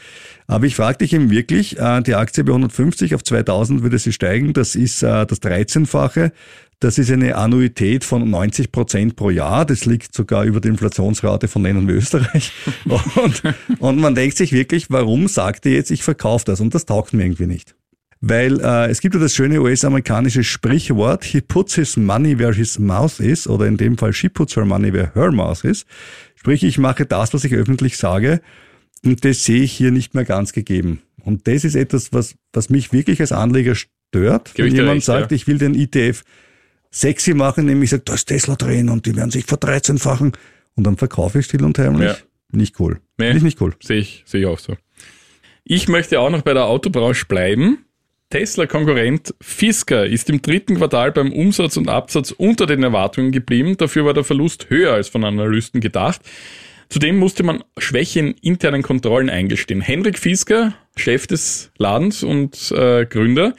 Aber 0.48 0.66
ich 0.66 0.76
frage 0.76 1.00
dich 1.00 1.14
eben 1.14 1.32
wirklich, 1.32 1.80
äh, 1.80 2.02
die 2.02 2.14
Aktie 2.14 2.44
bei 2.44 2.52
150 2.52 3.16
auf 3.16 3.24
2000 3.24 3.82
würde 3.82 3.98
sie 3.98 4.12
steigen, 4.12 4.54
das 4.54 4.76
ist 4.76 5.02
äh, 5.02 5.26
das 5.26 5.42
13-fache. 5.42 6.32
Das 6.80 6.98
ist 6.98 7.10
eine 7.10 7.36
Annuität 7.36 8.04
von 8.04 8.30
90 8.30 8.72
Prozent 8.72 9.16
pro 9.16 9.30
Jahr. 9.30 9.66
Das 9.66 9.86
liegt 9.86 10.14
sogar 10.14 10.44
über 10.44 10.60
der 10.60 10.72
Inflationsrate 10.72 11.48
von 11.48 11.64
Ländern 11.64 11.88
wie 11.88 11.94
Österreich. 11.94 12.52
Und, 12.86 13.42
und 13.80 14.00
man 14.00 14.14
denkt 14.14 14.38
sich 14.38 14.52
wirklich, 14.52 14.92
warum 14.92 15.28
sagt 15.28 15.66
ihr 15.66 15.72
jetzt, 15.72 15.90
ich 15.90 16.04
verkaufe 16.04 16.46
das? 16.46 16.60
Und 16.60 16.76
das 16.76 16.86
taugt 16.86 17.14
mir 17.14 17.24
irgendwie 17.24 17.48
nicht. 17.48 17.76
Weil 18.28 18.60
äh, 18.60 18.90
es 18.90 19.02
gibt 19.02 19.14
ja 19.14 19.22
das 19.22 19.36
schöne 19.36 19.62
US-amerikanische 19.62 20.44
Sprichwort, 20.44 21.24
he 21.24 21.42
puts 21.42 21.76
his 21.76 21.96
money 21.96 22.40
where 22.40 22.56
his 22.56 22.80
mouth 22.80 23.20
is, 23.20 23.48
oder 23.48 23.68
in 23.68 23.78
dem 23.78 24.00
Fall 24.00 24.14
she 24.14 24.30
puts 24.30 24.56
her 24.56 24.66
money 24.66 24.92
where 24.92 25.12
her 25.14 25.32
mouth 25.32 25.64
is. 25.64 25.86
Sprich, 26.34 26.64
ich 26.64 26.80
mache 26.80 27.06
das, 27.06 27.36
was 27.36 27.44
ich 27.44 27.54
öffentlich 27.54 27.98
sage, 27.98 28.42
und 29.04 29.24
das 29.24 29.44
sehe 29.46 29.62
ich 29.62 29.74
hier 29.74 29.92
nicht 29.92 30.16
mehr 30.16 30.26
ganz 30.26 30.54
gegeben. 30.54 31.04
Und 31.24 31.48
das 31.48 31.64
ist 31.64 31.76
etwas, 31.76 32.14
was, 32.14 32.34
was 32.52 32.72
mich 32.72 32.92
wirklich 32.92 33.22
als 33.22 33.32
Anleger 33.32 33.76
stört, 33.76 34.56
Gebe 34.56 34.70
wenn 34.70 34.76
jemand 34.76 34.96
recht, 34.96 35.06
sagt, 35.06 35.32
ja. 35.32 35.36
ich 35.36 35.46
will 35.46 35.60
den 35.60 35.76
ETF 35.76 36.24
sexy 36.90 37.36
machen, 37.36 37.68
nämlich 37.68 37.92
sagt, 37.92 38.10
da 38.10 38.16
ist 38.16 38.26
Tesla 38.26 38.56
drin 38.56 38.90
und 38.90 39.06
die 39.06 39.16
werden 39.16 39.30
sich 39.30 39.46
verdreizehnfachen 39.46 40.32
und 40.74 40.84
dann 40.84 40.98
verkaufe 40.98 41.38
ich 41.38 41.46
still 41.46 41.64
und 41.64 41.78
heimlich. 41.78 42.08
Ja. 42.08 42.18
Nicht 42.52 42.80
cool. 42.80 43.02
Nee. 43.20 43.38
Ich 43.38 43.44
nicht 43.44 43.62
cool. 43.62 43.76
Sehe 43.84 44.00
ich, 44.00 44.24
sehe 44.26 44.42
ich 44.42 44.48
auch 44.48 44.58
so. 44.58 44.76
Ich 45.64 45.88
möchte 45.88 46.20
auch 46.20 46.32
noch 46.32 46.42
bei 46.42 46.56
der 46.56 46.66
Autobranche 46.66 47.28
bleiben. 47.28 47.86
Tesla-Konkurrent 48.30 49.36
Fisker 49.40 50.06
ist 50.06 50.30
im 50.30 50.42
dritten 50.42 50.76
Quartal 50.76 51.12
beim 51.12 51.32
Umsatz 51.32 51.78
und 51.78 51.90
Absatz 51.90 52.32
unter 52.32 52.66
den 52.66 52.84
Erwartungen 52.84 53.32
geblieben. 53.32 53.78
Dafür 53.78 54.06
war 54.06 54.14
der 54.14 54.24
Verlust 54.24 54.70
höher 54.70 54.94
als 54.94 55.10
von 55.10 55.24
Analysten 55.24 55.80
gedacht. 55.80 56.22
Zudem 56.90 57.18
musste 57.18 57.44
man 57.44 57.64
Schwäche 57.78 58.20
in 58.20 58.32
internen 58.42 58.82
Kontrollen 58.82 59.30
eingestehen. 59.30 59.82
Henrik 59.82 60.20
Fisker, 60.20 60.76
Chef 60.96 61.28
des 61.28 61.72
Ladens 61.78 62.24
und 62.24 62.72
äh, 62.72 63.06
Gründer, 63.06 63.54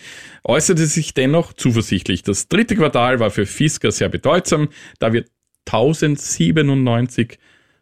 äußerte 0.45 0.87
sich 0.87 1.15
dennoch 1.15 1.53
zuversichtlich. 1.53 2.23
Das 2.23 2.49
dritte 2.49 2.77
Quartal 2.77 3.19
war 3.19 3.31
für 3.31 3.47
Fisker 3.47 3.91
sehr 3.91 4.09
bedeutsam, 4.09 4.69
da 4.99 5.13
wir 5.13 5.25
1097 5.67 7.39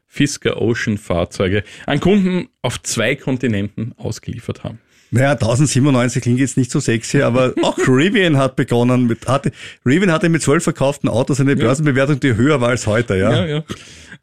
Fisker 0.06 0.62
Ocean 0.62 0.96
Fahrzeuge 0.96 1.64
an 1.86 2.00
Kunden 2.00 2.48
auf 2.62 2.80
zwei 2.82 3.14
Kontinenten 3.14 3.92
ausgeliefert 3.96 4.64
haben. 4.64 4.78
Naja, 5.14 5.30
1097 5.32 6.22
klingt 6.22 6.40
jetzt 6.40 6.56
nicht 6.56 6.72
so 6.72 6.80
sexy, 6.80 7.22
aber 7.22 7.54
auch 7.62 7.78
Rivian 7.78 8.36
hat 8.36 8.56
begonnen 8.56 9.06
mit, 9.06 9.28
hatte, 9.28 9.52
Rivian 9.86 10.10
hatte 10.10 10.28
mit 10.28 10.42
zwölf 10.42 10.64
verkauften 10.64 11.08
Autos 11.08 11.38
eine 11.40 11.54
Börsenbewertung, 11.54 12.18
die 12.18 12.34
höher 12.34 12.60
war 12.60 12.70
als 12.70 12.88
heute, 12.88 13.16
ja. 13.16 13.32
Ja, 13.32 13.46
ja. 13.46 13.64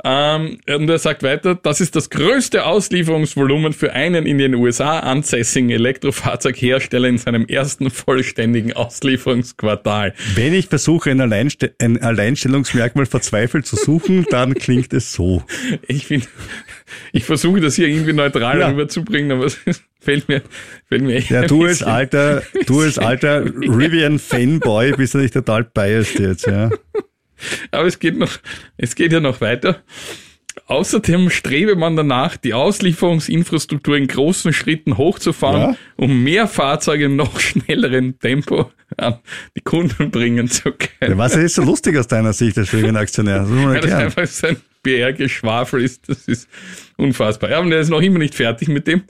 Ähm, 0.04 0.58
und 0.68 0.90
er 0.90 1.00
sagt 1.00 1.24
weiter, 1.24 1.56
das 1.56 1.80
ist 1.80 1.96
das 1.96 2.10
größte 2.10 2.66
Auslieferungsvolumen 2.66 3.72
für 3.72 3.94
einen 3.94 4.26
in 4.26 4.38
den 4.38 4.56
USA 4.56 5.00
ansässigen 5.00 5.70
Elektrofahrzeughersteller 5.70 7.08
in 7.08 7.20
seinem 7.20 7.46
ersten 7.46 7.90
vollständigen 7.90 8.74
Auslieferungsquartal. 8.74 10.14
Wenn 10.36 10.54
ich 10.54 10.68
versuche, 10.68 11.12
ein, 11.12 11.22
Alleinste 11.22 11.74
ein 11.80 12.02
Alleinstellungsmerkmal 12.02 13.06
verzweifelt 13.06 13.66
zu 13.66 13.76
suchen, 13.78 14.26
dann 14.30 14.56
klingt 14.56 14.92
es 14.92 15.14
so. 15.14 15.44
Ich 15.88 16.08
finde, 16.08 16.28
ich 17.14 17.24
versuche 17.24 17.62
das 17.62 17.76
hier 17.76 17.88
irgendwie 17.88 18.14
neutral 18.14 18.60
Ja. 18.60 18.68
rüberzubringen, 18.70 19.32
aber 19.32 19.46
es 19.46 19.58
fällt 20.02 20.28
mir, 20.28 20.42
fällt 20.90 21.04
mir 21.04 21.20
Ja, 21.20 21.44
du 21.44 21.64
als 21.64 21.82
alter, 21.84 22.44
du 22.66 22.82
als 22.82 22.98
alter 23.00 23.46
Rivian-Fanboy 23.46 24.94
bist 24.98 25.14
ja 25.14 25.20
nicht 25.22 25.34
total 25.34 25.64
biased 25.64 26.20
jetzt, 26.20 26.48
ja. 26.48 26.70
Aber 27.72 27.88
es 27.88 28.00
geht 28.00 28.18
noch, 28.18 28.38
es 28.78 28.96
geht 28.96 29.14
ja 29.14 29.20
noch 29.20 29.40
weiter. 29.42 29.82
Außerdem 30.68 31.30
strebe 31.30 31.76
man 31.76 31.96
danach, 31.96 32.36
die 32.38 32.54
Auslieferungsinfrastruktur 32.54 33.96
in 33.98 34.08
großen 34.08 34.52
Schritten 34.54 34.98
hochzufahren, 34.98 35.62
Ja. 35.72 35.76
um 35.96 36.24
mehr 36.24 36.48
Fahrzeuge 36.48 37.06
im 37.06 37.16
noch 37.16 37.40
schnelleren 37.40 38.20
Tempo 38.20 38.70
an 38.98 39.20
die 39.56 39.62
Kunden 39.62 40.12
bringen 40.12 40.50
zu 40.50 40.70
ja 40.70 40.76
können. 41.00 41.18
was 41.18 41.36
ist 41.36 41.56
so 41.56 41.64
lustig 41.64 41.98
aus 41.98 42.08
deiner 42.08 42.34
Sicht 42.34 42.58
als 42.58 42.74
Rivian-Aktionär? 42.74 43.40
Das 43.40 43.50
Ja, 43.50 43.74
das 43.76 43.86
ist 43.86 43.94
einfach 43.94 44.28
sein, 44.28 44.58
PR-Geschwafel 44.84 45.84
ist, 45.84 46.10
das 46.10 46.28
ist 46.28 46.50
unfassbar. 46.98 47.52
Ja, 47.52 47.60
und 47.60 47.72
er 47.72 47.80
ist 47.80 47.90
noch 47.90 48.02
immer 48.02 48.20
nicht 48.20 48.36
fertig 48.36 48.68
mit 48.68 48.88
dem. 48.88 49.04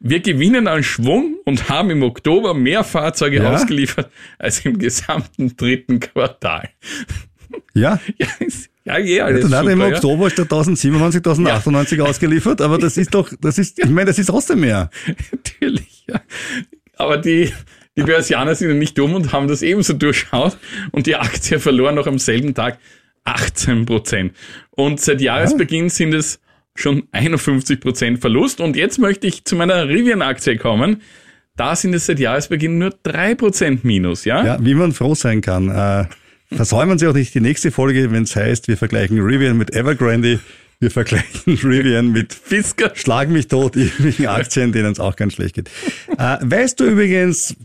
Wir 0.00 0.20
gewinnen 0.20 0.68
an 0.68 0.82
Schwung 0.82 1.36
und 1.44 1.68
haben 1.68 1.90
im 1.90 2.02
Oktober 2.02 2.54
mehr 2.54 2.84
Fahrzeuge 2.84 3.38
Ja? 3.38 3.52
ausgeliefert 3.52 4.10
als 4.38 4.64
im 4.64 4.78
gesamten 4.78 5.56
dritten 5.56 6.00
Quartal. 6.00 6.68
Ja, 7.74 8.00
Ja, 8.18 8.26
ist, 8.40 8.70
ja, 8.84 8.98
ja, 8.98 9.24
alles 9.24 9.42
dann 9.42 9.54
hat 9.58 9.66
er 9.66 9.72
im 9.72 9.80
ja. 9.80 9.88
Oktober 9.88 10.30
statt 10.30 10.44
1097, 10.44 11.18
1098 11.18 12.00
ausgeliefert, 12.00 12.60
aber 12.60 12.78
das 12.78 12.96
ist 12.96 13.12
doch, 13.14 13.30
das 13.40 13.58
ist, 13.58 13.78
ich 13.78 13.90
meine, 13.90 14.06
das 14.06 14.18
ist 14.18 14.26
trotzdem 14.26 14.60
mehr. 14.60 14.90
Natürlich, 15.32 16.04
ja. 16.08 16.20
Aber 16.96 17.18
die, 17.18 17.52
die 17.96 18.02
Börsianer 18.02 18.54
sind 18.54 18.68
ja 18.68 18.74
nicht 18.74 18.96
dumm 18.96 19.14
und 19.14 19.32
haben 19.32 19.46
das 19.48 19.62
ebenso 19.62 19.92
durchschaut 19.92 20.56
und 20.92 21.06
die 21.06 21.16
Aktie 21.16 21.58
verlor 21.60 21.92
noch 21.92 22.06
am 22.06 22.18
selben 22.18 22.54
Tag 22.54 22.78
18 23.28 23.86
Prozent. 23.86 24.32
Und 24.70 25.00
seit 25.00 25.20
Jahresbeginn 25.20 25.90
sind 25.90 26.14
es 26.14 26.40
schon 26.74 27.04
51 27.12 27.80
Prozent 27.80 28.20
Verlust. 28.20 28.60
Und 28.60 28.76
jetzt 28.76 28.98
möchte 28.98 29.26
ich 29.26 29.44
zu 29.44 29.56
meiner 29.56 29.88
Rivian-Aktie 29.88 30.56
kommen. 30.56 31.02
Da 31.56 31.74
sind 31.74 31.94
es 31.94 32.06
seit 32.06 32.20
Jahresbeginn 32.20 32.78
nur 32.78 32.94
3 33.02 33.34
Prozent 33.34 33.84
Minus, 33.84 34.24
ja? 34.24 34.44
Ja, 34.44 34.58
wie 34.60 34.74
man 34.74 34.92
froh 34.92 35.14
sein 35.14 35.40
kann. 35.40 35.68
Äh, 35.68 36.06
versäumen 36.54 36.98
Sie 36.98 37.06
auch 37.06 37.14
nicht 37.14 37.34
die 37.34 37.40
nächste 37.40 37.70
Folge, 37.70 38.10
wenn 38.12 38.22
es 38.22 38.34
heißt, 38.36 38.68
wir 38.68 38.76
vergleichen 38.76 39.20
Rivian 39.20 39.58
mit 39.58 39.74
Evergrande, 39.74 40.38
wir 40.78 40.90
vergleichen 40.90 41.58
Rivian 41.62 42.12
mit 42.12 42.32
Fisker. 42.32 42.92
Schlag 42.94 43.28
mich 43.28 43.48
tot, 43.48 43.76
irgendwelchen 43.76 44.28
Aktien, 44.28 44.72
denen 44.72 44.92
es 44.92 45.00
auch 45.00 45.16
ganz 45.16 45.34
schlecht 45.34 45.56
geht. 45.56 45.68
Äh, 46.16 46.38
weißt 46.40 46.78
du 46.78 46.84
übrigens, 46.84 47.56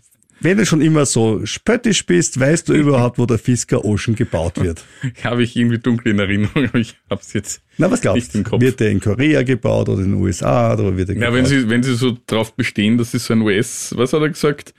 wenn 0.43 0.57
du 0.57 0.65
schon 0.65 0.81
immer 0.81 1.05
so 1.05 1.45
spöttisch 1.45 2.05
bist, 2.05 2.39
weißt 2.39 2.69
du 2.69 2.73
überhaupt, 2.73 3.17
wo 3.17 3.25
der 3.25 3.37
Fisker 3.39 3.83
Ocean 3.85 4.15
gebaut 4.15 4.61
wird? 4.61 4.83
Habe 5.23 5.43
ich 5.43 5.55
irgendwie 5.55 5.79
dunkel 5.79 6.11
in 6.11 6.19
Erinnerung, 6.19 6.65
aber 6.69 6.79
ich 6.79 6.95
habe 7.09 7.21
es 7.21 7.33
jetzt 7.33 7.61
Na, 7.77 7.89
was 7.89 8.01
glaubst 8.01 8.35
nicht 8.35 8.45
im 8.47 8.51
du? 8.51 8.61
Wird 8.61 8.79
der 8.79 8.91
in 8.91 8.99
Korea 8.99 9.43
gebaut 9.43 9.89
oder 9.89 10.01
in 10.03 10.11
den 10.11 10.21
USA 10.21 10.73
oder 10.73 10.95
wird 10.97 11.09
der 11.09 11.15
Ja, 11.17 11.21
gebaut? 11.29 11.35
wenn 11.37 11.45
Sie, 11.45 11.69
wenn 11.69 11.83
Sie 11.83 11.95
so 11.95 12.17
drauf 12.27 12.53
bestehen, 12.55 12.97
das 12.97 13.13
ist 13.13 13.25
so 13.25 13.33
ein 13.33 13.41
US, 13.41 13.93
was 13.97 14.13
hat 14.13 14.21
er 14.21 14.29
gesagt? 14.29 14.73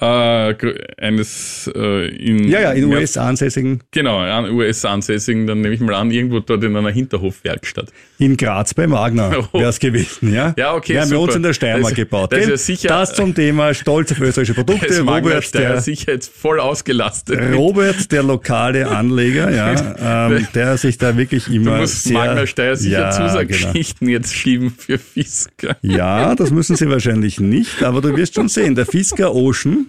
Äh, 0.00 0.54
eines 0.98 1.70
äh, 1.74 2.08
in 2.08 2.48
ja, 2.48 2.60
ja, 2.60 2.72
in 2.72 2.88
mehr- 2.88 2.98
US 3.00 3.16
ansässigen, 3.16 3.80
Genau, 3.90 4.18
an 4.18 4.50
US-Ansässigen, 4.50 5.46
dann 5.46 5.60
nehme 5.60 5.74
ich 5.74 5.80
mal 5.80 5.94
an, 5.94 6.10
irgendwo 6.10 6.40
dort 6.40 6.62
in 6.62 6.76
einer 6.76 6.90
Hinterhofwerkstatt. 6.90 7.88
in 8.18 8.36
Graz 8.36 8.74
bei 8.74 8.86
Magna 8.86 9.32
Oh. 9.52 9.58
wäre 9.60 9.70
es 9.70 9.78
gewesen, 9.80 10.32
ja? 10.32 10.54
Ja, 10.56 10.74
okay, 10.74 10.92
Wir 10.94 11.00
haben 11.02 11.08
super. 11.08 11.22
uns 11.22 11.34
in 11.36 11.42
der 11.42 11.52
Steiermark 11.52 11.90
Das 11.90 11.94
gebaut. 11.96 12.32
das 12.32 12.40
ist 12.44 12.48
ja 12.48 12.56
sicher- 12.56 12.88
das 12.88 13.14
zum 13.14 13.34
Thema 13.34 13.74
Stolz 13.74 14.12
auf 14.12 14.20
österreichische 14.20 14.54
Produkte. 14.64 15.00
Robert, 15.00 15.52
der, 15.54 15.80
sicher 15.80 16.12
jetzt 16.12 16.32
voll 16.32 16.60
ausgelastet. 16.60 17.40
Robert, 17.54 18.12
der 18.12 18.22
lokale 18.22 18.86
Anleger, 18.96 19.50
ja, 19.50 20.28
ähm, 20.30 20.46
der 20.54 20.76
sich 20.76 20.98
da 20.98 21.16
wirklich 21.16 21.46
Du 21.46 21.52
immer 21.54 21.78
musst 21.78 22.04
sehr... 22.04 22.14
Magna 22.14 22.46
Steyr 22.46 22.76
sicher 22.76 23.00
ja, 23.00 23.10
genau. 23.10 23.26
Zusatzgeschichten 23.28 24.08
jetzt 24.08 24.34
schieben 24.34 24.72
für 24.78 24.98
Fisker. 24.98 25.76
Ja, 25.82 26.34
das 26.36 26.50
müssen 26.50 26.76
sie 26.76 26.88
wahrscheinlich 26.88 27.40
nicht, 27.40 27.82
aber 27.82 28.00
du 28.00 28.16
wirst 28.16 28.34
schon 28.36 28.48
sehen, 28.48 28.74
der 28.76 28.86
Fisker 28.86 29.34
Ocean 29.34 29.87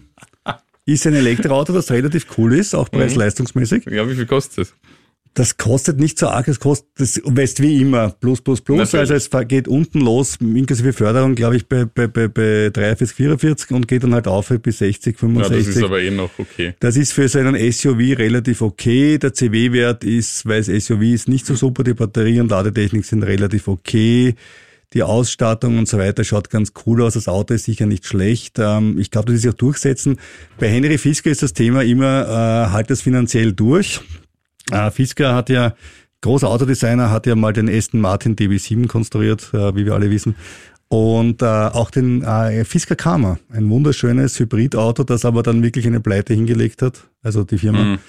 ist 0.94 1.08
ein 1.08 1.14
Elektroauto, 1.14 1.74
das 1.74 1.92
relativ 1.92 2.26
cool 2.38 2.54
ist, 2.54 2.76
auch 2.76 2.90
preis-leistungsmäßig. 2.90 3.86
Ja, 3.86 4.08
wie 4.10 4.16
viel 4.16 4.26
kostet 4.26 4.68
es? 4.68 4.74
Das 5.36 5.58
kostet 5.58 6.00
nicht 6.00 6.18
so 6.18 6.28
arg, 6.28 6.48
es 6.48 6.60
kostet, 6.60 6.90
das 6.98 7.22
weißt 7.24 7.62
wie 7.62 7.82
immer, 7.82 8.10
plus, 8.10 8.42
plus, 8.42 8.62
plus. 8.62 8.80
Natürlich. 8.80 9.12
Also 9.12 9.38
es 9.38 9.48
geht 9.48 9.68
unten 9.68 10.02
los, 10.02 10.38
inklusive 10.42 10.92
Förderung, 10.92 11.36
glaube 11.36 11.56
ich, 11.56 11.68
bei, 11.68 11.86
bei, 11.86 12.08
bei, 12.08 12.28
bei 12.28 12.72
43, 12.74 13.16
44 13.16 13.72
und 13.72 13.88
geht 13.88 14.04
dann 14.04 14.14
halt 14.14 14.28
auf 14.28 14.50
bis 14.50 14.80
60, 14.80 15.14
Ja, 15.14 15.20
65. 15.20 15.66
das 15.66 15.76
ist 15.76 15.84
aber 15.84 16.02
eh 16.02 16.10
noch 16.10 16.32
okay. 16.40 16.74
Das 16.80 16.98
ist 16.98 17.14
für 17.14 17.30
so 17.30 17.40
einen 17.40 17.56
SUV 17.72 18.18
relativ 18.18 18.62
okay. 18.62 19.18
Der 19.20 19.34
CW-Wert 19.34 20.04
ist, 20.04 20.48
weil 20.48 20.62
es 20.62 20.86
SUV 20.86 21.02
ist, 21.04 21.30
nicht 21.30 21.46
so 21.46 21.56
super. 21.56 21.84
Die 21.84 21.94
Batterie 21.94 22.42
und 22.42 22.50
Ladetechnik 22.50 23.06
sind 23.06 23.24
relativ 23.24 23.68
okay. 23.68 24.36
Die 24.94 25.04
Ausstattung 25.04 25.78
und 25.78 25.88
so 25.88 26.00
weiter 26.00 26.24
schaut 26.24 26.50
ganz 26.50 26.74
cool 26.86 27.04
aus. 27.04 27.14
Das 27.14 27.28
Auto 27.28 27.54
ist 27.54 27.66
sicher 27.66 27.86
nicht 27.86 28.06
schlecht. 28.06 28.58
Ähm, 28.58 28.98
Ich 28.98 29.12
glaube, 29.12 29.32
das 29.32 29.44
ist 29.44 29.48
auch 29.48 29.58
durchsetzen. 29.58 30.18
Bei 30.58 30.68
Henry 30.68 30.98
Fisker 30.98 31.30
ist 31.30 31.44
das 31.44 31.54
Thema 31.54 31.84
immer, 31.84 32.24
äh, 32.26 32.72
halt 32.72 32.90
das 32.90 33.02
finanziell 33.02 33.54
durch. 33.54 34.02
Äh, 34.72 34.90
Fisker 34.92 35.36
hat 35.36 35.50
ja, 35.50 35.76
großer 36.22 36.50
Autodesigner, 36.50 37.12
hat 37.12 37.28
ja 37.28 37.36
mal 37.36 37.54
den 37.54 37.70
Aston 37.70 38.02
Martin 38.02 38.36
DB7 38.36 38.88
konstruiert, 38.88 39.54
äh, 39.54 39.76
wie 39.76 39.86
wir 39.86 39.94
alle 39.94 40.10
wissen. 40.10 40.36
Und 40.88 41.44
äh, 41.44 41.46
auch 41.46 41.92
den 41.92 42.24
äh, 42.24 42.66
Fisker 42.66 42.96
Karma, 42.96 43.38
ein 43.50 43.70
wunderschönes 43.70 44.40
Hybridauto, 44.40 45.04
das 45.04 45.24
aber 45.24 45.44
dann 45.44 45.62
wirklich 45.62 45.86
eine 45.86 46.00
Pleite 46.00 46.34
hingelegt 46.34 46.82
hat. 46.82 47.08
Also 47.22 47.44
die 47.44 47.60
Firma, 47.60 48.00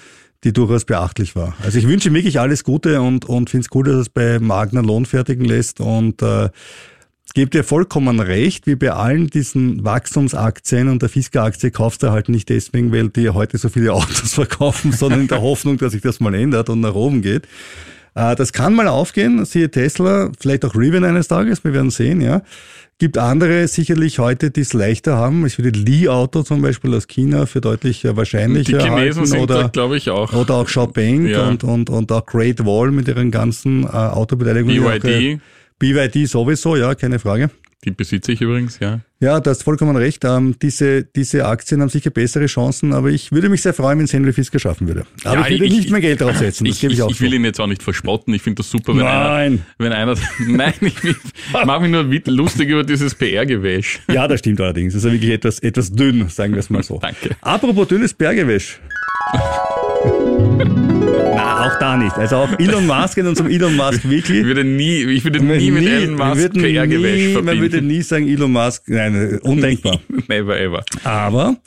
die 0.43 0.53
durchaus 0.53 0.85
beachtlich 0.85 1.35
war. 1.35 1.55
Also 1.63 1.77
ich 1.77 1.87
wünsche 1.87 2.13
wirklich 2.13 2.39
alles 2.39 2.63
Gute 2.63 3.01
und, 3.01 3.25
und 3.25 3.49
finde 3.49 3.65
es 3.65 3.75
cool, 3.75 3.85
dass 3.85 3.95
es 3.95 4.09
bei 4.09 4.39
Magna 4.39 4.81
Lohn 4.81 5.05
fertigen 5.05 5.45
lässt 5.45 5.79
und 5.79 6.21
äh, 6.21 6.49
gebe 7.33 7.49
dir 7.49 7.63
vollkommen 7.63 8.19
recht, 8.19 8.67
wie 8.67 8.75
bei 8.75 8.91
allen 8.91 9.27
diesen 9.27 9.83
Wachstumsaktien 9.83 10.89
und 10.89 11.01
der 11.01 11.09
Fisker-Aktie 11.09 11.71
kaufst 11.71 12.03
du 12.03 12.11
halt 12.11 12.29
nicht 12.29 12.49
deswegen, 12.49 12.91
weil 12.91 13.09
die 13.09 13.29
heute 13.29 13.57
so 13.57 13.69
viele 13.69 13.93
Autos 13.93 14.33
verkaufen, 14.33 14.91
sondern 14.91 15.21
in 15.21 15.27
der 15.27 15.41
Hoffnung, 15.41 15.77
dass 15.77 15.93
sich 15.93 16.01
das 16.01 16.19
mal 16.19 16.33
ändert 16.33 16.69
und 16.69 16.81
nach 16.81 16.95
oben 16.95 17.21
geht. 17.21 17.47
Äh, 18.15 18.35
Das 18.35 18.51
kann 18.51 18.73
mal 18.73 18.87
aufgehen, 18.87 19.45
siehe 19.45 19.69
Tesla, 19.71 20.31
vielleicht 20.39 20.65
auch 20.65 20.75
Rivian 20.75 21.03
eines 21.03 21.27
Tages, 21.27 21.63
wir 21.63 21.73
werden 21.73 21.91
sehen, 21.91 22.21
ja. 22.21 22.41
Gibt 23.01 23.17
andere 23.17 23.67
sicherlich 23.67 24.19
heute, 24.19 24.51
die 24.51 24.61
es 24.61 24.73
leichter 24.73 25.17
haben. 25.17 25.43
Ich 25.47 25.57
würde 25.57 25.71
Li-Auto 25.71 26.43
zum 26.43 26.61
Beispiel 26.61 26.93
aus 26.93 27.07
China 27.07 27.47
für 27.47 27.59
deutlich 27.59 28.05
äh, 28.05 28.15
wahrscheinlicher 28.15 28.77
Die 28.77 28.83
Chinesen 28.83 29.25
sind 29.25 29.39
oder, 29.39 29.69
glaube 29.69 29.97
ich, 29.97 30.11
auch. 30.11 30.31
oder 30.33 30.53
auch 30.53 30.65
Xiaopeng 30.67 31.25
Ja. 31.25 31.47
und, 31.49 31.63
und, 31.63 31.89
und 31.89 32.11
auch 32.11 32.23
Great 32.27 32.63
Wall 32.63 32.91
mit 32.91 33.07
ihren 33.07 33.31
ganzen 33.31 33.85
äh, 33.85 33.87
Autobeteiligungen. 33.87 34.83
BYD, 35.01 35.39
BYD 35.79 36.29
sowieso, 36.29 36.75
ja, 36.75 36.93
keine 36.93 37.17
Frage. 37.17 37.49
Die 37.83 37.91
besitze 37.91 38.31
ich 38.31 38.41
übrigens, 38.41 38.79
ja. 38.79 38.99
Ja, 39.19 39.39
du 39.39 39.49
hast 39.49 39.63
vollkommen 39.63 39.95
recht. 39.95 40.23
Ähm, 40.23 40.55
diese, 40.61 41.03
diese 41.03 41.45
Aktien 41.45 41.81
haben 41.81 41.89
sicher 41.89 42.09
bessere 42.09 42.45
Chancen, 42.45 42.93
aber 42.93 43.09
ich 43.09 43.31
würde 43.31 43.49
mich 43.49 43.61
sehr 43.61 43.73
freuen, 43.73 43.97
wenn 43.97 44.05
es 44.05 44.13
Henry 44.13 44.33
Fisker 44.33 44.59
schaffen 44.59 44.87
würde. 44.87 45.05
Aber 45.23 45.41
Ja, 45.41 45.47
ich 45.47 45.59
würde 45.59 45.65
ich- 45.65 45.73
nicht 45.73 45.91
mehr 45.91 46.01
Geld 46.01 46.21
draufsetzen, 46.21 46.65
Ich, 46.65 46.83
ich, 46.83 46.99
ich, 46.99 47.21
will 47.21 47.33
ihn 47.33 47.43
jetzt 47.43 47.59
auch 47.59 47.67
nicht 47.67 47.81
verspotten. 47.83 48.33
Ich 48.33 48.41
finde 48.41 48.57
das 48.61 48.69
super, 48.69 48.95
wenn 48.95 49.01
einer, 49.05 49.29
Nein. 49.29 49.65
wenn 49.77 49.93
einer, 49.93 50.15
nein, 50.47 50.73
ich, 50.81 50.93
mache 51.65 51.81
mich 51.81 51.91
nur 51.91 52.03
lustig 52.33 52.69
über 52.69 52.83
dieses 52.83 53.15
PR-Gewäsch. 53.15 53.99
Ja, 54.11 54.27
das 54.27 54.39
stimmt 54.39 54.61
allerdings. 54.61 54.93
Das 54.93 55.03
ist 55.03 55.07
ja 55.07 55.13
wirklich 55.13 55.31
etwas, 55.31 55.59
etwas 55.59 55.91
dünn, 55.91 56.27
sagen 56.29 56.53
wir 56.53 56.59
es 56.59 56.69
mal 56.69 56.83
so. 56.83 56.97
Danke. 57.01 57.35
Apropos 57.41 57.87
dünnes 57.87 58.13
Bergewäsch. 58.13 58.79
Na, 61.41 61.67
auch 61.67 61.79
da 61.79 61.97
nicht. 61.97 62.15
Also 62.15 62.37
auch 62.37 62.59
Elon 62.59 62.85
Musk 62.85 63.17
in 63.17 63.27
unserem 63.27 63.49
Elon 63.49 63.75
Musk 63.75 64.07
Weekly. 64.09 64.39
Ich 64.41 64.45
würde 64.45 64.63
nie, 64.63 65.03
ich 65.03 65.23
würde 65.23 65.43
nie 65.43 65.71
mit 65.71 65.85
Elon 65.87 66.15
Musk 66.15 66.53
PR-Gewäsch 66.53 67.27
nie, 67.27 67.33
man 67.33 67.45
würde 67.45 67.69
verbinden. 67.69 67.87
nie 67.87 68.01
sagen 68.01 68.27
Elon 68.27 68.51
Musk, 68.51 68.83
nein, 68.87 69.39
undenkbar. 69.39 69.99
Never 70.27 70.59
ever. 70.59 70.83
Aber 71.03 71.57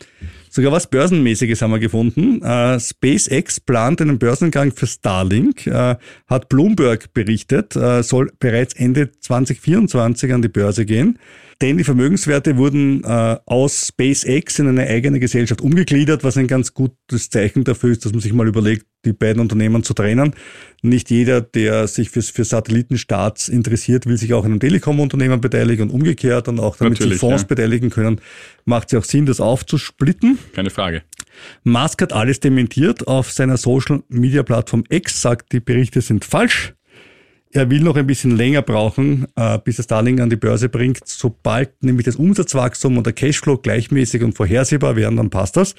sogar 0.49 0.72
was 0.72 0.87
Börsenmäßiges 0.87 1.61
haben 1.61 1.72
wir 1.72 1.81
gefunden. 1.81 2.41
Äh, 2.43 2.79
SpaceX 2.79 3.59
plant 3.61 4.01
einen 4.01 4.18
Börsengang 4.18 4.72
für 4.72 4.87
Starlink, 4.87 5.66
äh, 5.66 5.97
hat 6.29 6.49
Bloomberg 6.49 7.12
berichtet, 7.12 7.75
äh, 7.75 8.03
soll 8.03 8.31
bereits 8.39 8.75
Ende 8.75 9.11
2024 9.18 10.33
an 10.33 10.43
die 10.43 10.49
Börse 10.49 10.87
gehen. 10.87 11.18
Denn 11.61 11.79
die 11.79 11.85
Vermögenswerte 11.85 12.57
wurden 12.57 13.05
äh, 13.05 13.37
aus 13.47 13.89
SpaceX 13.89 14.59
in 14.59 14.69
eine 14.69 14.87
eigene 14.87 15.21
Gesellschaft 15.21 15.61
umgegliedert, 15.61 16.25
was 16.25 16.37
ein 16.37 16.47
ganz 16.47 16.75
gutes 16.75 17.31
Zeichen 17.31 17.65
dafür 17.65 17.93
ist, 17.93 18.05
dass 18.05 18.13
man 18.13 18.21
sich 18.21 18.33
mal 18.33 18.49
überlegt, 18.49 18.87
die 19.05 19.13
beiden 19.13 19.41
Unternehmen 19.41 19.83
zu 19.83 19.95
trennen. 19.95 20.35
Nicht 20.83 21.11
jeder, 21.11 21.41
der 21.41 21.87
sich 21.87 22.11
für, 22.11 22.23
für 22.23 22.45
Satellitenstarts 22.45 23.49
interessiert, 23.49 24.07
will 24.07 24.17
sich 24.17 24.33
auch 24.35 24.45
in 24.45 24.53
einem 24.53 24.61
Telekom-Unternehmen 24.61 25.41
beteiligen 25.41 25.91
und 25.91 25.95
umgekehrt 25.95 26.49
und 26.49 26.59
auch 26.59 26.77
damit 26.77 26.99
sich 26.99 27.07
Natürlich, 27.07 27.21
Fonds 27.21 27.43
ja. 27.43 27.49
beteiligen 27.49 27.91
können, 27.91 28.21
macht 28.65 28.89
es 28.89 28.93
ja 28.93 28.99
auch 28.99 29.05
Sinn, 29.05 29.27
das 29.27 29.41
aufzusplitten. 29.41 30.39
Keine 30.55 30.71
Frage. 30.71 31.03
Musk 31.65 32.03
hat 32.03 32.13
alles 32.13 32.41
dementiert. 32.41 33.07
Auf 33.07 33.31
seiner 33.31 33.57
Social-Media-Plattform 33.57 34.85
X 34.89 35.21
sagt, 35.21 35.53
die 35.53 35.61
Berichte 35.61 36.01
sind 36.01 36.25
falsch. 36.25 36.75
Er 37.57 37.71
will 37.71 37.83
noch 37.83 37.95
ein 37.97 38.07
bisschen 38.07 38.37
länger 38.37 38.63
brauchen, 38.63 39.27
äh, 39.37 39.59
bis 39.63 39.79
er 39.79 39.85
Starlink 39.85 40.21
an 40.21 40.29
die 40.29 40.35
Börse 40.37 40.69
bringt. 40.69 41.01
Sobald 41.05 41.71
nämlich 41.85 42.05
das 42.05 42.17
Umsatzwachstum 42.17 42.97
und 42.99 43.07
der 43.07 43.13
Cashflow 43.13 43.59
gleichmäßig 43.59 44.23
und 44.25 44.33
vorhersehbar 44.35 44.97
werden, 44.97 45.17
dann 45.17 45.31
passt 45.31 45.57
das. 45.57 45.77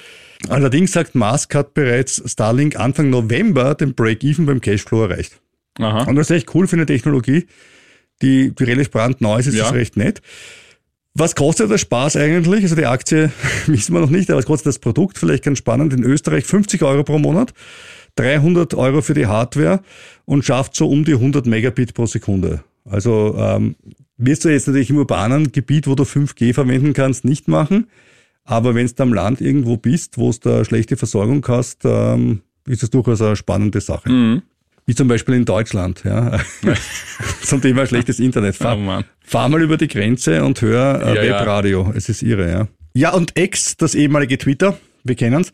Allerdings 0.48 0.94
sagt 0.94 1.16
Musk 1.16 1.54
hat 1.54 1.74
bereits 1.74 2.24
Starlink 2.26 2.78
Anfang 2.80 3.10
November 3.10 3.76
den 3.76 3.94
Break-Even 3.94 4.46
beim 4.46 4.62
Cashflow 4.62 5.04
erreicht. 5.04 5.42
Aha. 5.80 6.04
Und 6.04 6.16
das 6.16 6.30
ist 6.30 6.38
echt 6.38 6.56
cool 6.56 6.66
für 6.68 6.78
eine 6.78 6.86
Technologie, 6.86 7.46
die, 8.22 8.56
die 8.56 8.64
relativ 8.64 8.92
brandneu 8.92 9.38
ist, 9.38 9.48
ist 9.48 9.56
Ja. 9.56 9.64
das 9.66 9.74
recht 9.74 9.98
nett. 9.98 10.22
Was 11.14 11.36
kostet 11.36 11.70
der 11.72 11.78
Spaß 11.78 12.16
eigentlich? 12.16 12.64
Also 12.64 12.76
die 12.76 12.86
Aktie 12.86 13.32
wissen 13.68 13.94
wir 13.94 14.00
noch 14.00 14.10
nicht, 14.10 14.30
aber 14.30 14.38
was 14.40 14.46
kostet 14.46 14.68
das 14.68 14.80
Produkt? 14.80 15.18
Vielleicht 15.18 15.44
ganz 15.44 15.58
spannend. 15.58 15.92
In 15.94 16.04
Österreich 16.04 16.46
50 16.46 16.84
Euro 16.84 17.04
pro 17.04 17.20
Monat, 17.20 17.54
300 18.16 18.74
Euro 18.74 19.02
für 19.02 19.14
die 19.14 19.28
Hardware 19.28 19.82
und 20.26 20.46
schafft 20.46 20.76
so 20.76 20.90
um 20.90 21.06
die 21.06 21.14
100 21.14 21.46
Megabit 21.46 21.94
pro 21.94 22.06
Sekunde. 22.06 22.64
Also 22.90 23.36
ähm, 23.38 23.76
wirst 24.18 24.46
du 24.46 24.50
jetzt 24.50 24.68
natürlich 24.68 24.90
im 24.90 24.98
urbanen 24.98 25.52
Gebiet, 25.52 25.88
wo 25.88 25.96
du 25.96 26.04
5G 26.04 26.54
verwenden 26.54 26.94
kannst, 26.94 27.26
nicht 27.26 27.48
machen. 27.48 27.88
Aber 28.44 28.76
wenn 28.76 28.88
du 28.88 29.04
am 29.04 29.14
Land 29.14 29.42
irgendwo 29.42 29.78
bist, 29.78 30.18
wo 30.18 30.32
du 30.32 30.38
da 30.42 30.66
schlechte 30.66 30.98
Versorgung 30.98 31.44
hast, 31.48 31.82
ähm, 31.84 32.42
ist 32.68 32.84
das 32.84 32.92
durchaus 32.92 33.22
eine 33.22 33.36
spannende 33.36 33.82
Sache. 33.82 34.10
Mhm. 34.10 34.42
Wie 34.86 34.94
zum 34.94 35.08
Beispiel 35.08 35.34
in 35.34 35.46
Deutschland, 35.46 36.04
ja. 36.04 36.40
Zum 37.42 37.60
Thema 37.60 37.88
schlechtes 37.88 38.20
Internet. 38.20 38.56
Fahr, 38.56 38.78
Oh 38.78 39.02
fahr 39.20 39.50
mal 39.50 39.62
über 39.64 39.78
die 39.78 39.88
Grenze 39.88 40.44
und 40.44 40.62
hör 40.62 41.02
äh, 41.02 41.16
Ja, 41.16 41.24
ja. 41.24 41.40
Webradio. 41.40 41.92
Es 41.96 42.08
ist 42.08 42.22
irre, 42.22 42.52
ja. 42.52 42.68
Ja, 42.94 43.14
und 43.14 43.38
X, 43.38 43.78
das 43.78 43.96
ehemalige 43.96 44.38
Twitter, 44.38 44.78
wir 45.04 45.16
kennen's, 45.16 45.52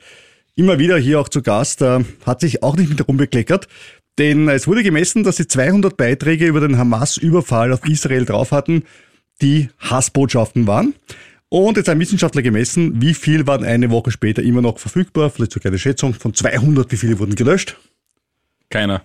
immer 0.56 0.80
wieder 0.80 0.98
hier 0.98 1.20
auch 1.20 1.30
zu 1.30 1.42
Gast, 1.42 1.82
äh, 1.82 2.04
hat 2.26 2.42
sich 2.42 2.64
auch 2.64 2.76
nicht 2.76 2.90
mit 2.90 3.08
rumbekleckert. 3.08 3.68
Denn 4.18 4.50
es 4.50 4.68
wurde 4.68 4.84
gemessen, 4.84 5.24
dass 5.24 5.38
sie 5.38 5.48
200 5.48 5.96
Beiträge 5.96 6.46
über 6.46 6.60
den 6.60 6.78
Hamas-Überfall 6.78 7.72
auf 7.74 7.86
Israel 7.88 8.26
drauf 8.26 8.52
hatten, 8.52 8.84
die 9.42 9.70
Hassbotschaften 9.80 10.68
waren. 10.68 10.94
Und 11.50 11.78
jetzt 11.78 11.90
haben 11.90 12.00
Wissenschaftler 12.00 12.42
gemessen, 12.42 13.02
wie 13.02 13.14
viel 13.14 13.48
waren 13.48 13.64
eine 13.64 13.90
Woche 13.90 14.12
später 14.12 14.42
immer 14.42 14.62
noch 14.62 14.80
verfügbar, 14.80 15.30
vielleicht 15.30 15.52
sogar 15.52 15.72
eine 15.72 15.80
Schätzung 15.80 16.14
von 16.14 16.34
200, 16.34 16.92
wie 16.92 16.98
viele 16.98 17.20
wurden 17.20 17.36
gelöscht. 17.36 17.78
Keiner. 18.70 19.04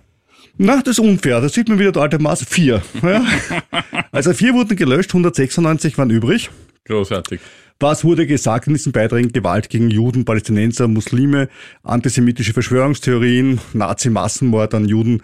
Na, 0.57 0.77
das 0.77 0.97
ist 0.97 0.99
unfair. 0.99 1.41
Da 1.41 1.49
sieht 1.49 1.69
man 1.69 1.77
wieder 1.77 1.91
der 1.91 2.01
alte 2.01 2.19
Maß. 2.19 2.45
Vier. 2.49 2.81
Ja. 3.01 3.25
Also 4.11 4.33
vier 4.33 4.53
wurden 4.53 4.75
gelöscht, 4.75 5.11
196 5.11 5.97
waren 5.97 6.09
übrig. 6.09 6.49
Großartig. 6.85 7.39
Was 7.79 8.03
wurde 8.03 8.25
gesagt 8.25 8.67
in 8.67 8.73
diesen 8.73 8.91
Beiträgen? 8.91 9.31
Gewalt 9.31 9.69
gegen 9.69 9.89
Juden, 9.89 10.25
Palästinenser, 10.25 10.87
Muslime, 10.87 11.47
antisemitische 11.83 12.53
Verschwörungstheorien, 12.53 13.59
Nazi-Massenmord 13.73 14.73
an 14.73 14.85
Juden 14.87 15.21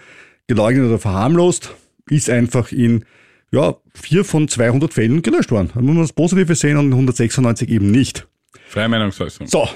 geleugnet 0.48 0.86
oder 0.86 1.00
verharmlost, 1.00 1.74
ist 2.10 2.30
einfach 2.30 2.72
in 2.72 3.06
ja, 3.52 3.76
vier 3.94 4.26
von 4.26 4.48
200 4.48 4.94
Fällen 4.94 5.22
gelöscht 5.22 5.52
worden. 5.52 5.70
Da 5.74 5.82
muss 5.82 5.94
man 5.94 6.04
das 6.04 6.14
Positive 6.14 6.56
sehen 6.56 6.78
und 6.78 6.88
in 6.88 6.94
196 6.94 7.70
eben 7.70 7.92
nicht. 7.92 8.28
Freie 8.68 8.90
Meinungsäußerung. 8.90 9.48
So. 9.48 9.68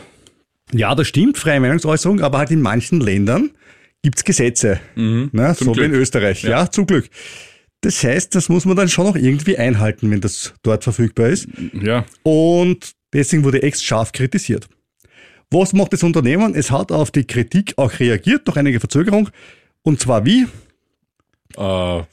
Ja, 0.74 0.96
das 0.96 1.08
stimmt, 1.08 1.38
freie 1.38 1.60
Meinungsäußerung, 1.60 2.22
aber 2.22 2.40
halt 2.40 2.52
in 2.52 2.62
manchen 2.62 3.00
Ländern 3.00 3.52
gibt's 4.02 4.24
Gesetze. 4.24 4.80
Na, 4.96 5.54
so 5.54 5.68
wie 5.68 5.74
Glück. 5.74 5.86
in 5.86 5.94
Österreich. 5.94 6.44
Ja. 6.44 6.50
Ja. 6.50 6.72
zum 6.72 6.86
Glück. 6.88 7.10
Das 7.82 8.04
heißt, 8.04 8.34
das 8.34 8.50
muss 8.50 8.66
man 8.66 8.76
dann 8.76 8.90
schon 8.90 9.06
noch 9.06 9.16
irgendwie 9.16 9.58
einhalten, 9.58 10.10
wenn 10.10 10.22
das 10.22 10.54
dort 10.64 10.84
verfügbar 10.84 11.30
ist. 11.30 11.48
Ja. 11.74 12.06
Und 12.24 12.92
deswegen 13.14 13.44
wurde 13.44 13.64
X 13.66 13.84
scharf 13.84 14.12
kritisiert. 14.12 14.68
Was 15.52 15.74
macht 15.74 15.94
das 15.94 16.04
Unternehmen? 16.04 16.56
Es 16.56 16.72
hat 16.72 16.92
auf 16.92 17.12
die 17.12 17.26
Kritik 17.26 17.74
auch 17.78 18.00
reagiert, 18.00 18.48
nach 18.48 18.58
einiger 18.58 18.80
Verzögerung. 18.80 19.30
Und 19.84 20.02
zwar 20.02 20.26
wie? 20.26 20.48
Äh, 21.56 22.04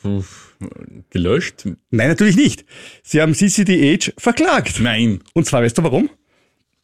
gelöscht? 1.10 1.66
Nein, 1.90 2.08
natürlich 2.08 2.36
nicht. 2.36 2.64
Sie 3.02 3.20
haben 3.20 3.34
CCDH 3.34 4.12
verklagt. 4.16 4.80
Nein. 4.80 5.20
Und 5.32 5.46
zwar, 5.46 5.62
weißt 5.62 5.76
du 5.76 5.82
warum? 5.82 6.10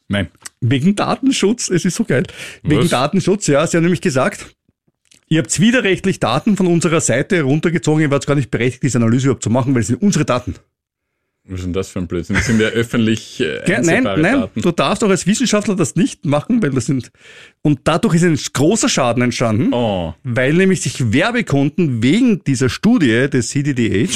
Nein. 0.09 0.29
Wegen 0.59 0.95
Datenschutz, 0.95 1.69
es 1.69 1.85
ist 1.85 1.95
so 1.95 2.03
geil. 2.03 2.23
Wegen 2.63 2.81
Was? 2.81 2.89
Datenschutz, 2.89 3.47
ja. 3.47 3.65
Sie 3.65 3.77
haben 3.77 3.83
nämlich 3.83 4.01
gesagt, 4.01 4.53
ihr 5.31 5.39
habt 5.39 5.59
widerrechtlich 5.59 6.19
Daten 6.19 6.57
von 6.57 6.67
unserer 6.67 6.99
Seite 6.99 7.41
runtergezogen, 7.43 8.01
ihr 8.01 8.11
wart 8.11 8.27
gar 8.27 8.35
nicht 8.35 8.51
berechtigt, 8.51 8.83
diese 8.83 8.97
Analyse 8.97 9.27
überhaupt 9.27 9.43
zu 9.43 9.49
machen, 9.49 9.73
weil 9.73 9.81
es 9.81 9.87
sind 9.87 10.01
unsere 10.01 10.25
Daten. 10.25 10.55
Was 11.45 11.61
ist 11.61 11.65
denn 11.65 11.73
das 11.73 11.89
für 11.89 11.99
ein 11.99 12.07
Blödsinn? 12.07 12.35
Das 12.35 12.45
sind 12.45 12.61
ja 12.61 12.67
öffentlich 12.67 13.39
äh? 13.39 13.61
Nein, 13.81 14.03
nein, 14.03 14.21
Daten. 14.21 14.61
du 14.61 14.71
darfst 14.71 15.03
auch 15.03 15.09
als 15.09 15.25
Wissenschaftler 15.25 15.75
das 15.75 15.95
nicht 15.95 16.25
machen, 16.25 16.61
weil 16.61 16.69
das 16.71 16.85
sind, 16.85 17.11
und 17.61 17.79
dadurch 17.85 18.15
ist 18.15 18.23
ein 18.23 18.37
großer 18.53 18.89
Schaden 18.89 19.23
entstanden, 19.23 19.73
Oh, 19.73 20.13
weil 20.23 20.53
nämlich 20.53 20.81
sich 20.81 21.13
Werbekunden 21.13 22.03
wegen 22.03 22.43
dieser 22.43 22.69
Studie 22.69 23.27
des 23.29 23.49
CDDH 23.49 24.11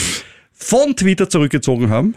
von 0.52 0.96
Twitter 0.96 1.30
zurückgezogen 1.30 1.90
haben 1.90 2.16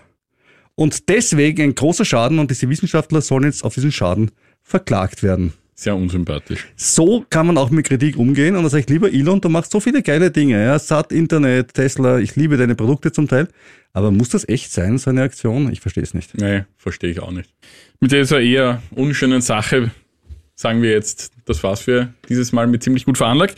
und 0.75 1.09
deswegen 1.09 1.63
ein 1.63 1.75
großer 1.75 2.05
Schaden 2.05 2.41
und 2.41 2.51
diese 2.51 2.69
Wissenschaftler 2.69 3.23
sollen 3.23 3.45
jetzt 3.45 3.65
auf 3.65 3.75
diesen 3.75 3.93
Schaden 3.93 4.33
verklagt 4.63 5.23
werden. 5.23 5.55
Sehr 5.79 5.95
unsympathisch. 5.95 6.67
So 6.77 7.25
kann 7.31 7.47
man 7.47 7.57
auch 7.57 7.71
mit 7.71 7.87
Kritik 7.87 8.17
umgehen 8.17 8.57
und 8.57 8.65
da 8.65 8.69
sage 8.69 8.81
ich, 8.81 8.89
lieber 8.89 9.13
Elon, 9.13 9.41
du 9.41 9.49
machst 9.49 9.71
so 9.71 9.79
viele 9.79 10.03
geile 10.03 10.31
Dinge, 10.31 10.63
ja, 10.63 10.79
Sat, 10.79 11.13
Internet, 11.13 11.75
Tesla, 11.75 12.19
ich 12.19 12.35
liebe 12.35 12.57
deine 12.57 12.75
Produkte 12.75 13.13
zum 13.13 13.29
Teil, 13.29 13.47
aber 13.93 14.11
muss 14.11 14.29
das 14.29 14.49
echt 14.49 14.73
sein, 14.73 14.99
so 14.99 15.11
eine 15.11 15.23
Aktion? 15.23 15.71
Ich 15.73 15.81
verstehe 15.81 16.03
es 16.03 16.15
nicht. 16.15 16.37
Nee, 16.37 16.65
verstehe 16.77 17.11
ich 17.11 17.21
auch 17.21 17.31
nicht. 17.31 17.55
Mit 18.01 18.11
dieser 18.11 18.41
eher 18.41 18.83
unschönen 18.91 19.41
Sache 19.41 19.93
sagen 20.57 20.83
wir 20.83 20.91
jetzt, 20.91 21.31
das 21.45 21.63
war's 21.63 21.83
für 21.83 22.13
dieses 22.29 22.53
Mal 22.53 22.67
mit 22.67 22.83
ziemlich 22.83 23.05
gut 23.05 23.17
veranlagt. 23.17 23.57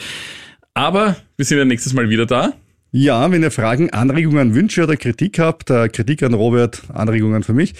Aber 0.75 1.17
wir 1.37 1.45
sind 1.47 1.57
ja 1.57 1.65
nächstes 1.65 1.95
Mal 1.95 2.11
wieder 2.11 2.27
da. 2.27 2.53
Ja, 2.93 3.31
wenn 3.31 3.43
ihr 3.43 3.51
Fragen, 3.51 3.91
Anregungen, 3.91 4.55
Wünsche 4.55 4.83
oder 4.83 4.97
Kritik 4.97 5.39
habt, 5.39 5.71
äh, 5.71 5.89
Kritik 5.89 6.23
an 6.23 6.35
Robert, 6.35 6.83
Anregungen 6.93 7.45
für 7.45 7.55
mich, 7.55 7.75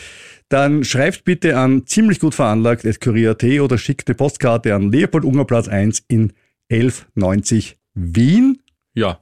dann 0.51 0.85
schreibt 0.85 1.25
bitte 1.25 1.57
an 1.57 1.87
ziemlich 1.87 2.21
gut 2.21 2.35
veranlagt 2.35 2.85
kurier.at 3.01 3.45
oder 3.61 3.79
schickt 3.79 4.09
eine 4.09 4.17
Postkarte 4.17 4.75
an 4.75 4.91
Leopold 4.93 5.25
Ungerplatz 5.25 5.69
1 5.69 6.05
in 6.09 6.33
1190 6.71 7.79
Wien. 7.95 8.59
Ja. 8.95 9.21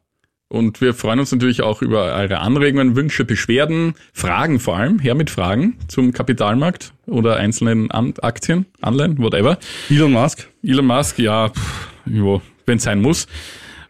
Und 0.51 0.81
wir 0.81 0.95
freuen 0.95 1.21
uns 1.21 1.31
natürlich 1.31 1.61
auch 1.61 1.83
über 1.83 2.15
eure 2.15 2.39
Anregungen, 2.39 2.97
Wünsche, 2.97 3.27
Beschwerden, 3.27 3.93
Fragen 4.15 4.59
vor 4.59 4.79
allem. 4.79 4.99
Her 4.99 5.15
mit 5.15 5.29
Fragen 5.29 5.77
zum 5.89 6.13
Kapitalmarkt 6.13 6.95
oder 7.05 7.37
einzelnen 7.37 7.91
Aktien, 7.91 8.65
Anleihen, 8.81 9.19
whatever. 9.19 9.59
Elon 9.91 10.13
Musk. 10.13 10.49
Elon 10.63 10.87
Musk, 10.87 11.19
ja, 11.19 11.53
wenn 12.07 12.79
es 12.79 12.83
sein 12.83 13.03
muss. 13.03 13.27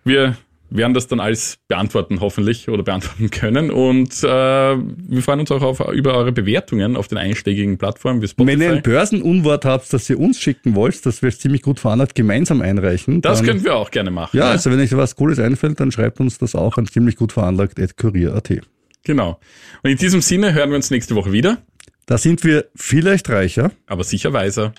Wir 0.03 0.37
werden 0.71 0.95
das 0.95 1.07
dann 1.07 1.21
alles 1.21 1.59
beantworten, 1.69 2.21
hoffentlich, 2.21 2.69
oder 2.69 2.83
beantworten 2.83 3.31
können. 3.31 3.71
Und 3.71 4.23
äh, 4.23 4.27
wir 4.27 5.23
freuen 5.23 5.41
uns 5.41 5.51
auch 5.51 5.63
auf, 5.63 5.81
über 5.93 6.15
eure 6.15 6.33
Bewertungen 6.33 6.97
auf 6.97 7.09
den 7.09 7.19
einschlägigen 7.19 7.79
Plattformen 7.79 8.23
wie 8.23 8.29
Spotify. 8.29 8.53
Wenn 8.53 8.61
ihr 8.61 8.73
ein 8.77 8.83
Börsenunwort 8.83 9.65
habt, 9.65 9.93
das 9.93 10.09
ihr 10.11 10.19
uns 10.19 10.41
schicken 10.41 10.75
wollt, 10.75 11.05
das 11.07 11.23
wir 11.23 11.31
ziemlich 11.31 11.63
gut 11.63 11.81
veranlagt 11.81 12.15
gemeinsam 12.15 12.61
einreichen. 12.61 13.21
das 13.21 13.43
können 13.43 13.65
wir 13.65 13.77
auch 13.77 13.91
gerne 13.91 14.11
machen. 14.11 14.37
Ja, 14.37 14.45
ne? 14.47 14.51
also 14.51 14.71
wenn 14.71 14.81
euch 14.81 14.97
was 14.97 15.17
Cooles 15.17 15.39
einfällt, 15.39 15.81
dann 15.81 15.91
schreibt 15.93 16.21
uns 16.21 16.39
das 16.39 16.55
auch 16.55 16.77
an 16.77 16.87
ziemlich 16.87 17.17
gut 17.17 17.33
veranlagt 17.33 17.79
kurier.at. 17.97 18.61
Genau. 19.05 19.41
Und 19.83 19.91
in 19.91 19.97
diesem 19.97 20.21
Sinne 20.21 20.53
hören 20.53 20.71
wir 20.71 20.77
uns 20.77 20.91
nächste 20.91 21.15
Woche 21.15 21.33
wieder, 21.33 21.59
Da 22.07 22.19
sind 22.19 22.45
wir 22.45 22.67
vielleicht 22.75 23.29
reicher. 23.31 23.71
aber 23.87 24.05
sicher 24.05 24.33
weiser. 24.33 24.75